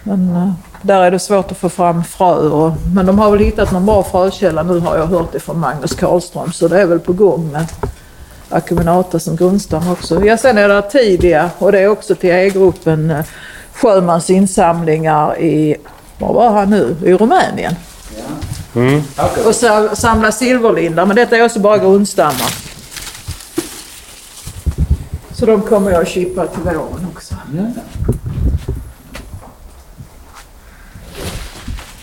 Men 0.02 0.36
eh, 0.36 0.52
där 0.82 1.00
är 1.02 1.10
det 1.10 1.18
svårt 1.18 1.50
att 1.50 1.58
få 1.58 1.68
fram 1.68 2.04
frö. 2.04 2.34
Och, 2.34 2.72
men 2.94 3.06
de 3.06 3.18
har 3.18 3.30
väl 3.30 3.40
hittat 3.40 3.72
någon 3.72 3.86
bra 3.86 4.02
frökälla 4.02 4.62
nu 4.62 4.78
har 4.78 4.96
jag 4.96 5.06
hört 5.06 5.32
det 5.32 5.40
från 5.40 5.58
Magnus 5.58 5.94
Karlström. 5.94 6.52
Så 6.52 6.68
det 6.68 6.80
är 6.80 6.86
väl 6.86 6.98
på 6.98 7.12
gång 7.12 7.52
med 7.52 7.66
Acuminata 8.48 9.18
som 9.18 9.36
grundstam 9.36 9.90
också. 9.90 10.24
Ja, 10.24 10.36
sen 10.36 10.58
är 10.58 10.68
det 10.68 10.82
Tidia 10.82 11.50
och 11.58 11.72
det 11.72 11.78
är 11.80 11.88
också 11.88 12.14
till 12.14 12.30
E-gruppen 12.30 13.10
eh, 13.10 13.24
Sjömans 13.74 14.30
insamlingar 14.30 15.38
i, 15.40 15.76
var 16.18 16.34
var 16.34 16.50
han 16.50 16.70
nu? 16.70 16.96
I 17.04 17.12
Rumänien. 17.14 17.74
Mm. 18.74 19.02
Och 19.46 19.54
sa- 19.54 19.94
samla 19.96 20.32
silverlindar, 20.32 21.06
men 21.06 21.16
detta 21.16 21.36
är 21.36 21.44
också 21.44 21.58
bara 21.60 21.78
grundstammar. 21.78 22.54
Så 25.40 25.46
de 25.46 25.62
kommer 25.62 25.90
jag 25.90 26.02
att 26.02 26.08
chippa 26.08 26.46
till 26.46 26.62
våren 26.62 27.06
också. 27.14 27.34
Ja. 27.56 27.62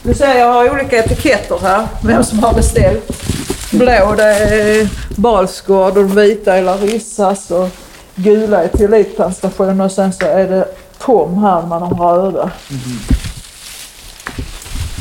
Du 0.04 0.14
ser 0.14 0.38
jag 0.38 0.54
har 0.54 0.70
olika 0.70 0.98
etiketter 0.98 1.60
här, 1.62 1.88
vem 2.04 2.24
som 2.24 2.40
har 2.40 2.54
beställt. 2.54 3.12
Blå 3.72 4.16
det 4.18 4.24
är 4.24 4.90
Balsgård 5.16 5.98
och 5.98 6.04
de 6.04 6.16
vita 6.16 6.58
är 6.58 6.62
Larissas 6.62 7.52
och 7.52 7.70
gula 8.16 8.64
är 8.64 8.68
till 8.68 8.94
och 9.82 9.92
sen 9.92 10.14
så 10.14 10.26
är 10.26 10.48
det 10.48 10.68
Tom 10.98 11.44
här 11.44 11.62
med 11.62 11.82
de 11.82 12.02
röda. 12.02 12.52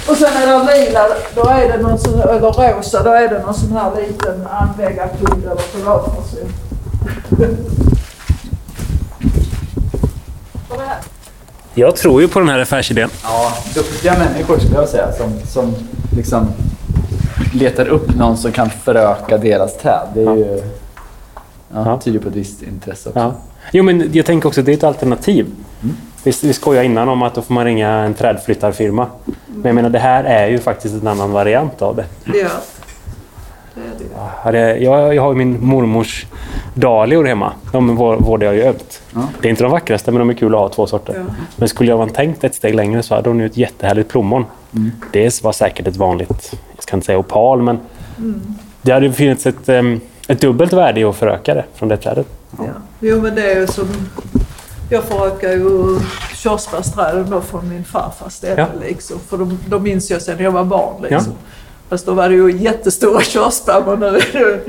Och 0.09 0.16
sen 0.16 0.32
är 0.37 0.47
det 0.47 0.84
lila, 0.84 1.09
då 1.34 1.49
är 1.49 1.68
det 1.68 1.82
någon 1.82 1.99
sån, 1.99 2.20
eller 2.20 2.74
rosa, 2.76 3.03
då 3.03 3.11
är 3.11 3.28
det 3.28 3.39
någon 3.39 3.55
sån 3.55 3.72
här 3.72 3.91
liten 4.01 4.47
anläggarkund 4.47 5.45
eller 5.45 5.62
privatperson. 5.72 6.53
Och 10.68 10.76
det 10.76 10.89
här. 10.89 10.99
Jag 11.79 11.97
tror 11.97 12.20
ju 12.22 12.29
på 12.29 12.39
den 12.41 12.49
här 12.49 12.59
affärsidén. 12.59 13.11
Ja, 13.22 13.53
duktiga 13.74 14.18
människor 14.18 14.59
skulle 14.59 14.74
jag 14.74 14.89
säga 14.89 15.12
som, 15.12 15.41
som 15.47 15.74
liksom 16.16 16.49
letar 17.55 17.89
upp 17.89 18.14
någon 18.16 18.37
som 18.37 18.53
kan 18.53 18.70
föröka 18.70 19.39
deras 19.39 19.79
träd. 19.79 20.09
Det 20.14 20.20
är 20.22 20.37
ju... 20.37 20.62
Ja, 21.74 21.85
Ja. 21.85 21.99
tyder 22.05 22.18
på 22.18 22.29
ett 22.29 22.35
visst 22.35 22.62
intresse 22.62 23.09
också. 23.09 23.20
Ja. 23.20 23.33
Jo, 23.72 23.85
men 23.85 24.11
jag 24.12 24.27
tänker 24.27 24.49
också 24.49 24.61
att 24.61 24.66
det 24.66 24.72
är 24.72 24.77
ett 24.77 24.85
alternativ. 24.85 25.47
Vi, 26.24 26.33
vi 26.43 26.53
skojade 26.53 26.87
innan 26.87 27.09
om 27.09 27.22
att 27.22 27.35
då 27.35 27.43
får 27.43 27.55
man 27.55 27.64
ringa 27.64 27.89
en 27.91 28.14
trädflyttarfirma. 28.14 29.07
Men 29.47 29.62
jag 29.64 29.74
menar, 29.74 29.89
det 29.91 29.99
här 29.99 30.24
är 30.24 30.47
ju 30.49 30.59
faktiskt 30.59 30.95
en 31.03 31.07
annan 31.07 31.33
variant 31.33 31.83
av 31.83 31.97
det. 31.97 32.05
Ja. 32.39 32.49
Ja, 34.45 34.53
det- 34.53 34.77
Jag, 34.77 35.14
jag 35.14 35.22
har 35.22 35.31
ju 35.33 35.37
min 35.39 35.66
mormors 35.66 36.27
dahlior 36.74 37.24
hemma. 37.24 37.53
De 37.72 37.97
vår- 37.97 38.16
vårdar 38.16 38.47
jag 38.47 38.57
ju 38.57 38.62
ömt. 38.62 39.03
Ja. 39.14 39.20
Det 39.41 39.49
är 39.49 39.51
inte 39.51 39.62
de 39.62 39.72
vackraste, 39.72 40.11
men 40.12 40.18
de 40.18 40.31
är 40.31 40.35
kul 40.35 40.55
att 40.55 40.61
ha 40.61 40.68
två 40.68 40.87
sorter. 40.87 41.14
Ja. 41.29 41.35
Men 41.57 41.68
skulle 41.68 41.91
jag 41.91 41.99
vara 41.99 42.09
tänkt 42.09 42.45
ett 42.45 42.55
steg 42.55 42.74
längre 42.74 43.03
så 43.03 43.14
hade 43.14 43.29
hon 43.31 43.39
ju 43.41 43.47
ett 43.47 43.57
jättehärligt 43.57 44.09
plommon. 44.11 44.45
Det 45.12 45.43
var 45.43 45.53
säkert 45.53 45.87
ett 45.87 45.97
vanligt, 45.97 46.53
jag 46.74 46.83
ska 46.83 46.97
inte 46.97 47.07
säga 47.07 47.18
opal, 47.18 47.62
men 47.62 47.79
det 48.83 48.93
hade 48.93 49.07
ju 49.07 49.12
funnits 49.12 49.47
ett, 49.47 49.68
em, 49.68 50.01
ett 50.29 50.41
dubbelt 50.41 50.72
värde 50.72 51.01
i 51.01 51.05
att 51.05 51.16
föröka 51.16 51.55
det 51.55 51.64
från 51.74 51.89
det 51.89 51.97
trädet. 51.97 52.27
Ja. 52.59 52.64
Jo 53.01 53.20
men 53.20 53.35
det 53.35 53.53
är 53.53 53.61
ju 53.61 53.66
som... 53.66 53.89
Jag 54.91 55.05
förökar 55.05 55.49
ju 55.51 55.99
körsbärsträden 56.35 57.31
då 57.31 57.41
från 57.41 57.68
min 57.68 57.85
farfars 57.85 58.33
ställe 58.33 58.55
Ja. 58.61 58.66
liksom. 58.89 59.18
För 59.29 59.39
de, 59.39 59.59
de 59.68 59.83
minns 59.83 60.11
jag 60.11 60.22
sen 60.22 60.37
jag 60.43 60.51
var 60.51 60.64
barn 60.64 61.03
liksom. 61.03 61.33
Fast 61.89 62.07
då 62.07 62.14
var 62.14 62.28
det 62.28 62.34
ju 62.34 62.53
jättestora 62.59 63.20
körsbär 63.22 63.97
men 63.97 64.12
nu. 64.12 64.61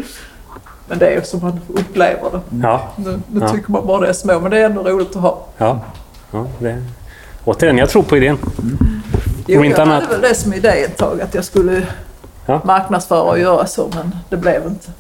Men 0.88 1.00
det 1.00 1.08
är 1.08 1.12
ju 1.16 1.24
som 1.24 1.42
man 1.42 1.60
upplever 1.68 2.30
det. 2.32 2.42
Ja, 2.64 2.88
Nu, 2.96 3.20
nu 3.32 3.42
Ja. 3.42 3.50
tycker 3.50 3.72
man 3.72 3.88
bara 3.88 4.02
det 4.02 4.08
är 4.10 4.14
små 4.14 4.40
men 4.40 4.52
det 4.52 4.58
är 4.58 4.66
ändå 4.66 4.84
roligt 4.84 5.16
att 5.16 5.22
ha. 5.22 5.46
ja. 5.58 5.80
ja 6.32 6.48
det. 6.60 6.84
Återigen, 7.46 7.78
jag 7.78 7.90
tror 7.90 8.04
på 8.04 8.18
idén. 8.18 8.38
Jo, 9.48 9.60
Om 9.60 9.66
inte 9.66 9.82
jag 9.82 9.88
annat- 9.88 10.04
hade 10.04 10.18
väl 10.18 10.30
det 10.30 10.36
som 10.36 10.54
idé 10.54 10.68
ett 10.84 10.98
tag 10.98 11.22
att 11.22 11.34
jag 11.36 11.46
skulle 11.46 11.88
Ja. 12.46 12.62
marknadsföra 12.66 13.22
och 13.22 13.40
göra 13.40 13.68
så 13.68 13.92
men 13.96 14.16
det 14.30 14.38
blev 14.38 14.66
inte. 14.66 14.92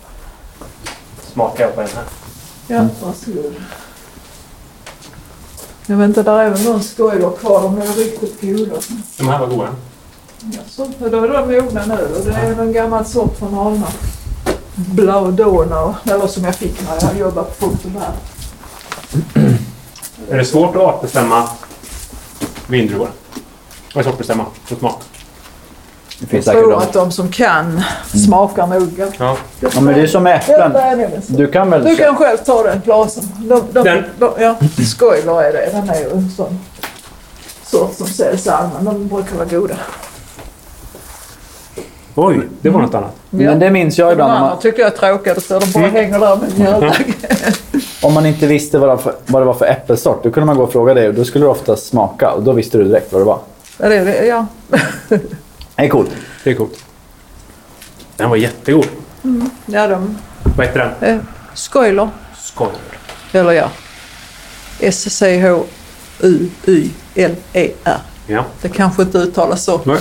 Smaka 1.33 1.67
på 1.67 1.81
den 1.81 1.89
här. 1.95 2.03
Ja, 2.67 2.87
varsågod. 3.05 3.53
Jag 5.85 5.97
vet 5.97 6.07
inte, 6.07 6.23
där 6.23 6.39
är 6.39 6.49
väl 6.49 6.63
någon 6.63 6.83
skojler 6.83 7.31
kvar. 7.31 7.61
De 7.61 7.77
är 7.81 7.85
riktigt 7.87 8.41
goda. 8.41 8.75
De 9.17 9.27
här 9.27 9.39
var 9.39 9.47
goda. 9.47 9.67
Jaså, 10.51 10.87
då 10.99 11.23
är 11.23 11.27
de 11.27 11.61
mogna 11.61 11.85
nu 11.85 12.07
och 12.19 12.25
det 12.25 12.31
är 12.33 12.61
en 12.61 12.73
gammal 12.73 13.05
sort 13.05 13.39
från 13.39 13.59
Alna. 13.59 13.87
Blå 14.75 15.31
Donau, 15.31 15.93
eller 16.05 16.27
som 16.27 16.43
jag 16.43 16.55
fick 16.55 16.81
när 16.81 17.09
jag 17.09 17.19
jobbade 17.19 17.47
på 17.59 17.67
bär. 17.67 18.11
Är 20.29 20.37
det 20.37 20.45
svårt 20.45 20.75
att 20.75 20.81
artbestämma 20.81 21.49
vindruvor? 22.67 23.09
Vad 23.93 24.01
är 24.01 24.03
svårt 24.03 24.13
att 24.13 24.17
bestämma 24.17 24.45
för 24.65 24.75
smak? 24.75 25.01
Det 26.19 26.33
Jag 26.33 26.45
tror 26.45 26.71
de. 26.71 26.77
att 26.77 26.93
de 26.93 27.11
som 27.11 27.31
kan 27.31 27.83
smakar 28.25 28.67
noga. 28.67 29.11
Ja. 29.17 29.37
Ja, 29.59 29.81
men 29.81 29.93
det 29.93 30.01
är 30.01 30.07
som 30.07 30.27
äpplen. 30.27 30.73
Du 31.27 31.47
kan 31.47 31.69
väl... 31.69 31.83
Du 31.83 31.95
kan 31.95 32.15
själv 32.15 32.37
ta 32.37 32.63
den 32.63 32.81
glasen. 32.85 33.23
De, 33.37 33.61
de, 33.71 33.83
Den? 33.83 34.03
De, 34.19 34.31
ja, 34.39 34.55
Scoiler 34.85 35.43
är 35.43 35.53
det. 35.53 35.69
Den 35.71 35.89
är 35.89 35.99
ju 35.99 36.11
en 36.11 36.31
sån 36.31 36.59
sort 37.63 37.97
som 37.97 38.07
säljs 38.07 38.47
allmänt. 38.47 38.85
De 38.85 39.07
brukar 39.07 39.35
vara 39.35 39.45
goda. 39.45 39.75
Oj, 42.19 42.39
det 42.61 42.69
var 42.69 42.81
något 42.81 42.93
annat. 42.95 43.15
Men 43.29 43.59
det 43.59 43.71
minns 43.71 43.97
jag 43.97 44.11
ibland. 44.11 44.31
Andra 44.31 44.49
man, 44.49 44.59
tycker 44.59 44.79
jag 44.81 44.93
är 44.93 44.97
tråkiga. 44.97 45.35
Så 45.35 45.59
de 45.59 45.71
bara 45.71 45.83
Mm. 45.83 45.95
hänger 45.95 46.19
där 46.19 46.35
med 46.37 46.59
mjölk. 46.59 47.17
om 48.03 48.13
man 48.13 48.25
inte 48.25 48.47
visste 48.47 48.77
vad 48.77 48.89
det, 48.89 48.95
var 48.95 49.01
för, 49.01 49.15
vad 49.25 49.41
det 49.41 49.45
var 49.45 49.53
för 49.53 49.65
äppelsort, 49.65 50.23
då 50.23 50.31
kunde 50.31 50.45
man 50.47 50.57
gå 50.57 50.63
och 50.63 50.71
fråga 50.71 50.93
dig 50.93 51.07
och 51.07 51.13
då 51.13 51.25
skulle 51.25 51.45
du 51.45 51.49
ofta 51.49 51.75
smaka 51.75 52.31
och 52.31 52.43
då 52.43 52.51
visste 52.51 52.77
du 52.77 52.83
direkt 52.83 53.13
vad 53.13 53.21
det 53.21 53.25
var. 53.25 53.39
Ja, 53.77 53.89
det 53.89 53.95
är 53.95 54.05
det. 54.05 54.25
Ja. 54.25 54.45
Det 55.09 55.19
är 55.75 55.89
coolt. 55.89 56.11
Det 56.43 56.49
är 56.49 56.55
coolt. 56.55 56.83
Den 58.15 58.29
var 58.29 58.35
jättegod. 58.37 58.87
ja, 59.65 59.87
de... 59.87 60.17
Vad 60.57 60.65
heter 60.67 60.93
den? 60.99 61.15
Eh, 61.15 61.21
Scoiler. 61.53 62.09
Skoj. 62.37 62.67
Eller 63.31 63.51
ja. 63.51 63.69
S-C-H-U-Y-L-E-R. 66.89 67.97
Ja. 68.27 68.43
Det 68.61 68.69
kanske 68.69 69.01
inte 69.01 69.17
uttalas 69.17 69.63
så. 69.63 69.81
Nej. 69.83 69.97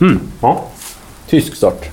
Mm. 0.00 0.20
Ja. 0.40 0.64
Tysk 1.28 1.54
sort. 1.54 1.84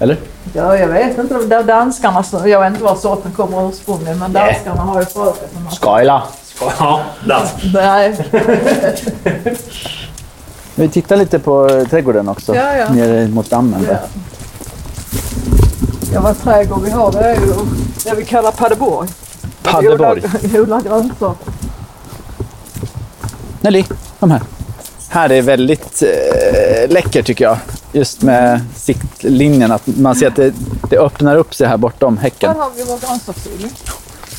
Eller? 0.00 0.16
Ja, 0.52 0.76
jag 0.78 0.88
vet 0.88 1.18
inte. 1.18 1.34
De 1.34 1.62
danskarna, 1.62 2.24
jag 2.48 2.60
vet 2.60 2.70
inte 2.72 2.84
var 2.84 2.96
sorten 2.96 3.32
kommer 3.32 3.68
ursprungligen, 3.68 4.18
men 4.18 4.32
Nej. 4.32 4.52
danskarna 4.52 4.82
har 4.82 5.00
ju 5.00 5.06
förökat 5.06 5.48
den. 5.54 5.70
Skyla. 5.70 6.22
Ja, 6.78 7.00
dans. 7.26 7.50
Nej, 7.74 8.16
Vi 10.74 10.88
tittar 10.88 11.16
lite 11.16 11.38
på 11.38 11.68
eh, 11.68 11.88
trädgården 11.88 12.28
också. 12.28 12.54
Ja, 12.54 12.76
ja. 12.76 12.92
Nere 12.92 13.28
mot 13.28 13.50
dammen. 13.50 13.86
Ja. 13.88 13.92
där. 13.92 14.00
ja, 16.14 16.20
vad 16.20 16.42
trädgård 16.42 16.82
vi 16.82 16.90
har 16.90 17.12
det 17.12 17.18
är 17.18 17.34
ju 17.34 17.52
det 18.04 18.14
vi 18.16 18.24
kallar 18.24 18.50
Paderborg. 18.50 19.08
Paderborg. 19.62 20.22
Vi 20.42 20.60
odlar 20.60 20.80
grönsaker. 20.80 21.52
Nelly, 23.60 23.84
kom 24.20 24.30
här. 24.30 24.42
Här 25.08 25.32
är 25.32 25.42
väldigt 25.42 26.02
eh, 26.02 26.90
läcker 26.90 27.22
tycker 27.22 27.44
jag. 27.44 27.58
Just 27.92 28.22
med 28.22 28.60
siktlinjen. 28.74 29.72
Att 29.72 29.86
man 29.86 30.14
ser 30.14 30.28
att 30.28 30.36
det, 30.36 30.54
det 30.90 30.98
öppnar 30.98 31.36
upp 31.36 31.54
sig 31.54 31.66
här 31.66 31.76
bortom 31.76 32.18
häcken. 32.18 32.50
Här 32.50 32.58
har 32.60 32.70
vi 32.76 32.84
vår 32.84 32.98
grönsaksodling. 33.08 33.70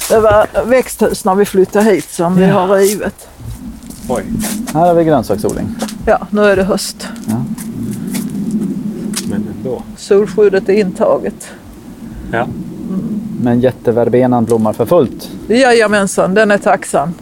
Det 0.09 0.19
var 0.19 0.47
växthus 0.65 1.25
när 1.25 1.35
vi 1.35 1.45
flyttade 1.45 1.85
hit 1.85 2.09
som 2.09 2.35
vi 2.35 2.45
har 2.45 2.67
rivit. 2.67 3.27
Oj. 4.09 4.23
Här 4.73 4.87
har 4.87 4.93
vi 4.93 5.03
grönsaksodling. 5.03 5.75
Ja, 6.05 6.27
nu 6.29 6.41
är 6.41 6.55
det 6.55 6.63
höst. 6.63 7.07
Men 9.29 9.47
ändå. 9.57 9.83
Solskyddet 9.97 10.69
är 10.69 10.73
intaget. 10.73 11.47
Ja. 12.31 12.47
Men 13.41 13.61
jätteverbenan 13.61 14.45
blommar 14.45 14.73
för 14.73 14.85
fullt. 14.85 15.29
Jajamensan, 15.47 16.33
den 16.33 16.51
är 16.51 16.57
tacksam. 16.57 17.13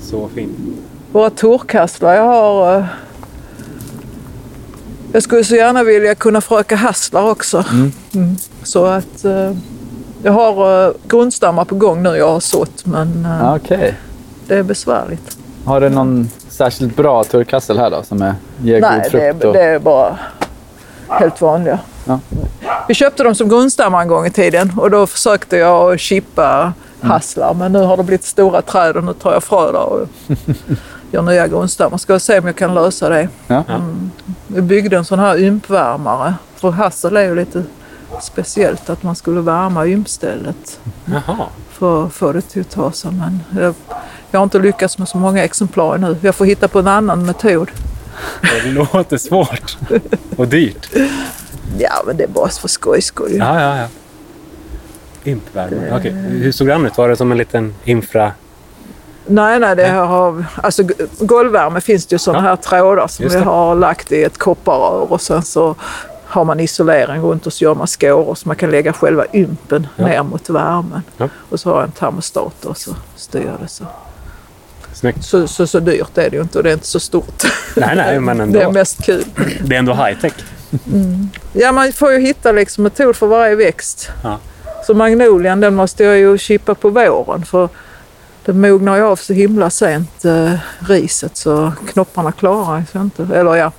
Så 0.00 0.28
fint. 0.34 0.58
Våra 1.12 1.30
torrkastlar 1.30 2.14
jag 2.14 2.24
har... 2.24 2.86
eh, 5.12 5.14
Jag 5.14 5.22
skulle 5.22 5.44
så 5.44 5.54
gärna 5.54 5.82
vilja 5.82 6.14
kunna 6.14 6.40
fröka 6.40 6.76
hasslar 6.76 7.30
också. 7.30 7.64
Mm. 8.14 8.36
Så 8.62 8.84
att 8.84 9.24
eh, 9.24 9.52
jag 10.22 10.32
har 10.32 10.86
uh, 10.88 10.94
grundstammar 11.08 11.64
på 11.64 11.74
gång 11.74 12.02
nu 12.02 12.08
jag 12.08 12.32
har 12.32 12.40
sått 12.40 12.86
men 12.86 13.24
eh, 13.24 13.54
Okej. 13.54 13.94
det 14.46 14.54
är 14.58 14.62
besvärligt. 14.62 15.38
Har 15.64 15.80
du 15.80 15.88
någon 15.88 16.30
särskilt 16.48 16.96
bra 16.96 17.24
turkassel 17.24 17.78
här 17.78 17.90
då 17.90 18.02
som 18.02 18.22
är, 18.22 18.34
ger 18.62 18.80
Nej, 18.80 18.90
god 18.90 19.02
det 19.02 19.10
frukt? 19.10 19.44
är, 19.44 19.46
och... 19.46 19.54
det 19.54 19.62
är 19.62 19.78
bara 19.78 20.18
helt 21.08 21.40
vanliga. 21.40 21.78
Ja. 22.04 22.20
Vi 22.88 22.94
köpte 22.94 23.22
dem 23.22 23.34
som 23.34 23.48
grundstammar 23.48 24.02
en 24.02 24.08
gång 24.08 24.26
i 24.26 24.30
tiden 24.30 24.72
och 24.76 24.90
då 24.90 25.06
försökte 25.06 25.56
jag 25.56 26.00
chippa 26.00 26.72
hasslar 27.00 27.54
men 27.54 27.72
nu 27.72 27.78
har 27.78 27.96
det 27.96 28.02
blivit 28.02 28.24
stora 28.24 28.62
träd 28.62 28.96
och 28.96 29.04
nu 29.04 29.12
tar 29.12 29.32
jag 29.32 29.42
frö 29.42 29.72
där 29.72 29.84
och 29.84 30.08
gör 31.12 31.22
nya 31.22 31.48
grundstammar. 31.48 31.98
Ska 31.98 32.18
se 32.18 32.38
om 32.38 32.46
jag 32.46 32.56
kan 32.56 32.74
lösa 32.74 33.08
det. 33.08 33.28
Ja. 33.46 33.64
Vi 34.46 34.62
byggde 34.62 34.96
en 34.96 35.04
sån 35.04 35.18
här 35.18 35.38
ympvärmare. 35.38 36.34
För 36.56 36.70
hassel 36.70 37.16
är 37.16 37.22
ju 37.22 37.34
lite 37.34 37.64
speciellt 38.20 38.90
att 38.90 39.02
man 39.02 39.16
skulle 39.16 39.40
värma 39.40 39.86
ympstället 39.86 40.80
Jaha. 41.04 41.46
för 41.70 42.06
att 42.06 42.12
få 42.12 42.32
det 42.32 42.40
till 42.40 42.60
att 42.60 42.70
ta 42.70 42.92
sig. 42.92 43.10
Men 43.10 43.40
jag, 43.62 43.74
jag 44.30 44.40
har 44.40 44.44
inte 44.44 44.58
lyckats 44.58 44.98
med 44.98 45.08
så 45.08 45.18
många 45.18 45.44
exemplar 45.44 45.98
nu. 45.98 46.16
Jag 46.20 46.34
får 46.34 46.44
hitta 46.44 46.68
på 46.68 46.78
en 46.78 46.88
annan 46.88 47.26
metod. 47.26 47.70
Det 48.40 48.70
låter 48.70 49.16
svårt. 49.16 49.76
Och 50.36 50.48
dyrt. 50.48 50.88
Ja, 51.78 52.02
men 52.06 52.16
det 52.16 52.24
är 52.24 52.28
bara 52.28 52.48
för 52.48 52.68
skojs 52.68 53.04
skull. 53.04 53.36
Ja, 53.38 53.60
ja, 53.60 53.76
ja. 53.76 53.86
Impvärmare. 55.24 55.96
Okej. 55.98 56.12
Hur 56.12 56.52
såg 56.52 56.66
den 56.66 56.86
ut? 56.86 56.98
Var 56.98 57.08
det 57.08 57.16
som 57.16 57.32
en 57.32 57.38
liten 57.38 57.74
infra... 57.84 58.32
Nej, 59.26 59.58
nej, 59.60 59.76
det 59.76 59.88
har, 59.88 60.44
alltså 60.62 60.82
golvvärme 61.20 61.80
finns 61.80 62.06
det 62.06 62.14
ju 62.14 62.18
sådana 62.18 62.44
Ja. 62.44 62.48
här 62.48 62.56
trådar 62.56 63.06
som 63.08 63.28
vi 63.28 63.36
har 63.36 63.74
lagt 63.74 64.12
i 64.12 64.22
ett 64.24 64.38
kopparrör 64.38 65.12
och 65.12 65.20
sen 65.20 65.42
så 65.42 65.74
har 66.24 66.44
man 66.44 66.60
isolering 66.60 67.22
runt 67.22 67.46
och 67.46 67.52
så 67.52 67.64
gör 67.64 67.74
man 67.74 67.86
skåror 67.86 68.34
så 68.34 68.48
man 68.48 68.56
kan 68.56 68.70
lägga 68.70 68.92
själva 68.92 69.24
ympen 69.32 69.86
Ja. 69.96 70.06
ner 70.06 70.22
mot 70.22 70.50
värmen. 70.50 71.02
Ja. 71.16 71.28
Och 71.50 71.60
så 71.60 71.70
har 71.70 71.76
jag 71.76 71.84
en 71.84 71.92
termostat 71.92 72.64
och 72.64 72.76
så 72.78 72.90
styr 73.16 73.50
det 73.62 73.68
så. 73.68 73.84
Snyggt. 74.94 75.24
Så, 75.24 75.46
så. 75.48 75.66
så 75.66 75.80
dyrt 75.80 76.18
är 76.18 76.30
det 76.30 76.36
ju 76.36 76.42
inte 76.42 76.58
och 76.58 76.64
det 76.64 76.70
är 76.70 76.74
inte 76.74 76.86
så 76.86 77.00
stort. 77.00 77.42
Nej, 77.76 77.96
nej, 77.96 78.20
men 78.20 78.36
Det 78.52 78.58
är 78.60 78.64
ändå. 78.64 78.72
mest 78.72 79.04
kul. 79.04 79.24
Det 79.64 79.74
är 79.74 79.78
ändå 79.78 79.92
high-tech. 79.92 80.32
Ja, 81.52 81.72
man 81.72 81.92
får 81.92 82.12
ju 82.12 82.18
hitta 82.20 82.52
liksom 82.52 82.84
metod 82.84 83.16
för 83.16 83.26
varje 83.26 83.54
växt. 83.54 84.10
Ja. 84.24 84.38
Så 84.86 84.94
magnolian 84.94 85.60
den 85.60 85.74
måste 85.74 86.04
jag 86.04 86.18
ju 86.18 86.38
chippa 86.38 86.74
på 86.74 86.88
våren 86.88 87.44
för 87.44 87.68
den 88.44 88.60
mognar 88.60 88.96
ju 88.96 89.02
av 89.02 89.16
så 89.16 89.32
himla 89.32 89.70
sent, 89.70 90.24
eh, 90.24 90.54
riset, 90.78 91.36
så 91.36 91.72
knopparna 91.88 92.32
klarar 92.32 92.84
sig 92.92 93.00
inte. 93.00 93.28
Eller 93.34 93.54
ja, 93.54 93.72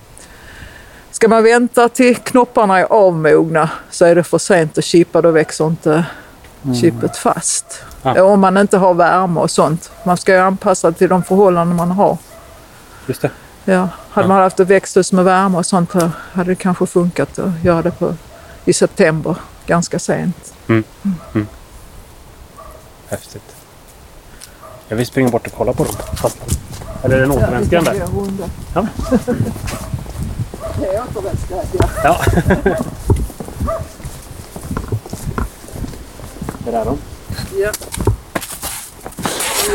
ska 1.11 1.28
man 1.28 1.43
vänta 1.43 1.89
till 1.89 2.16
knopparna 2.16 2.80
är 2.80 2.84
avmogna 2.84 3.70
så 3.89 4.05
är 4.05 4.16
det 4.16 4.24
för 4.24 4.38
sent 4.38 4.78
att 4.78 4.84
chippa, 4.84 5.22
då 5.22 5.32
växer 5.32 5.68
inte 5.68 6.05
chippet 6.82 7.18
fast. 7.18 7.84
Ja. 8.01 8.24
Om 8.24 8.39
man 8.39 8.57
inte 8.57 8.78
har 8.78 8.93
värme 8.93 9.39
och 9.39 9.51
sånt. 9.51 9.91
Man 10.03 10.18
ska 10.18 10.34
ju 10.34 10.39
anpassa 10.39 10.91
till 10.91 11.09
de 11.09 11.24
förhållanden 11.24 11.78
man 11.78 11.91
har. 11.91 12.18
Just 13.07 13.22
det. 13.22 13.32
Ja, 13.66 13.89
hade 14.09 14.28
man 14.28 14.41
haft 14.41 14.59
ett 14.59 14.68
växthus 14.68 15.11
med 15.11 15.26
värme 15.26 15.57
och 15.57 15.66
sånt 15.66 15.93
hade 16.34 16.51
det 16.51 16.55
kanske 16.55 16.86
funkat 16.86 17.39
att 17.39 17.64
göra 17.64 17.82
det 17.82 17.91
på, 17.91 18.16
i 18.66 18.74
september, 18.74 19.36
ganska 19.66 19.99
sent. 19.99 20.53
Häftigt. 23.07 23.53
Jag 24.88 24.97
vill 24.97 25.05
springa 25.05 25.29
bort 25.29 25.47
och 25.47 25.53
kolla 25.57 25.73
på 25.73 25.84
dem. 25.84 25.93
Fast... 26.21 26.38
Eller 27.03 27.15
är 27.15 27.19
det 27.19 27.25
en 27.25 27.31
återvändsgränd 27.31 27.86
där? 27.86 27.95
Ja. 28.73 28.88
Det 30.79 30.86
är 30.88 31.01
återvändsgränd, 31.01 31.67
ja. 31.79 31.89
Ja. 32.03 32.19
Det 36.65 36.71
där 36.71 36.86
då. 36.86 36.97
ja. 37.55 37.71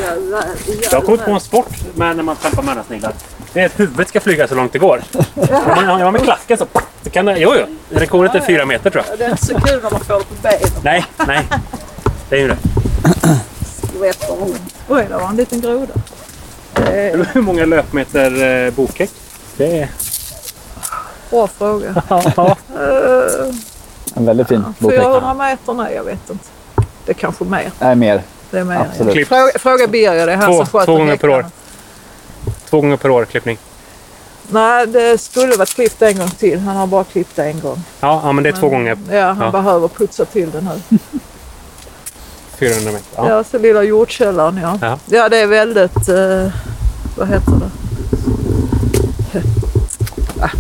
Jävlar, 0.03 0.45
Jag 0.83 0.91
har 0.91 1.01
kommit 1.07 1.25
på 1.25 1.31
en 1.31 1.41
sport 1.41 1.69
med 1.95 2.17
när 2.17 2.23
man 2.23 2.37
trampar 2.37 2.63
mördarsniglar. 2.63 3.13
Det 3.53 3.61
är 3.61 3.67
att 3.67 3.81
huvudet 3.81 4.09
ska 4.09 4.21
flyga 4.21 4.49
så 4.49 4.55
långt 4.55 4.73
det 4.73 4.79
går. 4.79 5.03
Om 5.15 5.47
man, 5.67 5.89
om 5.89 6.01
man 6.01 6.13
med 6.13 6.23
klacken 6.23 6.59
så... 6.59 6.67
så 7.05 7.11
kan 7.11 7.25
det, 7.27 7.39
jo, 7.39 7.55
jo. 7.61 7.67
Rekordet 7.99 8.35
är 8.35 8.41
fyra 8.41 8.65
meter 8.65 8.91
tror 8.91 9.05
jag. 9.09 9.19
Det 9.19 9.25
är 9.25 9.31
inte 9.31 9.47
så 9.47 9.61
kul 9.61 9.81
när 9.83 9.91
man 9.91 10.01
får 10.01 10.19
det 10.19 10.25
på 10.25 10.35
benen. 10.43 10.61
Nej, 10.83 11.05
nej. 11.27 11.45
Det 12.29 12.37
är 12.37 12.41
ju 12.41 12.49
det. 12.49 12.57
Skvätter 13.99 14.35
runt. 14.37 14.75
Oj, 14.89 15.07
där 15.09 15.19
var 15.19 15.29
en 15.29 15.37
liten 15.37 15.61
groda. 15.61 15.93
En 16.93 17.25
Hur 17.33 17.41
många 17.41 17.65
löpmeter 17.67 18.65
eh, 18.67 18.73
bokhäck? 18.73 19.11
Det 19.57 19.79
är... 19.81 19.89
bra 21.31 21.47
fråga. 21.47 22.03
Ja. 22.37 22.57
Uh, 22.79 23.55
En 24.15 24.27
väldigt 24.27 24.49
fin 24.49 24.65
bokhäck. 24.79 25.01
400 25.01 25.35
meter? 25.35 25.73
Nej, 25.75 25.95
jag 25.95 26.05
vet 26.05 26.31
inte. 26.31 26.45
Det 27.05 27.13
är 27.13 27.15
kanske 27.15 27.45
mer. 27.45 27.71
Nej, 27.79 27.97
mer. 27.97 28.23
Det 28.51 28.59
är 28.59 28.65
mer. 28.65 28.77
Absolut. 28.91 29.13
Klipp. 29.13 29.29
Fråga, 29.29 29.51
fråga 29.59 29.87
Birger, 29.87 30.27
det 30.27 30.33
är 30.33 30.37
han 30.37 30.47
Två- 30.51 30.57
som 30.57 30.67
sköter 30.67 30.87
två 30.87 30.97
gånger 30.97 31.17
per 31.17 31.29
år. 31.29 31.47
Två 32.71 32.81
gånger 32.81 32.97
per 32.97 33.11
år 33.11 33.25
klippning. 33.25 33.59
Nej, 34.51 34.87
det 34.87 35.19
skulle 35.21 35.57
varit 35.57 35.75
klippt 35.75 36.03
en 36.03 36.19
gång 36.19 36.31
till. 36.31 36.59
Han 36.59 36.77
har 36.77 36.87
bara 36.87 37.05
klippt 37.05 37.37
det 37.37 37.45
en 37.45 37.61
gång. 37.61 37.83
Ja, 38.01 38.21
ja 38.25 38.33
men 38.33 38.45
det 38.45 38.51
är 38.51 38.53
två 38.53 38.69
gånger. 38.69 38.99
Ja, 39.11 39.27
han 39.27 39.41
Ja. 39.45 39.51
behöver 39.51 39.89
putsa 39.89 40.25
till 40.25 40.51
det 40.51 40.61
nu. 40.61 40.99
400 42.59 42.93
meter. 42.93 43.07
Ja. 43.17 43.29
Ja, 43.29 43.45
så 43.45 43.59
lilla 43.59 43.83
jordkällaren 43.83 44.57
ja. 44.57 44.79
Ja. 44.83 44.99
Ja, 45.07 45.29
det 45.29 45.39
är 45.39 45.47
väldigt... 45.47 46.09
Eh, 46.09 46.53
vad 47.17 47.29
heter 47.29 47.53
det? 47.53 47.71
Ah. 50.41 50.51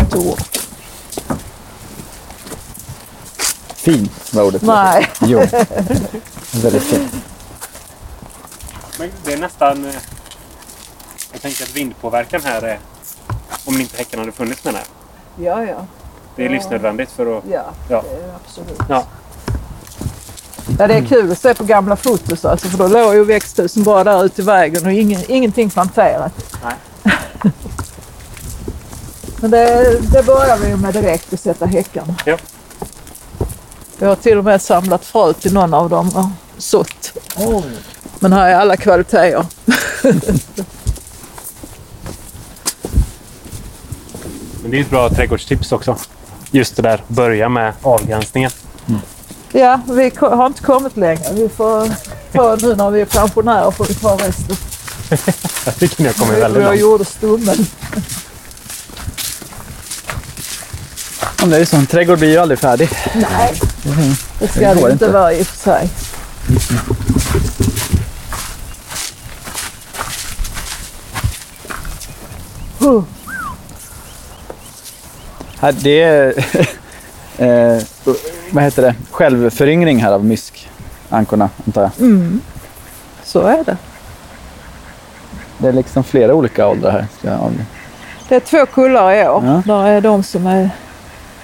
Inte 0.00 0.18
ordet. 0.18 0.68
Fin 3.74 4.08
var 4.32 4.42
ordet. 4.42 4.62
Nej. 4.62 5.08
Jo. 5.20 5.38
Väldigt 6.62 6.82
fint. 6.82 7.12
Men 8.98 9.10
det 9.24 9.32
är 9.32 9.38
nästan... 9.38 9.84
eh, 9.84 9.94
Jag 11.32 11.42
tänker 11.42 11.64
att 11.64 11.76
vindpåverkan 11.76 12.40
här 12.44 12.62
är... 12.62 12.78
Om 13.64 13.80
inte 13.80 13.96
häcken 13.96 14.18
hade 14.18 14.32
funnits 14.32 14.64
menar 14.64 14.80
jag. 15.36 15.46
Ja, 15.46 15.64
ja. 15.70 15.86
Det 16.36 16.42
är 16.42 16.46
Ja. 16.46 16.52
livsnödvändigt 16.52 17.10
för 17.10 17.38
att... 17.38 17.44
Ja, 17.50 17.64
Ja. 17.88 18.02
det 18.10 18.16
är 18.24 18.34
absolut. 18.44 18.78
Ja. 18.88 19.04
Ja, 20.78 20.86
det 20.86 20.94
är 20.94 21.04
kul 21.04 21.32
att 21.32 21.38
se 21.38 21.54
på 21.54 21.64
gamla 21.64 21.96
fotos 21.96 22.44
alltså, 22.44 22.68
för 22.68 22.78
då 22.78 22.88
låg 22.88 23.14
ju 23.14 23.24
växthusen 23.24 23.82
bara 23.82 24.04
där 24.04 24.24
ute 24.24 24.42
i 24.42 24.44
vägen 24.44 24.86
och 24.86 24.92
ingen, 24.92 25.20
ingenting 25.28 25.70
planterat. 25.70 26.32
Nej. 26.64 26.74
Men 29.40 29.50
det, 29.50 29.98
det 30.12 30.26
börjar 30.26 30.56
vi 30.56 30.76
med 30.76 30.94
direkt 30.94 31.32
att 31.32 31.40
sätta 31.40 31.66
häckarna. 31.66 32.14
Ja. 32.24 32.36
Vi 33.98 34.06
har 34.06 34.16
till 34.16 34.38
och 34.38 34.44
med 34.44 34.62
samlat 34.62 35.04
frö 35.04 35.32
till 35.32 35.52
någon 35.54 35.74
av 35.74 35.90
dem 35.90 36.08
och 36.08 36.62
sått. 36.62 37.18
Men 38.18 38.32
här 38.32 38.50
är 38.50 38.54
alla 38.54 38.76
kvaliteter. 38.76 39.46
Men 44.62 44.70
det 44.70 44.76
är 44.76 44.80
ett 44.80 44.90
bra 44.90 45.08
trädgårdstips 45.08 45.72
också. 45.72 45.96
Just 46.50 46.76
det 46.76 46.82
där, 46.82 47.02
börja 47.08 47.48
med 47.48 47.72
avgränsningen. 47.82 48.50
Ja, 49.52 49.80
vi 49.88 50.12
har 50.20 50.46
inte 50.46 50.62
kommit 50.62 50.96
längre. 50.96 51.32
Vi 51.32 51.48
får 51.48 51.88
ta 52.32 52.56
nu 52.62 52.74
när 52.76 52.90
vi 52.90 53.00
är 53.00 53.04
pensionärer 53.04 53.70
får 53.70 53.84
vi 53.84 53.94
ta 53.94 54.16
resten. 54.16 54.56
Jag 55.64 55.76
tycker 55.76 56.02
ni 56.02 56.08
har 56.08 56.14
kommit 56.14 56.38
väldigt 56.42 56.62
långt. 56.64 56.80
gjorde 56.80 57.04
stummen. 57.04 57.66
Ja, 61.40 61.46
det 61.46 61.56
är 61.56 61.60
ju 61.60 61.66
så. 61.66 61.76
En 61.76 61.86
trädgård 61.86 62.18
blir 62.18 62.30
ju 62.30 62.38
aldrig 62.38 62.58
färdig. 62.58 62.88
Nej, 63.14 63.60
det 64.38 64.48
ska 64.48 64.60
Det 64.60 64.66
det, 64.74 64.80
inte 64.80 64.90
inte. 64.92 65.08
vara 65.08 65.32
i 65.32 65.42
och 65.42 65.46
för 65.46 65.58
sig. 65.58 65.90
Uh, 72.82 73.02
Här, 75.58 75.72
det 75.72 76.02
är... 76.02 76.46
eh, 77.38 77.82
vad 78.50 78.64
heter 78.64 78.82
det? 78.82 78.94
Självföryngring 79.10 79.98
här 79.98 80.12
av 80.12 80.24
myskankorna, 80.24 81.50
antar 81.66 81.82
jag. 81.82 81.90
så 83.24 83.40
är 83.40 83.64
det. 83.64 83.76
Det 85.58 85.68
är 85.68 85.72
liksom 85.72 86.04
flera 86.04 86.34
olika 86.34 86.68
åldrar 86.68 86.90
här. 86.90 87.06
Jag 87.20 87.52
Det 88.28 88.34
är 88.34 88.40
två 88.40 88.66
kullar 88.66 89.12
i 89.12 89.28
år. 89.28 89.42
Ja. 89.46 89.62
Där 89.66 89.86
är 89.86 90.00
de 90.00 90.22
som 90.22 90.46
är 90.46 90.70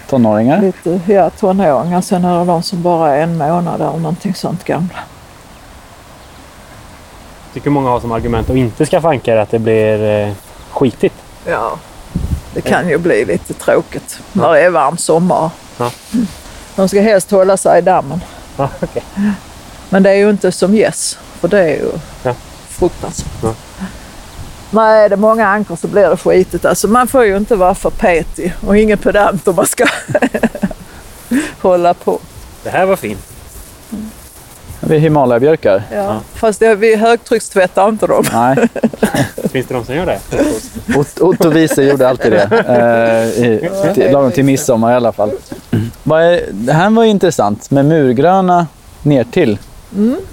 Tonåringar. 0.09 0.61
lite 0.61 1.01
ja, 1.07 1.31
tonåringar. 1.31 2.01
Sen 2.01 2.25
är 2.25 2.39
det 2.39 2.45
de 2.45 2.63
som 2.63 2.83
bara 2.83 3.15
är 3.17 3.23
en 3.23 3.39
månad 3.39 3.75
eller 3.81 3.99
någonting 3.99 4.35
sånt 4.35 4.65
gamla. 4.65 4.99
tycker 7.55 7.71
många 7.71 7.91
har 7.91 8.01
som 8.01 8.13
argument 8.13 8.51
att 8.51 8.57
inte 8.57 8.87
skaffa 8.87 9.09
ankar 9.09 9.37
att 9.37 9.51
det 9.51 9.59
blir 9.59 10.27
eh, 10.27 10.33
skitigt. 10.71 11.15
Ja, 11.47 11.79
det 12.55 12.61
kan 12.61 12.89
ju 12.89 12.99
bli 12.99 13.25
lite 13.25 13.55
tråkigt 13.55 14.19
när 14.33 14.53
det 14.53 14.61
är 14.61 14.71
varm 14.71 14.97
sommar. 14.97 15.51
De 16.77 16.89
ska 16.89 17.01
helst 17.01 17.31
hålla 17.31 17.57
sig 17.57 17.79
i 17.79 17.83
dammen. 17.83 18.21
Okej. 18.57 19.03
Men 19.91 20.03
det 20.03 20.11
är 20.11 20.15
ju 20.15 20.31
inte 20.31 20.53
som 20.53 20.75
gäss, 20.75 21.19
för 21.41 21.49
det 21.49 21.59
är 21.61 21.69
ju 21.69 21.91
Ja. 22.23 22.35
fruktansvärt. 22.69 23.29
Ja. 23.43 23.55
Nej, 24.71 25.05
är 25.05 25.09
det 25.09 25.17
många 25.17 25.47
ankor 25.49 25.77
så 25.77 25.87
blir 25.89 26.11
det 26.11 26.17
skitigt. 26.17 26.65
Alltså, 26.65 26.89
man 26.89 27.09
får 27.09 27.25
ju 27.25 27.37
inte 27.37 27.57
vara 27.57 27.75
för 27.75 27.91
petig 27.91 28.55
och 28.67 28.79
ingen 28.79 28.99
pedant 28.99 29.49
om 29.49 29.57
man 29.57 29.67
ska 29.67 29.85
hålla 31.61 31.95
på. 31.95 32.21
Det 32.63 32.71
här 32.71 32.87
var 32.87 32.97
fint. 32.97 33.27
Vi 34.81 34.97
är 34.97 35.01
Himalaya-björkar. 35.01 35.83
Ja. 35.93 36.21
Fast 36.35 36.61
det, 36.61 36.75
vi 36.75 36.97
högtryckstvättar 36.97 37.89
inte 37.89 38.07
dem. 38.07 38.25
Nej, 38.33 38.57
Finns 39.53 39.67
det 39.67 39.75
de 39.75 39.85
som 39.85 39.95
gör 39.95 40.07
det? 40.07 40.19
Ot- 40.99 41.21
Otto 41.21 41.51
Wiese 41.51 41.79
gjorde 41.83 42.09
alltid 42.09 42.33
det. 42.33 42.49
Eh, 42.69 43.45
i, 43.45 43.71
till, 43.95 44.13
lagom 44.13 44.33
till 44.33 44.45
midsommar 44.45 44.93
i 44.93 44.95
alla 44.95 45.13
fall. 45.13 45.31
Vad 46.03 46.23
är, 46.23 46.41
det 46.51 46.73
här 46.73 46.91
var 46.91 47.05
intressant 47.05 47.71
med 47.71 47.85
murgröna 47.85 48.67
ner 49.03 49.25
till. 49.25 49.59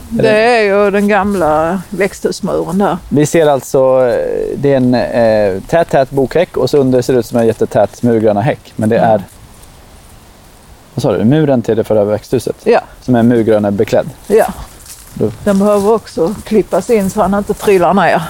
Det 0.10 0.30
är 0.30 0.62
ju 0.62 0.91
den 0.91 1.08
gamla 1.08 1.82
växthusmuren 1.89 2.78
där. 2.78 2.98
Vi 3.10 3.26
ser 3.26 3.48
alltså, 3.48 4.08
eh, 4.08 4.58
det 4.58 4.74
är 4.74 4.78
en 4.78 4.93
eh, 4.93 5.62
tät, 5.70 5.89
tät 5.89 6.10
bokhäck 6.12 6.58
och 6.58 6.70
så 6.70 6.78
under 6.78 7.02
ser 7.02 7.14
det 7.14 7.20
ut 7.20 7.26
som 7.26 7.39
en 7.39 7.48
jättetät 7.48 8.04
murgröna 8.04 8.41
häck. 8.41 8.74
Men 8.76 8.89
det 8.89 8.98
är, 8.98 9.22
vad 10.96 11.02
sa 11.02 11.12
du, 11.18 11.24
muren 11.26 11.62
till 11.62 11.78
det 11.78 11.84
förra 11.84 12.04
växthuset 12.04 12.56
Ja, 12.64 12.82
som 13.02 13.16
är 13.16 13.24
murgröna 13.24 13.72
beklädd. 13.72 14.10
ja. 14.28 14.54
Då- 15.14 15.32
Den 15.43 15.60
behöver 15.60 15.91
också 15.93 16.36
klippas 16.46 16.89
in 16.89 17.10
så 17.10 17.22
han 17.22 17.34
inte 17.34 17.54
trillar 17.54 17.93
ner. 17.93 18.22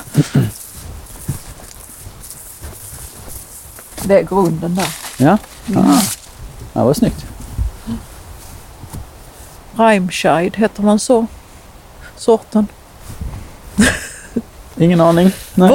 Det 4.04 4.20
är 4.20 4.24
grunden 4.24 4.76
där. 4.76 4.88
Ja, 5.18 5.38
ja. 5.66 6.00
ja 6.74 6.84
vad 6.86 6.98
snyggt. 6.98 7.26
Reimscheid, 9.76 10.56
heter 10.56 10.84
man 10.84 11.00
så? 11.00 11.26
Sorten. 12.18 12.68
Ingen 14.78 15.02
aning. 15.02 15.32
Nej. 15.54 15.70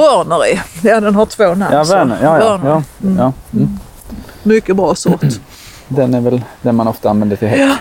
Ja, 0.83 0.99
den 0.99 1.15
har 1.15 1.25
två 1.25 1.43
namn. 1.55 1.73
Ja. 1.73 1.83
Werner. 1.83 2.17
Ja, 2.23 2.39
ja, 2.39 2.59
ja, 2.63 2.83
ja. 3.17 3.33
Mm. 3.53 3.79
Mycket 4.43 4.75
bra 4.75 4.95
sort. 4.95 5.23
Den 5.95 6.13
är 6.13 6.21
väl 6.21 6.41
den 6.61 6.75
man 6.75 6.87
ofta 6.87 7.09
använder 7.09 7.35
till 7.35 7.47
häck. 7.47 7.59
Ja. 7.59 7.75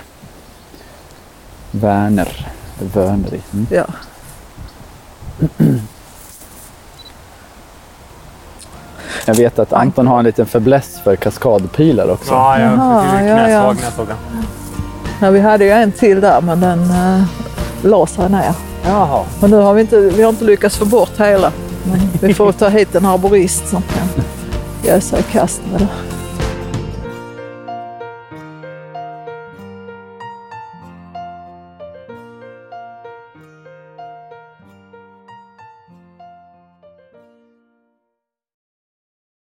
Werner. 1.71 2.47
Werneri. 2.79 3.41
Mm. 3.53 3.67
Ja. 3.71 3.87
Jag 9.25 9.35
vet 9.35 9.59
att 9.59 9.73
Anton 9.73 10.07
har 10.07 10.19
en 10.19 10.25
liten 10.25 10.47
fäbless 10.47 11.01
för 11.05 11.17
kaskadpilar 11.17 12.11
också. 12.11 12.33
Ja, 12.33 12.61
jag 12.61 12.71
ju 13.23 13.29
ja, 13.29 13.49
ja. 13.49 13.75
Ja, 15.21 15.31
vi 15.31 15.41
hade 15.41 15.65
ju 15.65 15.71
en 15.71 15.93
till 15.93 16.21
där 16.21 16.41
men 16.41 16.61
den 16.61 16.81
uh, 16.81 17.25
la 17.83 18.07
sig 18.07 18.29
ner. 18.31 18.55
Jaha. 18.85 19.25
Men 19.41 19.51
nu 19.51 19.57
har 19.57 19.75
vi 19.75 19.81
inte, 19.81 20.01
vi 20.01 20.23
har 20.23 20.31
inte 20.31 20.45
lyckats 20.45 20.77
få 20.77 20.85
bort 20.85 21.21
hela. 21.21 21.53
Men 21.85 22.29
vi 22.29 22.35
får 22.35 22.53
ta 22.53 22.69
hit 22.69 22.95
en 22.95 23.07
arborist 23.07 23.69
som 23.69 23.83
kan 23.83 24.09
ge 24.85 25.01
sig 25.01 25.21
i 25.21 25.23
kast 25.23 25.61
med 25.73 25.81
det. 25.81 25.89